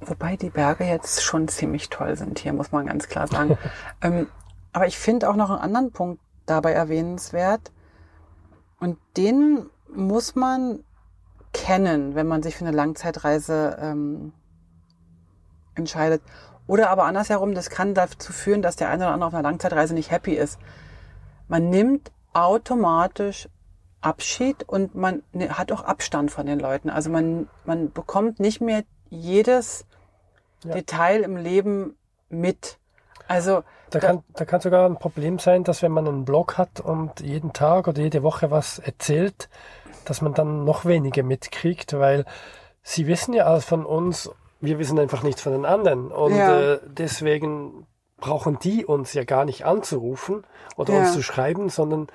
Wobei 0.00 0.36
die 0.36 0.50
Berge 0.50 0.84
jetzt 0.84 1.22
schon 1.22 1.46
ziemlich 1.46 1.88
toll 1.88 2.16
sind 2.16 2.40
hier, 2.40 2.52
muss 2.52 2.72
man 2.72 2.86
ganz 2.86 3.06
klar 3.06 3.28
sagen. 3.28 3.56
ähm, 4.02 4.26
aber 4.72 4.88
ich 4.88 4.98
finde 4.98 5.30
auch 5.30 5.36
noch 5.36 5.50
einen 5.50 5.60
anderen 5.60 5.92
Punkt 5.92 6.20
dabei 6.46 6.72
erwähnenswert. 6.72 7.70
Und 8.80 8.98
den 9.16 9.66
muss 9.94 10.34
man 10.34 10.82
kennen, 11.52 12.16
wenn 12.16 12.26
man 12.26 12.42
sich 12.42 12.56
für 12.56 12.64
eine 12.64 12.76
Langzeitreise 12.76 13.76
ähm, 13.80 14.32
entscheidet. 15.80 16.22
Oder 16.66 16.90
aber 16.90 17.04
andersherum, 17.04 17.54
das 17.54 17.68
kann 17.70 17.94
dazu 17.94 18.32
führen, 18.32 18.62
dass 18.62 18.76
der 18.76 18.88
eine 18.90 19.04
oder 19.04 19.12
andere 19.14 19.28
auf 19.28 19.34
einer 19.34 19.42
Langzeitreise 19.42 19.94
nicht 19.94 20.10
happy 20.10 20.34
ist. 20.34 20.58
Man 21.48 21.68
nimmt 21.68 22.12
automatisch 22.32 23.48
Abschied 24.00 24.62
und 24.68 24.94
man 24.94 25.22
ne- 25.32 25.58
hat 25.58 25.72
auch 25.72 25.82
Abstand 25.82 26.30
von 26.30 26.46
den 26.46 26.58
Leuten. 26.60 26.88
Also 26.88 27.10
man, 27.10 27.48
man 27.64 27.92
bekommt 27.92 28.40
nicht 28.40 28.60
mehr 28.60 28.84
jedes 29.10 29.84
Ja. 30.64 30.74
Detail 30.74 31.22
im 31.22 31.36
Leben 31.36 31.96
mit. 32.28 32.78
Also 33.28 33.62
Da 33.90 33.98
kann, 33.98 34.22
da 34.34 34.44
kann 34.44 34.60
sogar 34.60 34.86
ein 34.88 34.98
Problem 34.98 35.38
sein, 35.38 35.64
dass 35.64 35.82
wenn 35.82 35.92
man 35.92 36.06
einen 36.06 36.24
Blog 36.24 36.56
hat 36.58 36.80
und 36.80 37.20
jeden 37.20 37.52
Tag 37.52 37.88
oder 37.88 38.00
jede 38.00 38.22
Woche 38.22 38.50
was 38.50 38.78
erzählt, 38.78 39.48
dass 40.04 40.20
man 40.22 40.34
dann 40.34 40.64
noch 40.64 40.84
weniger 40.84 41.22
mitkriegt, 41.22 41.98
weil 41.98 42.24
sie 42.82 43.06
wissen 43.06 43.34
ja 43.34 43.44
alles 43.44 43.64
von 43.64 43.84
uns, 43.84 44.30
wir 44.60 44.78
wissen 44.78 44.98
einfach 44.98 45.22
nichts 45.22 45.42
von 45.42 45.52
den 45.52 45.64
anderen. 45.64 46.10
Und 46.12 46.34
Ja. 46.36 46.74
äh, 46.74 46.80
deswegen 46.86 47.86
brauchen 48.18 48.58
die 48.58 48.84
uns 48.84 49.14
ja 49.14 49.24
gar 49.24 49.44
nicht 49.44 49.64
anzurufen 49.64 50.44
oder 50.76 50.92
Ja. 50.94 51.00
uns 51.00 51.12
zu 51.12 51.22
schreiben, 51.22 51.68
sondern 51.68 52.08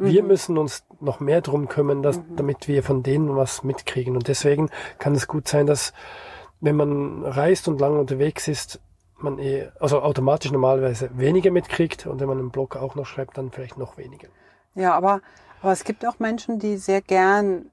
Wir 0.00 0.22
müssen 0.22 0.58
uns 0.58 0.84
noch 1.00 1.18
mehr 1.18 1.40
drum 1.40 1.66
kümmern, 1.66 2.04
dass, 2.04 2.20
damit 2.36 2.68
wir 2.68 2.84
von 2.84 3.02
denen 3.02 3.34
was 3.34 3.64
mitkriegen. 3.64 4.14
Und 4.14 4.28
deswegen 4.28 4.70
kann 5.00 5.16
es 5.16 5.26
gut 5.26 5.48
sein, 5.48 5.66
dass 5.66 5.92
wenn 6.60 6.76
man 6.76 7.24
reist 7.24 7.66
und 7.66 7.80
lange 7.80 7.98
unterwegs 7.98 8.46
ist, 8.46 8.78
man 9.16 9.40
eh, 9.40 9.66
also 9.80 10.00
automatisch 10.00 10.52
normalerweise 10.52 11.10
weniger 11.18 11.50
mitkriegt 11.50 12.06
und 12.06 12.20
wenn 12.20 12.28
man 12.28 12.38
einen 12.38 12.50
Blog 12.52 12.76
auch 12.76 12.94
noch 12.94 13.06
schreibt, 13.06 13.38
dann 13.38 13.50
vielleicht 13.50 13.76
noch 13.76 13.96
weniger. 13.96 14.28
Ja, 14.76 14.94
aber, 14.94 15.20
aber 15.62 15.72
es 15.72 15.82
gibt 15.82 16.06
auch 16.06 16.20
Menschen, 16.20 16.60
die 16.60 16.76
sehr 16.76 17.00
gern 17.02 17.72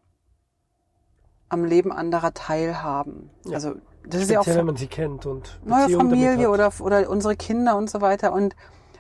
am 1.48 1.64
Leben 1.64 1.92
anderer 1.92 2.34
teilhaben. 2.34 3.30
Ja. 3.46 3.54
Also 3.54 3.76
das 4.08 4.22
ist 4.22 4.32
ja 4.32 4.40
auch 4.40 4.44
Speziell, 4.44 4.60
wenn 4.60 4.66
man 4.68 4.76
sie 4.76 4.88
kennt 4.88 5.26
und 5.26 5.60
neue 5.64 5.90
Familie 5.90 6.50
oder, 6.50 6.72
oder 6.80 7.10
unsere 7.10 7.36
Kinder 7.36 7.78
und 7.78 7.90
so 7.90 8.02
weiter. 8.02 8.34
Und 8.34 8.56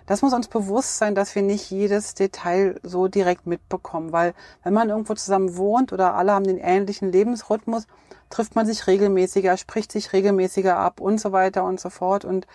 das 0.05 0.21
muss 0.21 0.33
uns 0.33 0.47
bewusst 0.47 0.97
sein, 0.97 1.15
dass 1.15 1.33
wir 1.35 1.41
nicht 1.41 1.71
jedes 1.71 2.13
Detail 2.13 2.79
so 2.83 3.07
direkt 3.07 3.47
mitbekommen, 3.47 4.11
weil 4.11 4.33
wenn 4.63 4.73
man 4.73 4.89
irgendwo 4.89 5.15
zusammen 5.15 5.57
wohnt 5.57 5.93
oder 5.93 6.13
alle 6.13 6.33
haben 6.33 6.45
den 6.45 6.57
ähnlichen 6.57 7.11
Lebensrhythmus, 7.11 7.87
trifft 8.29 8.55
man 8.55 8.65
sich 8.65 8.87
regelmäßiger, 8.87 9.57
spricht 9.57 9.91
sich 9.91 10.13
regelmäßiger 10.13 10.77
ab 10.77 10.99
und 10.99 11.19
so 11.19 11.31
weiter 11.31 11.63
und 11.63 11.79
so 11.79 11.89
fort. 11.89 12.25
Und 12.25 12.47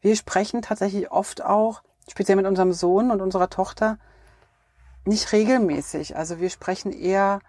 wir 0.00 0.16
sprechen 0.16 0.62
tatsächlich 0.62 1.10
oft 1.10 1.44
auch, 1.44 1.82
speziell 2.10 2.36
mit 2.36 2.46
unserem 2.46 2.72
Sohn 2.72 3.10
und 3.10 3.20
unserer 3.20 3.50
Tochter, 3.50 3.98
nicht 5.04 5.32
regelmäßig. 5.32 6.16
Also 6.16 6.40
wir 6.40 6.50
sprechen 6.50 6.92
eher, 6.92 7.40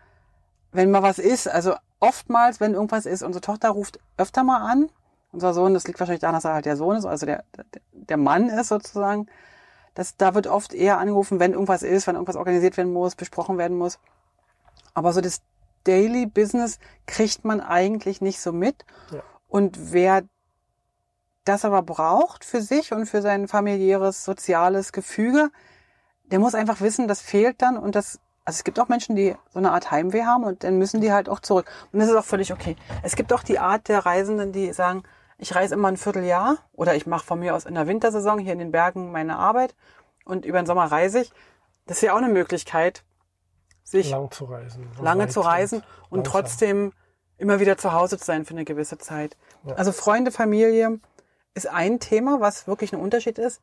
wenn 0.72 0.91
mal 0.91 1.04
was 1.04 1.20
ist. 1.20 1.48
Also 1.48 1.76
oftmals, 1.99 2.60
wenn 2.60 2.73
irgendwas 2.73 3.05
ist, 3.05 3.23
unsere 3.23 3.41
Tochter 3.41 3.69
ruft 3.69 3.99
öfter 4.17 4.43
mal 4.43 4.69
an. 4.69 4.89
Unser 5.31 5.53
Sohn, 5.53 5.73
das 5.73 5.86
liegt 5.86 5.99
wahrscheinlich 5.99 6.21
daran, 6.21 6.36
dass 6.36 6.45
er 6.45 6.53
halt 6.53 6.65
der 6.65 6.77
Sohn 6.77 6.95
ist, 6.95 7.05
also 7.05 7.25
der, 7.25 7.43
der, 7.91 8.17
Mann 8.17 8.49
ist 8.49 8.69
sozusagen. 8.69 9.27
Das, 9.93 10.15
da 10.15 10.34
wird 10.34 10.47
oft 10.47 10.73
eher 10.73 10.97
angerufen, 10.97 11.39
wenn 11.39 11.53
irgendwas 11.53 11.84
ist, 11.84 12.08
wenn 12.08 12.15
irgendwas 12.15 12.38
organisiert 12.38 12.77
werden 12.77 12.93
muss, 12.93 13.15
besprochen 13.15 13.58
werden 13.58 13.77
muss. 13.77 13.99
Aber 14.93 15.12
so 15.12 15.21
das 15.21 15.41
Daily 15.84 16.25
Business 16.25 16.79
kriegt 17.05 17.43
man 17.45 17.62
eigentlich 17.62 18.21
nicht 18.21 18.39
so 18.39 18.53
mit. 18.53 18.86
Ja. 19.12 19.23
Und 19.47 19.93
wer 19.93 20.23
das 21.45 21.63
aber 21.63 21.81
braucht 21.81 22.43
für 22.43 22.62
sich 22.62 22.91
und 22.91 23.05
für 23.05 23.21
sein 23.21 23.47
familiäres, 23.47 24.25
soziales 24.25 24.91
Gefüge, 24.91 25.51
der 26.31 26.39
muss 26.39 26.55
einfach 26.55 26.81
wissen, 26.81 27.08
das 27.08 27.21
fehlt 27.21 27.62
dann 27.62 27.77
und 27.77 27.95
das, 27.95 28.19
also 28.45 28.58
es 28.58 28.63
gibt 28.63 28.79
auch 28.79 28.88
Menschen, 28.88 29.15
die 29.15 29.36
so 29.51 29.60
eine 29.60 29.71
Art 29.71 29.89
Heimweh 29.91 30.23
haben 30.23 30.43
und 30.43 30.63
dann 30.63 30.77
müssen 30.77 31.01
die 31.01 31.12
halt 31.12 31.29
auch 31.29 31.39
zurück. 31.39 31.69
Und 31.91 31.99
das 31.99 32.10
ist 32.10 32.15
auch 32.15 32.23
völlig 32.25 32.53
okay. 32.53 32.75
Es 33.03 33.15
gibt 33.15 33.34
auch 33.34 33.43
die 33.43 33.58
Art 33.60 33.88
der 33.88 34.05
Reisenden, 34.05 34.51
die 34.51 34.71
sagen, 34.71 35.03
ich 35.38 35.53
reise 35.55 35.73
immer 35.73 35.88
ein 35.89 35.97
Vierteljahr 35.97 36.58
oder 36.73 36.95
ich 36.95 37.08
mache 37.08 37.25
von 37.25 37.39
mir 37.39 37.55
aus 37.55 37.65
in 37.65 37.73
der 37.73 37.88
Wintersaison 37.88 38.39
hier 38.39 38.53
in 38.53 38.60
den 38.60 38.71
Bergen 38.71 39.12
meine 39.12 39.38
Arbeit 39.38 39.75
und 40.25 40.45
über 40.45 40.62
den 40.62 40.65
Sommer 40.67 40.86
reise 40.86 41.21
ich. 41.21 41.31
Das 41.88 41.97
ist 41.97 42.03
ja 42.03 42.13
auch 42.13 42.17
eine 42.17 42.29
Möglichkeit, 42.29 43.03
sich 43.84 44.10
lang 44.12 44.31
zu 44.31 44.45
reisen. 44.45 44.89
lange 45.01 45.27
zu 45.27 45.41
reisen 45.41 45.84
und 46.10 46.19
langsam. 46.19 46.31
trotzdem 46.31 46.93
immer 47.38 47.60
wieder 47.60 47.77
zu 47.77 47.93
Hause 47.93 48.17
zu 48.17 48.25
sein 48.25 48.45
für 48.45 48.53
eine 48.53 48.63
gewisse 48.65 48.97
Zeit. 48.97 49.38
Ja. 49.63 49.73
Also 49.73 49.91
Freunde, 49.91 50.31
Familie 50.31 50.99
ist 51.53 51.67
ein 51.67 51.99
Thema, 51.99 52.39
was 52.41 52.67
wirklich 52.67 52.93
ein 52.93 52.99
Unterschied 52.99 53.38
ist. 53.38 53.62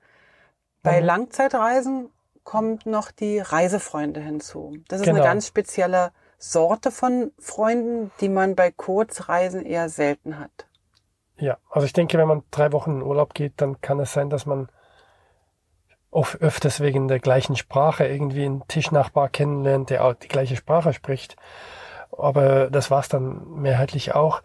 Bei 0.82 1.00
Mhm. 1.00 1.06
Langzeitreisen 1.06 2.10
kommt 2.44 2.86
noch 2.86 3.10
die 3.10 3.38
Reisefreunde 3.38 4.20
hinzu. 4.20 4.76
Das 4.88 5.00
ist 5.00 5.06
Genau. 5.06 5.18
eine 5.18 5.26
ganz 5.26 5.46
spezielle 5.46 6.12
Sorte 6.38 6.90
von 6.90 7.32
Freunden, 7.38 8.10
die 8.20 8.28
man 8.28 8.56
bei 8.56 8.70
Kurzreisen 8.70 9.64
eher 9.64 9.88
selten 9.88 10.38
hat. 10.38 10.66
Ja, 11.36 11.58
also 11.70 11.86
ich 11.86 11.92
denke, 11.92 12.18
wenn 12.18 12.28
man 12.28 12.42
drei 12.50 12.72
Wochen 12.72 12.96
in 12.96 13.02
Urlaub 13.02 13.34
geht, 13.34 13.54
dann 13.56 13.80
kann 13.80 14.00
es 14.00 14.12
sein, 14.12 14.30
dass 14.30 14.46
man 14.46 14.68
oft 16.10 16.40
öfters 16.42 16.80
wegen 16.80 17.08
der 17.08 17.20
gleichen 17.20 17.56
Sprache 17.56 18.06
irgendwie 18.06 18.44
einen 18.44 18.66
Tischnachbar 18.68 19.28
kennenlernt, 19.28 19.90
der 19.90 20.04
auch 20.04 20.14
die 20.14 20.28
gleiche 20.28 20.56
Sprache 20.56 20.92
spricht. 20.92 21.36
Aber 22.16 22.70
das 22.70 22.90
war's 22.90 23.08
dann 23.08 23.48
mehrheitlich 23.54 24.14
auch. 24.14 24.42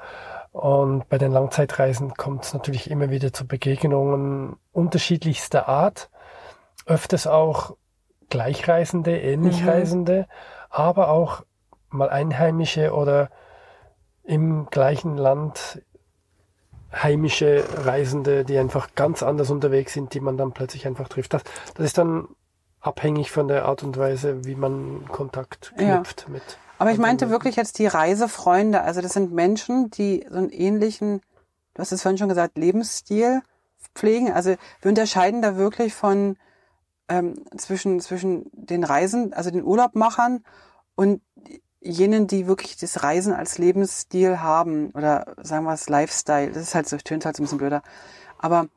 Und 0.51 1.09
bei 1.09 1.17
den 1.17 1.31
Langzeitreisen 1.31 2.13
kommt 2.13 2.45
es 2.45 2.53
natürlich 2.53 2.89
immer 2.89 3.09
wieder 3.09 3.33
zu 3.33 3.45
Begegnungen 3.45 4.55
unterschiedlichster 4.71 5.67
Art. 5.67 6.09
Öfters 6.85 7.27
auch 7.27 7.75
Gleichreisende, 8.29 9.19
Ähnlichreisende, 9.19 10.27
aber 10.69 11.09
auch 11.09 11.43
mal 11.89 12.09
Einheimische 12.09 12.93
oder 12.93 13.29
im 14.23 14.67
gleichen 14.69 15.17
Land 15.17 15.81
heimische 16.91 17.63
Reisende, 17.85 18.45
die 18.45 18.57
einfach 18.57 18.95
ganz 18.95 19.23
anders 19.23 19.49
unterwegs 19.49 19.93
sind, 19.93 20.13
die 20.13 20.19
man 20.19 20.37
dann 20.37 20.51
plötzlich 20.51 20.87
einfach 20.87 21.07
trifft. 21.07 21.33
Das, 21.33 21.43
das 21.75 21.85
ist 21.85 21.97
dann 21.97 22.27
abhängig 22.81 23.31
von 23.31 23.47
der 23.47 23.65
Art 23.65 23.83
und 23.83 23.97
Weise, 23.97 24.45
wie 24.45 24.55
man 24.55 25.07
Kontakt 25.09 25.73
Ja. 25.77 25.97
knüpft 25.97 26.29
mit. 26.29 26.43
Aber 26.79 26.91
ich 26.91 26.99
meinte 26.99 27.29
wirklich 27.29 27.55
jetzt 27.55 27.79
die 27.79 27.87
Reisefreunde. 27.87 28.81
Also 28.81 29.01
das 29.01 29.13
sind 29.13 29.33
Menschen, 29.33 29.89
die 29.89 30.25
so 30.29 30.37
einen 30.37 30.51
ähnlichen, 30.51 31.21
du 31.73 31.81
hast 31.81 31.91
es 31.91 32.03
vorhin 32.03 32.19
schon 32.19 32.29
gesagt, 32.29 32.57
Lebensstil 32.57 33.41
pflegen. 33.95 34.31
Also 34.31 34.55
wir 34.81 34.89
unterscheiden 34.89 35.41
da 35.41 35.57
wirklich 35.57 35.95
von 35.95 36.37
ähm, 37.09 37.45
zwischen, 37.57 37.99
zwischen 37.99 38.49
den 38.53 38.83
Reisen, 38.83 39.33
also 39.33 39.51
den 39.51 39.63
Urlaubmachern 39.63 40.43
und 40.95 41.21
jenen, 41.79 42.27
die 42.27 42.47
wirklich 42.47 42.77
das 42.77 43.03
Reisen 43.03 43.33
als 43.33 43.57
Lebensstil 43.57 44.41
haben 44.41 44.91
oder 44.91 45.35
sagen 45.41 45.65
wir 45.65 45.73
es 45.73 45.89
Lifestyle. 45.89 46.51
Das 46.51 46.63
ist 46.63 46.75
halt 46.75 46.89
so, 46.89 46.97
tönt 46.97 47.25
halt 47.25 47.35
so 47.35 47.41
ein 47.41 47.45
bisschen 47.45 47.59
blöder. 47.59 47.81
Aber 48.37 48.67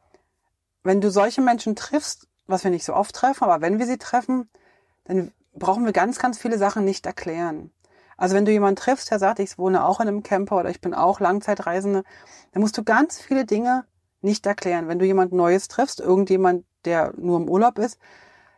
wenn 0.82 1.00
du 1.00 1.10
solche 1.10 1.40
Menschen 1.40 1.76
triffst, 1.76 2.28
was 2.46 2.64
wir 2.64 2.70
nicht 2.70 2.84
so 2.84 2.94
oft 2.94 3.14
treffen, 3.14 3.44
aber 3.44 3.60
wenn 3.60 3.78
wir 3.78 3.86
sie 3.86 3.98
treffen, 3.98 4.48
dann 5.04 5.32
brauchen 5.54 5.84
wir 5.84 5.92
ganz, 5.92 6.18
ganz 6.18 6.38
viele 6.38 6.58
Sachen 6.58 6.84
nicht 6.84 7.06
erklären. 7.06 7.72
Also 8.16 8.34
wenn 8.36 8.44
du 8.44 8.52
jemanden 8.52 8.76
triffst, 8.76 9.10
der 9.10 9.18
sagt, 9.18 9.38
ich 9.38 9.58
wohne 9.58 9.84
auch 9.84 10.00
in 10.00 10.08
einem 10.08 10.22
Camper 10.22 10.58
oder 10.58 10.70
ich 10.70 10.80
bin 10.80 10.94
auch 10.94 11.20
Langzeitreisende, 11.20 12.04
dann 12.52 12.62
musst 12.62 12.76
du 12.76 12.84
ganz 12.84 13.20
viele 13.20 13.46
Dinge 13.46 13.84
nicht 14.22 14.46
erklären. 14.46 14.88
Wenn 14.88 14.98
du 14.98 15.06
jemand 15.06 15.32
Neues 15.32 15.68
triffst, 15.68 16.00
irgendjemand, 16.00 16.64
der 16.84 17.12
nur 17.16 17.38
im 17.38 17.48
Urlaub 17.48 17.78
ist, 17.78 17.98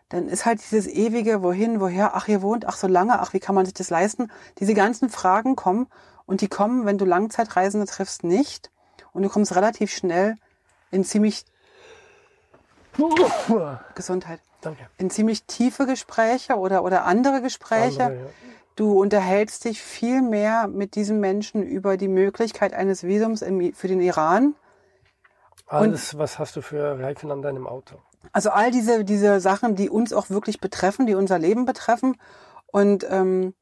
dann 0.09 0.29
ist 0.29 0.45
halt 0.45 0.61
dieses 0.61 0.87
ewige, 0.87 1.43
wohin, 1.43 1.81
woher, 1.81 2.15
ach, 2.15 2.29
ihr 2.29 2.43
wohnt, 2.43 2.67
ach, 2.67 2.77
so 2.77 2.87
lange, 2.87 3.19
ach, 3.21 3.33
wie 3.33 3.41
kann 3.41 3.55
man 3.55 3.65
sich 3.65 3.75
das 3.75 3.89
leisten? 3.89 4.31
Diese 4.59 4.75
ganzen 4.75 5.09
Fragen 5.09 5.57
kommen 5.57 5.87
und 6.27 6.43
die 6.43 6.49
kommen, 6.49 6.85
wenn 6.85 6.99
du 6.99 7.05
Langzeitreisende 7.05 7.87
triffst, 7.87 8.23
nicht. 8.23 8.71
Und 9.13 9.23
du 9.23 9.29
kommst 9.29 9.55
relativ 9.57 9.91
schnell 9.91 10.37
in 10.91 11.05
ziemlich, 11.05 11.45
Gesundheit, 13.95 14.41
Danke. 14.61 14.87
in 14.99 15.09
ziemlich 15.09 15.45
tiefe 15.45 15.87
Gespräche 15.87 16.57
oder, 16.57 16.85
oder 16.85 17.05
andere 17.07 17.41
Gespräche. 17.41 18.05
Andere, 18.05 18.25
ja. 18.25 18.31
Du 18.77 19.01
unterhältst 19.01 19.65
dich 19.65 19.83
viel 19.83 20.23
mehr 20.23 20.67
mit 20.67 20.95
diesem 20.95 21.21
Menschen 21.21 21.63
über 21.63 21.97
die 21.97 22.09
Möglichkeit 22.09 22.73
eines 22.73 23.03
Visums 23.03 23.43
im, 23.43 23.75
für 23.75 23.89
den 23.89 24.01
Iran. 24.01 24.55
Alles, 25.73 26.19
was 26.19 26.39
hast 26.39 26.57
du 26.57 26.63
für 26.63 26.99
Reifen 26.99 27.31
an 27.31 27.43
deinem 27.43 27.67
Auto? 27.67 27.97
Also 28.33 28.51
all 28.51 28.71
diese, 28.71 29.05
diese 29.05 29.41
Sachen, 29.41 29.75
die 29.75 29.91
uns 29.91 30.13
auch 30.13 30.31
wirklich 30.31 30.61
betreffen, 30.61 31.07
die 31.07 31.15
unser 31.15 31.39
Leben 31.39 31.65
betreffen 31.65 32.17
und, 32.67 33.07
ähm, 33.09 33.55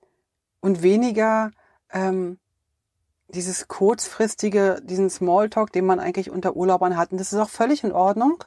und 0.60 0.82
weniger 0.82 1.50
ähm, 1.92 2.38
dieses 3.28 3.68
kurzfristige, 3.68 4.80
diesen 4.82 5.08
Smalltalk, 5.08 5.72
den 5.72 5.86
man 5.86 6.00
eigentlich 6.00 6.30
unter 6.30 6.56
Urlaubern 6.56 6.96
hat. 6.96 7.12
Und 7.12 7.18
das 7.18 7.32
ist 7.32 7.38
auch 7.38 7.48
völlig 7.48 7.84
in 7.84 7.92
Ordnung. 7.92 8.42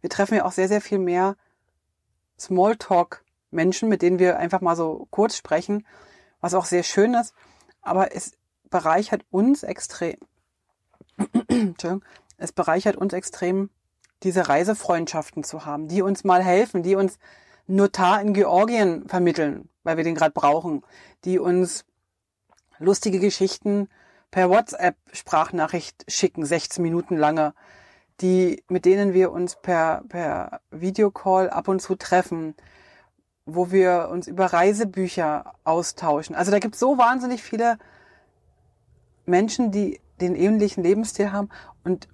Wir 0.00 0.10
treffen 0.10 0.36
ja 0.36 0.44
auch 0.44 0.52
sehr, 0.52 0.68
sehr 0.68 0.80
viel 0.80 0.98
mehr 0.98 1.36
Smalltalk-Menschen, 2.38 3.88
mit 3.88 4.02
denen 4.02 4.18
wir 4.18 4.38
einfach 4.38 4.60
mal 4.60 4.76
so 4.76 5.06
kurz 5.10 5.36
sprechen, 5.36 5.86
was 6.40 6.54
auch 6.54 6.64
sehr 6.64 6.82
schön 6.82 7.14
ist. 7.14 7.34
Aber 7.82 8.14
es 8.14 8.32
bereichert 8.70 9.24
uns 9.30 9.64
extrem. 9.64 10.16
Entschuldigung. 11.48 12.04
Es 12.42 12.50
bereichert 12.50 12.96
uns 12.96 13.12
extrem, 13.12 13.70
diese 14.24 14.48
Reisefreundschaften 14.48 15.44
zu 15.44 15.64
haben, 15.64 15.86
die 15.86 16.02
uns 16.02 16.24
mal 16.24 16.42
helfen, 16.42 16.82
die 16.82 16.96
uns 16.96 17.18
Notar 17.68 18.20
in 18.20 18.34
Georgien 18.34 19.08
vermitteln, 19.08 19.68
weil 19.84 19.96
wir 19.96 20.02
den 20.02 20.16
gerade 20.16 20.32
brauchen, 20.32 20.82
die 21.24 21.38
uns 21.38 21.84
lustige 22.78 23.20
Geschichten 23.20 23.88
per 24.32 24.50
WhatsApp 24.50 24.96
Sprachnachricht 25.12 26.04
schicken, 26.08 26.44
16 26.44 26.82
Minuten 26.82 27.16
lange, 27.16 27.54
die, 28.20 28.64
mit 28.68 28.86
denen 28.86 29.12
wir 29.12 29.30
uns 29.30 29.56
per, 29.62 30.02
per 30.08 30.60
Videocall 30.72 31.48
ab 31.48 31.68
und 31.68 31.80
zu 31.80 31.94
treffen, 31.94 32.56
wo 33.46 33.70
wir 33.70 34.08
uns 34.10 34.26
über 34.26 34.46
Reisebücher 34.46 35.54
austauschen. 35.62 36.34
Also 36.34 36.50
da 36.50 36.58
gibt 36.58 36.74
es 36.74 36.80
so 36.80 36.98
wahnsinnig 36.98 37.40
viele 37.40 37.78
Menschen, 39.26 39.70
die 39.70 40.00
den 40.20 40.34
ähnlichen 40.34 40.82
Lebensstil 40.82 41.30
haben 41.30 41.48
und 41.84 42.08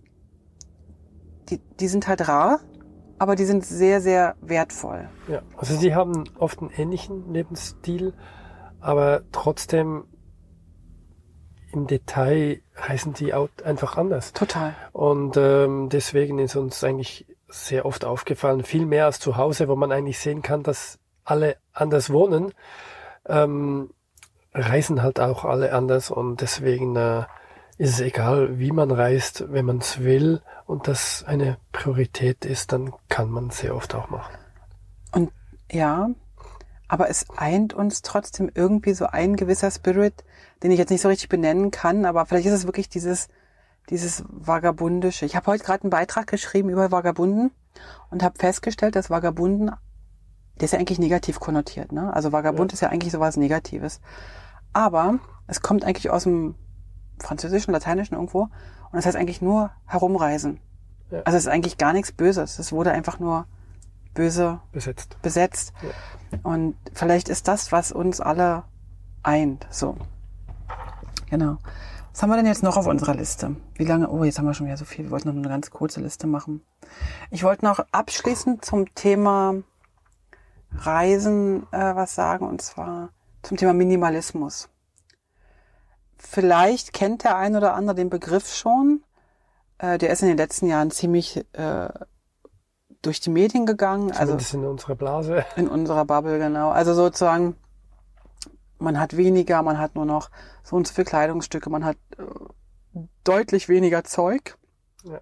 die, 1.50 1.58
die 1.80 1.88
sind 1.88 2.08
halt 2.08 2.28
rar, 2.28 2.60
aber 3.18 3.34
die 3.36 3.44
sind 3.44 3.64
sehr, 3.64 4.00
sehr 4.00 4.36
wertvoll. 4.40 5.08
Ja, 5.28 5.42
also 5.56 5.76
sie 5.76 5.94
haben 5.94 6.24
oft 6.38 6.60
einen 6.60 6.70
ähnlichen 6.70 7.32
Lebensstil, 7.32 8.14
aber 8.80 9.22
trotzdem 9.32 10.04
im 11.72 11.86
Detail 11.86 12.62
heißen 12.80 13.12
die 13.12 13.34
auch 13.34 13.48
einfach 13.64 13.96
anders. 13.96 14.32
Total. 14.32 14.74
Und 14.92 15.36
ähm, 15.36 15.88
deswegen 15.90 16.38
ist 16.38 16.56
uns 16.56 16.82
eigentlich 16.82 17.26
sehr 17.48 17.86
oft 17.86 18.04
aufgefallen, 18.04 18.62
viel 18.62 18.86
mehr 18.86 19.06
als 19.06 19.20
zu 19.20 19.36
Hause, 19.36 19.68
wo 19.68 19.76
man 19.76 19.92
eigentlich 19.92 20.18
sehen 20.18 20.42
kann, 20.42 20.62
dass 20.62 20.98
alle 21.24 21.56
anders 21.72 22.10
wohnen, 22.10 22.52
ähm, 23.26 23.90
reisen 24.54 25.02
halt 25.02 25.20
auch 25.20 25.44
alle 25.44 25.72
anders 25.72 26.10
und 26.10 26.40
deswegen 26.40 26.96
äh, 26.96 27.24
ist 27.78 27.94
es 27.94 28.00
egal, 28.00 28.58
wie 28.58 28.72
man 28.72 28.90
reist, 28.90 29.44
wenn 29.52 29.64
man 29.64 29.78
es 29.78 30.00
will 30.00 30.42
und 30.66 30.88
das 30.88 31.24
eine 31.26 31.58
Priorität 31.72 32.44
ist, 32.44 32.72
dann 32.72 32.92
kann 33.08 33.30
man 33.30 33.48
es 33.48 33.58
sehr 33.58 33.74
oft 33.74 33.94
auch 33.94 34.10
machen. 34.10 34.36
Und 35.12 35.30
ja, 35.70 36.10
aber 36.88 37.08
es 37.08 37.26
eint 37.36 37.74
uns 37.74 38.02
trotzdem 38.02 38.50
irgendwie 38.52 38.94
so 38.94 39.06
ein 39.06 39.36
gewisser 39.36 39.70
Spirit, 39.70 40.24
den 40.62 40.72
ich 40.72 40.78
jetzt 40.78 40.90
nicht 40.90 41.02
so 41.02 41.08
richtig 41.08 41.28
benennen 41.28 41.70
kann, 41.70 42.04
aber 42.04 42.26
vielleicht 42.26 42.46
ist 42.46 42.52
es 42.52 42.66
wirklich 42.66 42.88
dieses, 42.88 43.28
dieses 43.90 44.24
Vagabundische. 44.28 45.24
Ich 45.24 45.36
habe 45.36 45.46
heute 45.46 45.62
gerade 45.62 45.84
einen 45.84 45.90
Beitrag 45.90 46.26
geschrieben 46.26 46.70
über 46.70 46.90
Vagabunden 46.90 47.52
und 48.10 48.24
habe 48.24 48.38
festgestellt, 48.38 48.96
dass 48.96 49.08
Vagabunden, 49.08 49.70
der 50.56 50.64
ist 50.64 50.72
ja 50.72 50.80
eigentlich 50.80 50.98
negativ 50.98 51.38
konnotiert, 51.38 51.92
ne? 51.92 52.12
Also 52.12 52.32
Vagabund 52.32 52.72
ja. 52.72 52.74
ist 52.74 52.80
ja 52.80 52.88
eigentlich 52.88 53.12
sowas 53.12 53.36
Negatives. 53.36 54.00
Aber 54.72 55.20
es 55.46 55.62
kommt 55.62 55.84
eigentlich 55.84 56.10
aus 56.10 56.24
dem 56.24 56.56
Französischen, 57.22 57.72
Lateinischen 57.72 58.14
irgendwo 58.14 58.42
und 58.42 58.94
das 58.94 59.06
heißt 59.06 59.16
eigentlich 59.16 59.42
nur 59.42 59.70
herumreisen. 59.86 60.60
Ja. 61.10 61.22
Also 61.24 61.36
es 61.36 61.44
ist 61.44 61.48
eigentlich 61.52 61.78
gar 61.78 61.92
nichts 61.92 62.12
Böses. 62.12 62.58
Es 62.58 62.72
wurde 62.72 62.92
einfach 62.92 63.18
nur 63.18 63.46
böse 64.14 64.60
besetzt. 64.72 65.16
besetzt. 65.22 65.72
Ja. 65.82 66.38
Und 66.42 66.76
vielleicht 66.92 67.28
ist 67.28 67.48
das, 67.48 67.72
was 67.72 67.92
uns 67.92 68.20
alle 68.20 68.64
eint. 69.22 69.66
So. 69.70 69.96
Genau. 71.30 71.58
Was 72.12 72.22
haben 72.22 72.30
wir 72.30 72.36
denn 72.36 72.46
jetzt 72.46 72.62
noch 72.62 72.76
auf 72.76 72.86
unserer 72.86 73.14
Liste? 73.14 73.54
Wie 73.74 73.84
lange? 73.84 74.08
Oh, 74.08 74.24
jetzt 74.24 74.38
haben 74.38 74.46
wir 74.46 74.54
schon 74.54 74.66
wieder 74.66 74.76
so 74.76 74.84
viel. 74.84 75.04
Wir 75.04 75.10
wollten 75.12 75.28
noch 75.28 75.36
eine 75.36 75.48
ganz 75.48 75.70
kurze 75.70 76.00
Liste 76.00 76.26
machen. 76.26 76.62
Ich 77.30 77.44
wollte 77.44 77.64
noch 77.64 77.80
abschließend 77.92 78.64
zum 78.64 78.92
Thema 78.94 79.54
Reisen 80.72 81.62
äh, 81.72 81.94
was 81.94 82.14
sagen, 82.14 82.46
und 82.46 82.60
zwar 82.60 83.10
zum 83.42 83.56
Thema 83.56 83.72
Minimalismus. 83.72 84.68
Vielleicht 86.18 86.92
kennt 86.92 87.24
der 87.24 87.36
ein 87.36 87.56
oder 87.56 87.74
andere 87.74 87.94
den 87.94 88.10
Begriff 88.10 88.54
schon. 88.54 89.04
Äh, 89.78 89.98
der 89.98 90.10
ist 90.10 90.22
in 90.22 90.28
den 90.28 90.36
letzten 90.36 90.66
Jahren 90.66 90.90
ziemlich 90.90 91.44
äh, 91.52 91.88
durch 93.02 93.20
die 93.20 93.30
Medien 93.30 93.66
gegangen. 93.66 94.10
Also 94.10 94.24
Zumindest 94.24 94.54
also 94.54 94.64
in 94.64 94.70
unserer 94.70 94.94
Blase. 94.96 95.44
In 95.56 95.68
unserer 95.68 96.04
Bubble, 96.04 96.38
genau. 96.38 96.70
Also 96.70 96.94
sozusagen, 96.94 97.56
man 98.78 98.98
hat 98.98 99.16
weniger, 99.16 99.62
man 99.62 99.78
hat 99.78 99.94
nur 99.94 100.04
noch 100.04 100.30
so 100.62 100.76
und 100.76 100.86
so 100.86 100.94
viele 100.94 101.04
Kleidungsstücke, 101.04 101.70
man 101.70 101.84
hat 101.84 101.96
äh, 102.18 103.00
deutlich 103.24 103.68
weniger 103.68 104.04
Zeug. 104.04 104.56
Ja. 105.04 105.20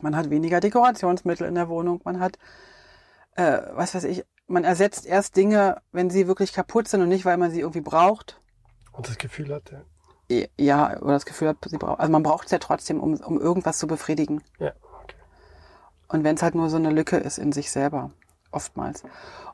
Man 0.00 0.16
hat 0.16 0.30
weniger 0.30 0.60
Dekorationsmittel 0.60 1.46
in 1.46 1.56
der 1.56 1.68
Wohnung, 1.68 2.00
man 2.04 2.20
hat, 2.20 2.38
äh, 3.34 3.60
was 3.72 3.94
weiß 3.94 4.04
ich, 4.04 4.24
man 4.46 4.64
ersetzt 4.64 5.06
erst 5.06 5.36
Dinge, 5.36 5.80
wenn 5.92 6.10
sie 6.10 6.26
wirklich 6.26 6.52
kaputt 6.52 6.88
sind 6.88 7.02
und 7.02 7.08
nicht, 7.08 7.24
weil 7.24 7.36
man 7.36 7.50
sie 7.50 7.60
irgendwie 7.60 7.80
braucht. 7.80 8.40
Und 8.92 9.08
das 9.08 9.18
Gefühl 9.18 9.54
hat, 9.54 9.70
ja. 9.70 9.82
Ja, 10.56 10.96
oder 11.00 11.14
das 11.14 11.26
Gefühl 11.26 11.48
hat, 11.48 11.56
sie 11.66 11.76
braucht. 11.76 11.98
Also 11.98 12.12
man 12.12 12.22
braucht 12.22 12.46
es 12.46 12.52
ja 12.52 12.58
trotzdem, 12.58 13.00
um, 13.00 13.14
um 13.14 13.40
irgendwas 13.40 13.78
zu 13.78 13.86
befriedigen. 13.86 14.42
Ja. 14.58 14.72
Und 16.08 16.24
wenn 16.24 16.36
es 16.36 16.42
halt 16.42 16.54
nur 16.54 16.70
so 16.70 16.76
eine 16.76 16.90
Lücke 16.90 17.16
ist 17.16 17.38
in 17.38 17.52
sich 17.52 17.70
selber, 17.70 18.10
oftmals. 18.52 19.02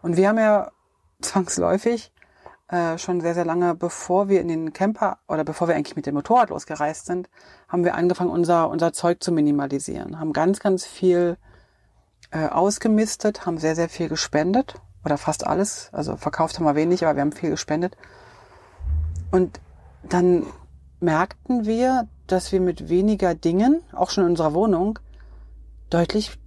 Und 0.03 0.17
wir 0.17 0.29
haben 0.29 0.39
ja 0.39 0.71
zwangsläufig 1.21 2.13
äh, 2.69 2.99
schon 2.99 3.21
sehr, 3.21 3.35
sehr 3.35 3.45
lange, 3.45 3.75
bevor 3.75 4.29
wir 4.29 4.41
in 4.41 4.49
den 4.49 4.73
Camper 4.73 5.19
oder 5.29 5.45
bevor 5.45 5.69
wir 5.69 5.77
eigentlich 5.77 5.97
mit 5.97 6.07
dem 6.07 6.15
Motorrad 6.15 6.51
losgereist 6.51 7.07
sind, 7.07 7.29
haben 7.69 7.85
wir 7.85 7.95
angefangen, 7.95 8.31
unser, 8.31 8.69
unser 8.69 8.93
Zeug 8.93 9.23
zu 9.23 9.33
minimalisieren. 9.33 10.19
Haben 10.19 10.33
ganz, 10.33 10.61
ganz 10.61 10.85
viel 10.85 11.37
äh, 12.33 12.49
ausgemistet, 12.49 13.47
haben 13.47 13.59
sehr, 13.59 13.77
sehr 13.77 13.89
viel 13.89 14.09
gespendet 14.09 14.75
oder 15.05 15.17
fast 15.17 15.47
alles. 15.47 15.91
Also 15.93 16.17
verkauft 16.17 16.59
haben 16.59 16.67
wir 16.67 16.75
wenig, 16.75 17.05
aber 17.05 17.17
wir 17.17 17.23
haben 17.23 17.33
viel 17.33 17.51
gespendet. 17.51 17.97
Und 19.31 19.61
dann 20.03 20.47
merkten 21.01 21.67
wir, 21.67 22.09
dass 22.27 22.53
wir 22.53 22.61
mit 22.61 22.89
weniger 22.89 23.35
Dingen, 23.35 23.83
auch 23.93 24.11
schon 24.11 24.25
in 24.25 24.31
unserer 24.31 24.55
Wohnung, 24.55 24.99
deutlich 25.91 26.39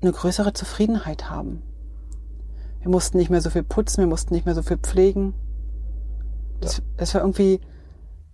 eine 0.00 0.12
größere 0.12 0.52
Zufriedenheit 0.52 1.28
haben. 1.28 1.62
Wir 2.80 2.90
mussten 2.90 3.18
nicht 3.18 3.30
mehr 3.30 3.40
so 3.40 3.50
viel 3.50 3.64
putzen, 3.64 3.98
wir 3.98 4.06
mussten 4.06 4.34
nicht 4.34 4.46
mehr 4.46 4.54
so 4.54 4.62
viel 4.62 4.78
pflegen. 4.78 5.34
Das, 6.60 6.82
das 6.96 7.14
war 7.14 7.22
irgendwie 7.22 7.60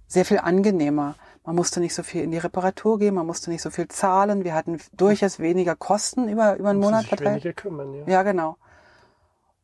sehr 0.06 0.24
viel 0.24 0.38
angenehmer. 0.38 1.16
Man 1.44 1.56
musste 1.56 1.80
nicht 1.80 1.94
so 1.94 2.02
viel 2.02 2.22
in 2.22 2.30
die 2.30 2.38
Reparatur 2.38 2.98
gehen, 2.98 3.14
man 3.14 3.26
musste 3.26 3.50
nicht 3.50 3.62
so 3.62 3.70
viel 3.70 3.88
zahlen. 3.88 4.44
Wir 4.44 4.54
hatten 4.54 4.78
durchaus 4.96 5.38
weniger 5.38 5.76
Kosten 5.76 6.28
über, 6.28 6.56
über 6.56 6.70
einen 6.70 6.80
Monat 6.80 7.06
verteilt. 7.06 7.44
Weniger 7.44 7.52
kümmern, 7.52 7.94
ja. 7.94 8.06
ja, 8.06 8.22
genau. 8.22 8.56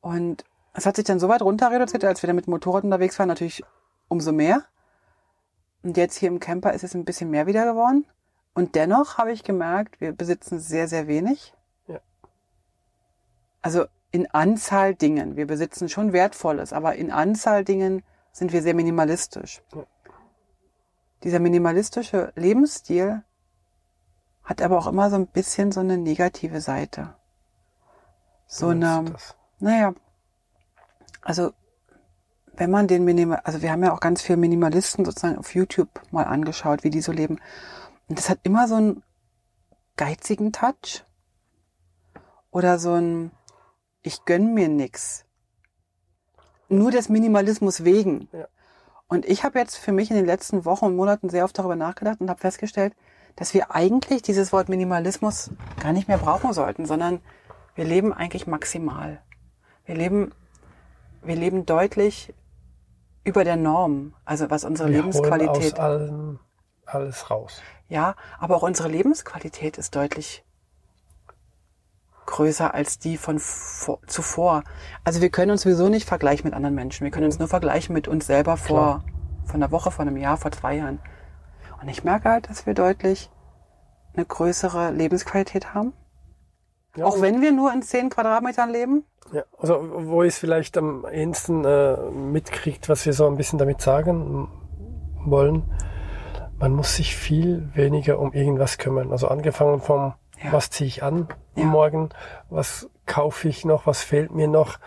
Und 0.00 0.44
es 0.74 0.86
hat 0.86 0.96
sich 0.96 1.04
dann 1.04 1.20
so 1.20 1.28
weit 1.28 1.42
runter 1.42 1.70
reduziert, 1.70 2.04
als 2.04 2.22
wir 2.22 2.26
dann 2.26 2.36
mit 2.36 2.48
Motorrad 2.48 2.84
unterwegs 2.84 3.18
waren, 3.18 3.28
natürlich 3.28 3.62
umso 4.08 4.32
mehr. 4.32 4.64
Und 5.82 5.96
jetzt 5.96 6.16
hier 6.16 6.28
im 6.28 6.40
Camper 6.40 6.72
ist 6.72 6.84
es 6.84 6.94
ein 6.94 7.04
bisschen 7.04 7.30
mehr 7.30 7.46
wieder 7.46 7.64
geworden. 7.64 8.06
Und 8.54 8.74
dennoch 8.74 9.18
habe 9.18 9.32
ich 9.32 9.44
gemerkt, 9.44 10.00
wir 10.00 10.12
besitzen 10.12 10.58
sehr, 10.58 10.88
sehr 10.88 11.06
wenig. 11.06 11.54
Also 13.62 13.86
in 14.10 14.30
Anzahl 14.30 14.94
Dingen. 14.94 15.36
Wir 15.36 15.46
besitzen 15.46 15.88
schon 15.88 16.12
Wertvolles, 16.12 16.72
aber 16.72 16.96
in 16.96 17.10
Anzahl 17.10 17.64
Dingen 17.64 18.02
sind 18.32 18.52
wir 18.52 18.62
sehr 18.62 18.74
minimalistisch. 18.74 19.62
Ja. 19.74 19.84
Dieser 21.22 21.38
minimalistische 21.38 22.32
Lebensstil 22.34 23.22
hat 24.42 24.62
aber 24.62 24.78
auch 24.78 24.86
immer 24.86 25.10
so 25.10 25.16
ein 25.16 25.26
bisschen 25.26 25.70
so 25.70 25.80
eine 25.80 25.98
negative 25.98 26.60
Seite. 26.60 27.14
So 28.46 28.68
eine, 28.68 29.04
naja, 29.58 29.94
also 31.20 31.52
wenn 32.56 32.70
man 32.70 32.86
den 32.86 33.04
Minimal, 33.04 33.40
also 33.44 33.62
wir 33.62 33.70
haben 33.70 33.82
ja 33.82 33.92
auch 33.92 34.00
ganz 34.00 34.22
viele 34.22 34.36
Minimalisten 34.36 35.04
sozusagen 35.04 35.38
auf 35.38 35.54
YouTube 35.54 35.88
mal 36.10 36.24
angeschaut, 36.24 36.84
wie 36.84 36.90
die 36.90 37.00
so 37.00 37.12
leben. 37.12 37.38
Und 38.08 38.18
das 38.18 38.28
hat 38.28 38.40
immer 38.42 38.68
so 38.68 38.74
einen 38.74 39.02
geizigen 39.96 40.52
Touch 40.52 41.04
oder 42.50 42.78
so 42.78 42.94
ein, 42.94 43.30
ich 44.02 44.24
gönn 44.24 44.54
mir 44.54 44.68
nix. 44.68 45.24
Nur 46.68 46.90
des 46.90 47.08
Minimalismus 47.08 47.84
wegen. 47.84 48.28
Ja. 48.32 48.46
Und 49.08 49.26
ich 49.26 49.42
habe 49.44 49.58
jetzt 49.58 49.76
für 49.76 49.92
mich 49.92 50.10
in 50.10 50.16
den 50.16 50.26
letzten 50.26 50.64
Wochen 50.64 50.86
und 50.86 50.96
Monaten 50.96 51.30
sehr 51.30 51.44
oft 51.44 51.58
darüber 51.58 51.76
nachgedacht 51.76 52.20
und 52.20 52.30
habe 52.30 52.40
festgestellt, 52.40 52.94
dass 53.36 53.54
wir 53.54 53.74
eigentlich 53.74 54.22
dieses 54.22 54.52
Wort 54.52 54.68
Minimalismus 54.68 55.50
gar 55.80 55.92
nicht 55.92 56.08
mehr 56.08 56.18
brauchen 56.18 56.52
sollten, 56.52 56.86
sondern 56.86 57.20
wir 57.74 57.84
leben 57.84 58.12
eigentlich 58.12 58.46
maximal. 58.46 59.20
Wir 59.84 59.96
leben, 59.96 60.32
wir 61.22 61.36
leben 61.36 61.66
deutlich 61.66 62.32
über 63.24 63.44
der 63.44 63.56
Norm, 63.56 64.14
also 64.24 64.50
was 64.50 64.64
unsere 64.64 64.88
wir 64.88 64.96
Lebensqualität. 64.96 65.74
Holen 65.74 65.74
aus 65.74 65.78
allem 65.78 66.40
alles 66.86 67.30
raus. 67.30 67.62
Ja, 67.88 68.14
aber 68.38 68.56
auch 68.56 68.62
unsere 68.62 68.88
Lebensqualität 68.88 69.78
ist 69.78 69.94
deutlich 69.96 70.44
größer 72.26 72.72
als 72.72 72.98
die 72.98 73.16
von 73.16 73.38
vor, 73.38 73.98
zuvor. 74.06 74.62
Also 75.04 75.20
wir 75.20 75.30
können 75.30 75.50
uns 75.50 75.62
sowieso 75.62 75.88
nicht 75.88 76.08
vergleichen 76.08 76.46
mit 76.46 76.54
anderen 76.54 76.74
Menschen. 76.74 77.04
Wir 77.04 77.10
können 77.10 77.26
uns 77.26 77.38
nur 77.38 77.48
vergleichen 77.48 77.92
mit 77.92 78.06
uns 78.08 78.26
selber 78.26 78.56
vor, 78.56 79.04
vor 79.44 79.54
einer 79.54 79.72
Woche, 79.72 79.90
vor 79.90 80.02
einem 80.02 80.16
Jahr, 80.16 80.36
vor 80.36 80.52
zwei 80.52 80.76
Jahren. 80.76 81.00
Und 81.82 81.88
ich 81.88 82.04
merke 82.04 82.28
halt, 82.30 82.48
dass 82.48 82.66
wir 82.66 82.74
deutlich 82.74 83.30
eine 84.14 84.24
größere 84.24 84.92
Lebensqualität 84.92 85.74
haben. 85.74 85.92
Ja, 86.96 87.04
auch 87.04 87.20
wenn 87.20 87.40
wir 87.40 87.52
nur 87.52 87.72
in 87.72 87.82
zehn 87.82 88.10
Quadratmetern 88.10 88.70
leben. 88.70 89.04
Ja, 89.32 89.44
also 89.58 89.78
wo 90.06 90.22
es 90.22 90.38
vielleicht 90.38 90.76
am 90.76 91.06
ehesten 91.10 91.64
äh, 91.64 91.96
mitkriegt, 92.10 92.88
was 92.88 93.06
wir 93.06 93.12
so 93.12 93.26
ein 93.26 93.36
bisschen 93.36 93.58
damit 93.58 93.80
sagen 93.80 94.48
wollen, 95.24 95.62
man 96.58 96.72
muss 96.72 96.96
sich 96.96 97.16
viel 97.16 97.68
weniger 97.74 98.18
um 98.18 98.32
irgendwas 98.32 98.78
kümmern. 98.78 99.12
Also 99.12 99.28
angefangen 99.28 99.80
vom 99.80 100.14
ja. 100.42 100.52
Was 100.52 100.70
ziehe 100.70 100.88
ich 100.88 101.02
an 101.02 101.28
ja. 101.54 101.64
morgen? 101.64 102.10
Was 102.48 102.88
kaufe 103.06 103.48
ich 103.48 103.64
noch? 103.64 103.86
Was 103.86 104.02
fehlt 104.02 104.34
mir 104.34 104.48
noch? 104.48 104.78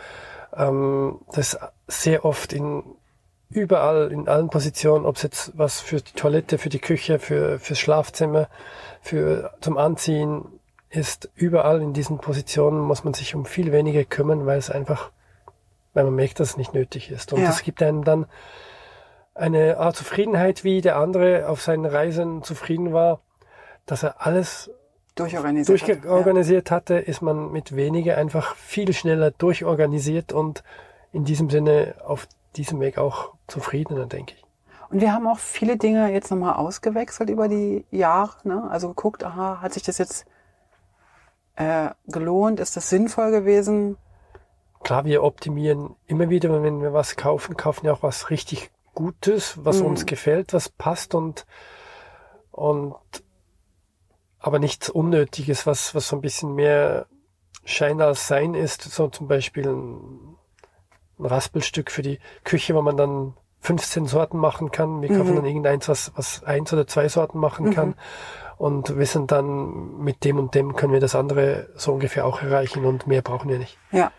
Ähm, 0.56 1.20
das 1.34 1.58
sehr 1.88 2.26
oft 2.26 2.54
in 2.54 2.84
überall 3.50 4.12
in 4.12 4.28
allen 4.28 4.50
Positionen, 4.50 5.06
ob 5.06 5.18
es 5.18 5.24
jetzt 5.24 5.52
was 5.56 5.80
für 5.80 6.02
die 6.02 6.14
Toilette, 6.14 6.58
für 6.58 6.70
die 6.70 6.80
Küche, 6.80 7.20
für 7.20 7.60
fürs 7.60 7.80
Schlafzimmer, 7.80 8.48
für 9.02 9.52
zum 9.62 9.78
Anziehen 9.78 10.46
ist, 10.94 11.30
überall 11.36 11.82
in 11.82 11.94
diesen 11.94 12.20
Positionen 12.20 12.80
muss 12.80 13.04
man 13.04 13.14
sich 13.14 13.34
um 13.34 13.46
viel 13.46 13.72
weniger 13.72 14.04
kümmern, 14.04 14.46
weil 14.46 14.60
es 14.60 14.70
einfach, 14.70 15.12
weil 15.94 16.04
man 16.04 16.16
merkt, 16.16 16.40
dass 16.40 16.52
es 16.52 16.58
nicht 16.58 16.74
nötig 16.74 17.10
ist. 17.10 17.34
Und 17.34 17.42
es 17.42 17.64
gibt 17.64 17.82
einem 17.82 18.04
dann 18.04 18.28
eine 19.34 19.78
Art 19.78 19.96
Zufriedenheit, 19.96 20.64
wie 20.64 20.82
der 20.82 20.98
andere 20.98 21.50
auf 21.50 21.62
seinen 21.62 21.86
Reisen 21.86 22.44
zufrieden 22.44 22.94
war, 22.94 23.22
dass 23.88 24.04
er 24.04 24.26
alles 24.26 24.70
durchorganisiert, 25.16 25.88
durchorganisiert 25.88 26.70
hat, 26.70 26.84
hatte, 26.84 26.96
ist 26.96 27.22
man 27.24 27.52
mit 27.52 27.76
weniger 27.76 28.18
einfach 28.18 28.56
viel 28.56 28.94
schneller 28.94 29.32
durchorganisiert 29.32 30.32
und 30.32 30.64
in 31.12 31.26
diesem 31.26 31.50
Sinne 31.50 31.96
auf 32.06 32.28
diesem 32.56 32.80
Weg 32.80 33.00
auch 33.00 33.34
zufriedener, 33.48 34.06
denke 34.06 34.36
ich. 34.36 34.44
Und 34.92 35.02
wir 35.02 35.12
haben 35.12 35.28
auch 35.28 35.40
viele 35.40 35.78
Dinge 35.78 36.12
jetzt 36.14 36.30
nochmal 36.30 36.54
ausgewechselt 36.54 37.32
über 37.32 37.48
die 37.48 37.84
Jahre. 37.90 38.36
Ne? 38.44 38.68
Also 38.70 38.90
geguckt, 38.90 39.24
aha, 39.24 39.60
hat 39.60 39.74
sich 39.74 39.82
das 39.82 39.98
jetzt 39.98 40.28
äh, 41.56 41.90
gelohnt? 42.08 42.60
Ist 42.60 42.76
das 42.78 42.90
sinnvoll 42.90 43.32
gewesen? 43.32 43.98
klar, 44.84 45.06
wir 45.06 45.24
optimieren 45.24 45.96
immer 46.08 46.30
wieder, 46.30 46.62
wenn 46.62 46.82
wir 46.82 46.92
was 46.92 47.16
kaufen, 47.16 47.56
kaufen 47.56 47.84
wir 47.86 47.94
auch 47.94 48.04
was 48.04 48.30
richtig 48.30 48.70
Gutes, 48.94 49.64
was 49.64 49.80
Mhm. 49.80 49.88
uns 49.88 50.06
gefällt, 50.06 50.54
was 50.54 50.68
passt 50.68 51.16
und, 51.16 51.46
und, 52.52 52.96
aber 54.40 54.60
nichts 54.60 54.90
Unnötiges, 54.90 55.66
was, 55.66 55.96
was 55.96 56.10
so 56.10 56.18
ein 56.18 56.22
bisschen 56.22 56.54
mehr 56.56 57.06
Schein 57.64 58.02
als 58.02 58.28
Sein 58.28 58.56
ist, 58.56 58.82
so 58.84 59.08
zum 59.08 59.30
Beispiel 59.30 59.68
ein, 59.70 60.36
ein 61.18 61.26
Raspelstück 61.26 61.90
für 61.90 62.02
die 62.02 62.20
Küche, 62.44 62.76
wo 62.76 62.82
man 62.82 62.98
dann 62.98 63.36
15 63.62 64.06
Sorten 64.06 64.38
machen 64.38 64.70
kann. 64.72 65.02
Wir 65.02 65.10
kaufen 65.10 65.32
Mhm. 65.32 65.36
dann 65.38 65.46
irgendeins, 65.46 65.88
was, 65.88 66.12
was 66.16 66.44
eins 66.44 66.74
oder 66.74 66.86
zwei 66.88 67.08
Sorten 67.08 67.40
machen 67.40 67.74
kann. 67.74 67.96
Und 68.58 68.98
wissen 68.98 69.28
dann, 69.28 69.98
mit 69.98 70.24
dem 70.24 70.38
und 70.40 70.56
dem 70.56 70.76
können 70.76 70.94
wir 70.94 71.00
das 71.00 71.16
andere 71.16 71.70
so 71.76 71.94
ungefähr 71.94 72.26
auch 72.26 72.42
erreichen 72.42 72.86
und 72.86 73.08
mehr 73.08 73.22
brauchen 73.22 73.50
wir 73.50 73.58
nicht. 73.58 73.78
Ja. 73.92 74.12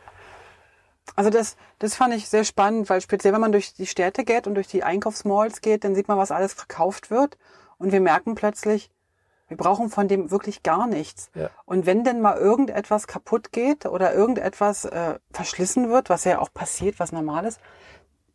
Also 1.16 1.30
das, 1.30 1.56
das 1.78 1.94
fand 1.94 2.14
ich 2.14 2.28
sehr 2.28 2.44
spannend, 2.44 2.88
weil 2.90 3.00
speziell 3.00 3.32
wenn 3.32 3.40
man 3.40 3.52
durch 3.52 3.74
die 3.74 3.86
Städte 3.86 4.24
geht 4.24 4.46
und 4.46 4.54
durch 4.54 4.66
die 4.66 4.82
Einkaufsmalls 4.82 5.60
geht, 5.60 5.84
dann 5.84 5.94
sieht 5.94 6.08
man, 6.08 6.18
was 6.18 6.30
alles 6.30 6.54
verkauft 6.54 7.10
wird. 7.10 7.38
Und 7.78 7.92
wir 7.92 8.00
merken 8.00 8.34
plötzlich, 8.34 8.90
wir 9.48 9.56
brauchen 9.56 9.90
von 9.90 10.08
dem 10.08 10.30
wirklich 10.30 10.62
gar 10.62 10.86
nichts. 10.86 11.30
Ja. 11.34 11.50
Und 11.66 11.86
wenn 11.86 12.02
denn 12.02 12.20
mal 12.20 12.36
irgendetwas 12.36 13.06
kaputt 13.06 13.52
geht 13.52 13.86
oder 13.86 14.14
irgendetwas 14.14 14.86
äh, 14.86 15.18
verschlissen 15.30 15.90
wird, 15.90 16.08
was 16.08 16.24
ja 16.24 16.40
auch 16.40 16.52
passiert, 16.52 16.98
was 16.98 17.12
normal 17.12 17.44
ist, 17.44 17.60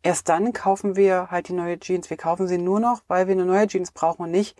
erst 0.02 0.28
dann 0.28 0.52
kaufen 0.52 0.96
wir 0.96 1.30
halt 1.30 1.48
die 1.48 1.52
neue 1.52 1.78
Jeans. 1.78 2.10
Wir 2.10 2.16
kaufen 2.16 2.46
sie 2.46 2.58
nur 2.58 2.80
noch, 2.80 3.02
weil 3.08 3.26
wir 3.26 3.34
eine 3.34 3.44
neue 3.44 3.66
Jeans 3.66 3.90
brauchen 3.90 4.22
und 4.22 4.30
nicht, 4.30 4.56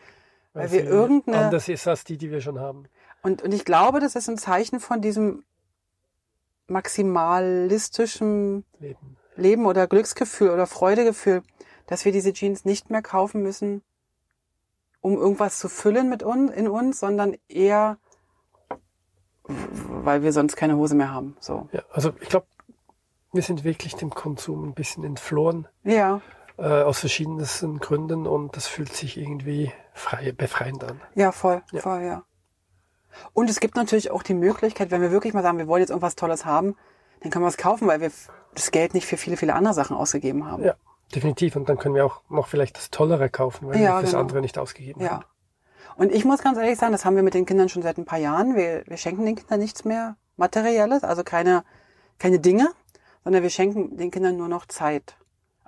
weil, 0.52 0.70
wir 0.72 0.80
sie 0.82 0.86
irgendeine 0.86 1.38
anders 1.38 1.68
ist 1.68 1.86
als 1.86 2.04
die, 2.04 2.16
die 2.16 2.30
wir 2.30 2.40
schon 2.40 2.58
haben. 2.58 2.84
und, 3.22 3.42
und 3.42 3.52
ich 3.52 3.64
glaube, 3.64 4.00
das 4.00 4.16
ist 4.16 4.28
ein 4.28 4.38
Zeichen 4.38 4.80
von 4.80 5.00
diesem 5.00 5.44
maximalistischen 6.66 8.64
Leben. 8.78 9.16
Leben 9.36 9.66
oder 9.66 9.86
Glücksgefühl 9.86 10.50
oder 10.50 10.66
Freudegefühl, 10.66 11.42
dass 11.86 12.04
wir 12.04 12.12
diese 12.12 12.32
Jeans 12.32 12.64
nicht 12.64 12.90
mehr 12.90 13.02
kaufen 13.02 13.42
müssen, 13.42 13.82
um 15.00 15.16
irgendwas 15.16 15.58
zu 15.58 15.68
füllen 15.68 16.08
mit 16.08 16.22
uns, 16.22 16.52
in 16.52 16.68
uns, 16.68 17.00
sondern 17.00 17.36
eher, 17.48 17.98
weil 19.44 20.22
wir 20.22 20.32
sonst 20.32 20.56
keine 20.56 20.76
Hose 20.76 20.94
mehr 20.94 21.12
haben. 21.12 21.36
So. 21.40 21.68
Ja, 21.72 21.82
also 21.90 22.12
ich 22.20 22.28
glaube, 22.28 22.46
wir 23.32 23.42
sind 23.42 23.64
wirklich 23.64 23.94
dem 23.96 24.10
Konsum 24.10 24.68
ein 24.68 24.74
bisschen 24.74 25.04
entflohen, 25.04 25.66
Ja, 25.84 26.20
äh, 26.60 26.82
aus 26.82 27.00
verschiedensten 27.00 27.78
Gründen 27.78 28.26
und 28.26 28.56
das 28.56 28.66
fühlt 28.66 28.92
sich 28.92 29.16
irgendwie 29.16 29.72
frei, 29.94 30.32
befreiend 30.32 30.84
an. 30.84 31.00
ja, 31.14 31.32
voll, 31.32 31.62
Ja. 31.72 31.80
voll, 31.80 32.02
ja. 32.02 32.22
Und 33.32 33.50
es 33.50 33.60
gibt 33.60 33.76
natürlich 33.76 34.10
auch 34.10 34.22
die 34.22 34.34
Möglichkeit, 34.34 34.90
wenn 34.90 35.00
wir 35.02 35.10
wirklich 35.10 35.34
mal 35.34 35.42
sagen, 35.42 35.58
wir 35.58 35.66
wollen 35.66 35.80
jetzt 35.80 35.90
irgendwas 35.90 36.14
Tolles 36.16 36.44
haben, 36.44 36.76
dann 37.20 37.30
können 37.30 37.44
wir 37.44 37.48
es 37.48 37.56
kaufen, 37.56 37.88
weil 37.88 38.00
wir 38.00 38.10
das 38.54 38.70
Geld 38.70 38.94
nicht 38.94 39.06
für 39.06 39.16
viele, 39.16 39.36
viele 39.36 39.54
andere 39.54 39.74
Sachen 39.74 39.96
ausgegeben 39.96 40.46
haben. 40.50 40.62
Ja, 40.64 40.74
definitiv. 41.14 41.56
Und 41.56 41.68
dann 41.68 41.76
können 41.78 41.94
wir 41.94 42.06
auch 42.06 42.22
noch 42.30 42.46
vielleicht 42.46 42.76
das 42.76 42.90
Tollere 42.90 43.28
kaufen, 43.28 43.68
weil 43.68 43.78
Ja, 43.80 43.94
wir 43.94 44.00
fürs 44.00 44.10
genau. 44.12 44.22
andere 44.22 44.40
nicht 44.40 44.58
ausgegeben 44.58 45.00
Ja. 45.00 45.10
haben. 45.10 45.24
Und 45.96 46.12
ich 46.12 46.24
muss 46.24 46.40
ganz 46.42 46.56
ehrlich 46.56 46.78
sagen, 46.78 46.92
das 46.92 47.04
haben 47.04 47.16
wir 47.16 47.22
mit 47.22 47.34
den 47.34 47.46
Kindern 47.46 47.68
schon 47.68 47.82
seit 47.82 47.98
ein 47.98 48.04
paar 48.04 48.18
Jahren. 48.18 48.54
Wir, 48.54 48.84
wir 48.86 48.96
schenken 48.96 49.24
den 49.26 49.34
Kindern 49.36 49.58
nichts 49.60 49.84
mehr 49.84 50.16
Materielles, 50.36 51.02
also 51.04 51.24
keine, 51.24 51.64
keine 52.18 52.38
Dinge, 52.38 52.68
sondern 53.24 53.42
wir 53.42 53.50
schenken 53.50 53.96
den 53.96 54.10
Kindern 54.10 54.36
nur 54.36 54.48
noch 54.48 54.66
Zeit. 54.66 55.16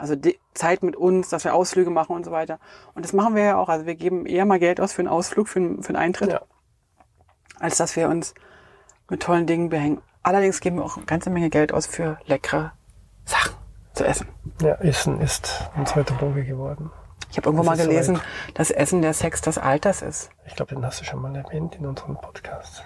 Also 0.02 0.16
Zeit 0.54 0.82
mit 0.82 0.96
uns, 0.96 1.28
dass 1.28 1.44
wir 1.44 1.54
Ausflüge 1.54 1.90
machen 1.90 2.16
und 2.16 2.24
so 2.24 2.32
weiter. 2.32 2.58
Und 2.94 3.04
das 3.04 3.12
machen 3.12 3.36
wir 3.36 3.44
ja 3.44 3.56
auch. 3.56 3.68
Also 3.68 3.86
wir 3.86 3.94
geben 3.94 4.26
eher 4.26 4.44
mal 4.44 4.58
Geld 4.58 4.80
aus 4.80 4.92
für 4.92 5.00
einen 5.02 5.08
Ausflug, 5.08 5.48
für 5.48 5.60
einen, 5.60 5.82
für 5.84 5.90
einen 5.90 5.96
Eintritt, 5.96 6.32
Ja. 6.32 6.40
als 7.60 7.76
dass 7.76 7.94
wir 7.94 8.08
uns 8.08 8.34
mit 9.08 9.22
tollen 9.22 9.46
Dingen 9.46 9.68
behängen. 9.68 10.02
Allerdings 10.24 10.60
geben 10.60 10.76
wir 10.78 10.84
auch 10.84 10.96
eine 10.96 11.06
ganze 11.06 11.30
Menge 11.30 11.50
Geld 11.50 11.72
aus 11.72 11.86
für 11.86 12.18
leckere 12.26 12.72
Sachen 13.24 13.54
zu 13.94 14.04
essen. 14.04 14.26
ja, 14.60 14.74
Essen 14.76 15.20
ist 15.20 15.70
unsere 15.76 16.02
Droge 16.02 16.44
geworden. 16.44 16.90
Ich 17.30 17.36
habe 17.36 17.46
irgendwo 17.48 17.64
Das 17.64 17.78
mal 17.78 17.86
gelesen, 17.86 18.16
soweit. 18.16 18.58
dass 18.58 18.70
Essen 18.72 19.02
der 19.02 19.14
Sex 19.14 19.40
des 19.40 19.56
Alters 19.58 20.02
ist. 20.02 20.30
Ich 20.46 20.56
glaube, 20.56 20.74
den 20.74 20.84
hast 20.84 21.00
du 21.00 21.04
schon 21.04 21.20
mal 21.22 21.34
erwähnt 21.36 21.76
in 21.76 21.86
unserem 21.86 22.16
Podcast. 22.16 22.82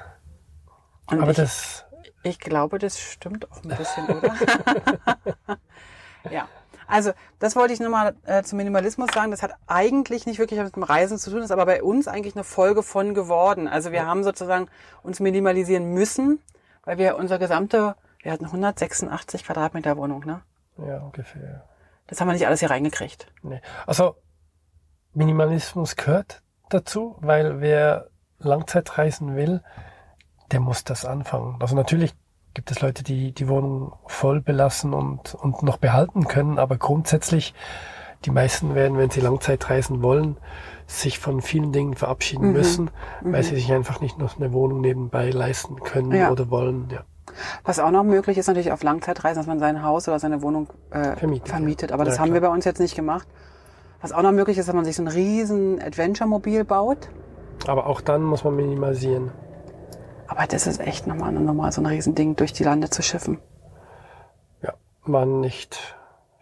Und 1.10 1.20
Aber 1.22 1.30
ich, 1.30 1.36
das, 1.38 1.84
Ich 2.22 2.38
glaube, 2.38 2.78
das 2.78 3.00
stimmt 3.00 3.50
auch 3.50 3.62
ein 3.64 3.68
bisschen, 3.76 4.06
oder? 4.06 4.34
ja. 6.30 6.48
Also, 6.86 7.12
das 7.38 7.56
wollte 7.56 7.72
ich 7.72 7.80
nochmal 7.80 8.14
äh, 8.24 8.42
zum 8.42 8.58
Minimalismus 8.58 9.08
sagen. 9.12 9.30
Das 9.30 9.42
hat 9.42 9.52
eigentlich 9.66 10.26
nicht 10.26 10.38
wirklich 10.38 10.58
was 10.58 10.66
mit 10.66 10.76
dem 10.76 10.82
Reisen 10.82 11.18
zu 11.18 11.30
tun, 11.30 11.42
ist 11.42 11.50
aber 11.50 11.66
bei 11.66 11.82
uns 11.82 12.08
eigentlich 12.08 12.34
eine 12.34 12.44
Folge 12.44 12.82
von 12.82 13.14
geworden. 13.14 13.68
Also 13.68 13.92
wir 13.92 14.06
haben 14.06 14.24
sozusagen 14.24 14.68
uns 15.02 15.20
minimalisieren 15.20 15.92
müssen, 15.92 16.40
weil 16.84 16.98
wir 16.98 17.16
unser 17.16 17.38
gesamte, 17.38 17.96
wir 18.22 18.32
hatten 18.32 18.46
186 18.46 19.44
Quadratmeter 19.44 19.96
Wohnung, 19.96 20.24
ne? 20.24 20.42
ja, 20.78 20.98
ungefähr. 20.98 21.64
Das 22.06 22.20
haben 22.20 22.28
wir 22.28 22.34
nicht 22.34 22.46
alles 22.46 22.60
hier 22.60 22.70
reingekriegt. 22.70 23.32
Nee. 23.42 23.60
Also 23.86 24.16
Minimalismus 25.12 25.96
gehört 25.96 26.42
dazu, 26.68 27.16
weil 27.20 27.60
wer 27.60 28.08
Langzeitreisen 28.38 29.34
will, 29.34 29.62
der 30.52 30.60
muss 30.60 30.84
das 30.84 31.04
anfangen. 31.04 31.56
Also 31.60 31.74
natürlich 31.74 32.14
gibt 32.56 32.70
es 32.70 32.80
Leute, 32.80 33.04
die 33.04 33.32
die 33.32 33.48
Wohnung 33.48 33.92
voll 34.06 34.40
belassen 34.40 34.94
und, 34.94 35.34
und 35.34 35.62
noch 35.62 35.76
behalten 35.76 36.26
können, 36.26 36.58
aber 36.58 36.78
grundsätzlich 36.78 37.52
die 38.24 38.30
meisten 38.30 38.74
werden, 38.74 38.96
wenn 38.96 39.10
sie 39.10 39.20
Langzeitreisen 39.20 40.02
wollen, 40.02 40.38
sich 40.86 41.18
von 41.18 41.42
vielen 41.42 41.70
Dingen 41.70 41.94
verabschieden 41.94 42.46
Mhm. 42.48 42.52
müssen, 42.54 42.90
weil 43.20 43.42
sie 43.42 43.56
sich 43.56 43.70
einfach 43.74 44.00
nicht 44.00 44.18
noch 44.18 44.38
eine 44.38 44.54
Wohnung 44.54 44.80
nebenbei 44.80 45.28
leisten 45.30 45.80
können 45.80 46.12
Ja. 46.12 46.30
oder 46.30 46.48
wollen. 46.50 46.88
Ja. 46.90 47.00
Was 47.64 47.78
auch 47.78 47.90
noch 47.90 48.04
möglich 48.04 48.38
ist 48.38 48.46
natürlich 48.46 48.72
auf 48.72 48.82
Langzeitreisen, 48.82 49.36
dass 49.40 49.46
man 49.46 49.58
sein 49.58 49.82
Haus 49.82 50.08
oder 50.08 50.18
seine 50.18 50.40
Wohnung 50.40 50.68
äh, 50.92 51.14
Vermietet, 51.16 51.48
vermietet. 51.50 51.90
ja. 51.90 51.94
Aber 51.94 52.06
das 52.06 52.14
Ja, 52.16 52.22
haben 52.22 52.32
wir 52.32 52.40
klar. 52.40 52.50
bei 52.52 52.54
uns 52.56 52.64
jetzt 52.64 52.80
nicht 52.80 52.96
gemacht. 52.96 53.28
Was 54.00 54.12
auch 54.12 54.22
noch 54.22 54.32
möglich 54.32 54.56
ist, 54.56 54.66
dass 54.66 54.74
man 54.74 54.86
sich 54.86 54.96
so 54.96 55.02
ein 55.02 55.08
riesen 55.08 55.78
Adventure-Mobil 55.82 56.64
baut. 56.64 57.10
Aber 57.66 57.86
auch 57.86 58.00
dann 58.00 58.22
muss 58.22 58.44
man 58.44 58.56
minimalisieren. 58.56 59.30
Aber 60.28 60.46
das 60.46 60.66
ist 60.66 60.80
echt 60.80 61.06
nochmal, 61.06 61.32
nochmal 61.32 61.72
so 61.72 61.80
ein 61.80 61.86
Riesending, 61.86 62.36
durch 62.36 62.52
die 62.52 62.64
Lande 62.64 62.90
zu 62.90 63.02
schiffen. 63.02 63.38
Ja, 64.62 64.74
man 65.04 65.40
nicht 65.40 65.78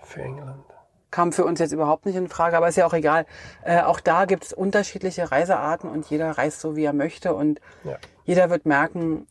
für 0.02 0.22
England. 0.22 0.64
Kam 1.10 1.32
für 1.32 1.44
uns 1.44 1.60
jetzt 1.60 1.72
überhaupt 1.72 2.06
nicht 2.06 2.16
in 2.16 2.28
Frage, 2.28 2.56
aber 2.56 2.68
ist 2.68 2.76
ja 2.76 2.86
auch 2.86 2.92
egal. 2.94 3.26
Äh, 3.62 3.82
auch 3.82 4.00
da 4.00 4.24
gibt 4.24 4.44
es 4.44 4.52
unterschiedliche 4.52 5.30
Reisearten 5.30 5.88
und 5.88 6.06
jeder 6.10 6.32
reist 6.32 6.60
so, 6.60 6.74
wie 6.76 6.84
er 6.84 6.92
möchte. 6.92 7.34
Und 7.34 7.60
Ja. 7.84 7.96
jeder 8.24 8.50
wird 8.50 8.66
merken, 8.66 9.26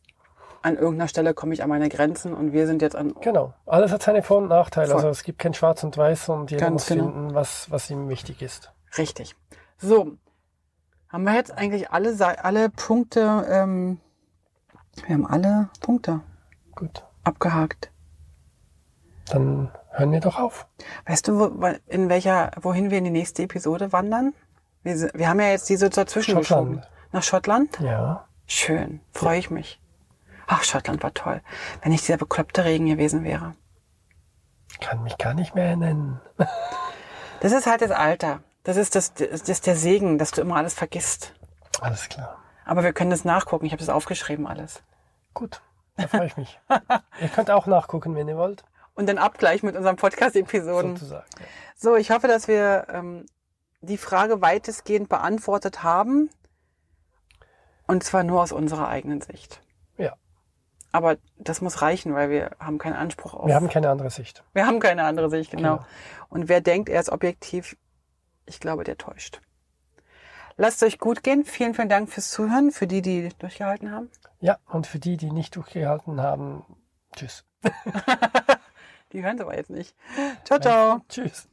an 0.61 0.77
irgendeiner 0.77 1.09
Stelle 1.09 1.33
komme 1.33 1.53
ich 1.53 1.61
an 1.61 1.67
meine 1.69 1.89
Grenzen 1.89 2.33
und 2.33 2.53
wir 2.53 2.67
sind 2.67 2.81
jetzt 2.81 2.95
an. 2.95 3.13
Genau. 3.19 3.53
Alles 3.65 3.91
hat 3.91 4.01
seine 4.01 4.23
Vor- 4.23 4.37
und 4.37 4.47
Nachteile. 4.47 4.87
Voll. 4.87 4.95
Also 4.95 5.09
es 5.09 5.23
gibt 5.23 5.39
kein 5.39 5.53
Schwarz 5.53 5.83
und 5.83 5.97
Weiß 5.97 6.29
und 6.29 6.51
jeder 6.51 6.67
Ganz 6.67 6.73
muss 6.73 6.87
genau. 6.87 7.03
finden, 7.11 7.35
was, 7.35 7.69
was 7.69 7.89
ihm 7.89 8.07
wichtig 8.07 8.41
ist. 8.41 8.71
Richtig. 8.97 9.35
So, 9.77 10.13
haben 11.09 11.23
wir 11.25 11.33
jetzt 11.33 11.51
eigentlich 11.51 11.91
alle, 11.91 12.15
alle 12.41 12.69
Punkte, 12.69 13.45
ähm, 13.49 13.99
wir 15.05 15.15
haben 15.15 15.25
alle 15.25 15.69
Punkte 15.79 16.21
Gut. 16.75 17.03
abgehakt. 17.23 17.91
Dann 19.29 19.71
hören 19.91 20.11
wir 20.11 20.19
doch 20.19 20.37
auf. 20.39 20.67
Weißt 21.05 21.27
du, 21.27 21.39
wo, 21.39 21.67
in 21.87 22.09
welcher, 22.09 22.51
wohin 22.61 22.91
wir 22.91 22.97
in 22.97 23.05
die 23.05 23.09
nächste 23.11 23.43
Episode 23.43 23.91
wandern? 23.91 24.33
Wir, 24.83 25.09
wir 25.13 25.29
haben 25.29 25.39
ja 25.39 25.47
jetzt 25.47 25.69
diese 25.69 25.89
dazwischen 25.89 26.43
Schottland. 26.43 26.81
geschoben. 26.81 26.93
Nach 27.11 27.23
Schottland? 27.23 27.79
Ja. 27.79 28.27
Schön, 28.45 28.99
freue 29.11 29.39
ich 29.39 29.49
mich. 29.49 29.79
Ach, 30.47 30.63
Schottland 30.63 31.01
war 31.03 31.13
toll. 31.13 31.41
Wenn 31.81 31.91
nicht 31.91 32.05
dieser 32.07 32.17
bekloppte 32.17 32.65
Regen 32.65 32.87
gewesen 32.87 33.23
wäre. 33.23 33.55
Kann 34.81 35.03
mich 35.03 35.17
gar 35.17 35.33
nicht 35.33 35.55
mehr 35.55 35.75
nennen. 35.75 36.19
Das 37.39 37.51
ist 37.51 37.67
halt 37.67 37.81
das 37.81 37.91
Alter. 37.91 38.41
Das 38.63 38.77
ist 38.77 38.95
das, 38.95 39.13
das 39.13 39.41
ist 39.41 39.67
der 39.67 39.75
Segen, 39.75 40.17
dass 40.17 40.31
du 40.31 40.41
immer 40.41 40.55
alles 40.55 40.73
vergisst. 40.73 41.33
Alles 41.81 42.09
klar. 42.09 42.37
Aber 42.65 42.83
wir 42.83 42.93
können 42.93 43.11
das 43.11 43.25
nachgucken. 43.25 43.65
Ich 43.65 43.71
habe 43.71 43.79
das 43.79 43.89
aufgeschrieben 43.89 44.47
alles. 44.47 44.83
Gut. 45.33 45.61
Da 45.97 46.07
freue 46.07 46.25
ich 46.27 46.37
mich. 46.37 46.59
ihr 47.21 47.27
könnt 47.29 47.51
auch 47.51 47.67
nachgucken, 47.67 48.15
wenn 48.15 48.27
ihr 48.27 48.37
wollt. 48.37 48.63
Und 48.95 49.07
dann 49.07 49.17
Abgleich 49.17 49.63
mit 49.63 49.75
unseren 49.75 49.95
Podcast-Episoden. 49.95 50.95
Sozusagen. 50.95 51.25
Ja. 51.39 51.45
So, 51.75 51.95
ich 51.95 52.11
hoffe, 52.11 52.27
dass 52.27 52.47
wir 52.47 52.87
ähm, 52.89 53.25
die 53.81 53.97
Frage 53.97 54.41
weitestgehend 54.41 55.09
beantwortet 55.09 55.83
haben. 55.83 56.29
Und 57.87 58.03
zwar 58.03 58.23
nur 58.23 58.41
aus 58.41 58.51
unserer 58.51 58.87
eigenen 58.87 59.21
Sicht. 59.21 59.61
ja. 59.97 60.13
Aber 60.91 61.17
das 61.37 61.59
muss 61.59 61.81
reichen, 61.81 62.13
weil 62.13 62.29
wir 62.29 62.51
haben 62.59 62.77
keinen 62.77 62.93
Anspruch 62.95 63.33
auf. 63.33 63.47
Wir 63.47 63.55
haben 63.55 63.67
keine 63.67 63.89
andere 63.89 64.11
Sicht. 64.11 64.43
wir 64.53 64.67
haben 64.67 64.79
keine 64.79 65.03
andere 65.05 65.29
Sicht, 65.31 65.49
genau. 65.49 65.77
Genau. 65.77 65.87
Und 66.29 66.49
wer 66.49 66.61
denkt, 66.61 66.87
er 66.87 67.01
ist 67.01 67.09
objektiv, 67.09 67.75
ich 68.45 68.59
glaube, 68.59 68.83
der 68.83 68.97
täuscht. 68.97 69.41
Lasst 70.57 70.83
euch 70.83 70.99
gut 70.99 71.23
gehen. 71.23 71.45
Vielen, 71.45 71.73
vielen 71.73 71.89
Dank 71.89 72.09
fürs 72.09 72.29
Zuhören, 72.29 72.71
für 72.71 72.87
die, 72.87 73.01
die 73.01 73.29
durchgehalten 73.39 73.91
haben. 73.91 74.09
Ja, 74.39 74.57
und 74.67 74.87
für 74.87 74.99
die, 74.99 75.17
die 75.17 75.31
nicht 75.31 75.55
durchgehalten 75.55 76.21
haben, 76.21 76.63
tschüss. 77.15 77.45
Die 79.13 79.23
hören 79.23 79.35
es 79.35 79.41
aber 79.41 79.55
jetzt 79.55 79.69
nicht. 79.69 79.95
Ciao, 80.43 80.59
ciao. 80.59 81.01
Tschüss. 81.07 81.47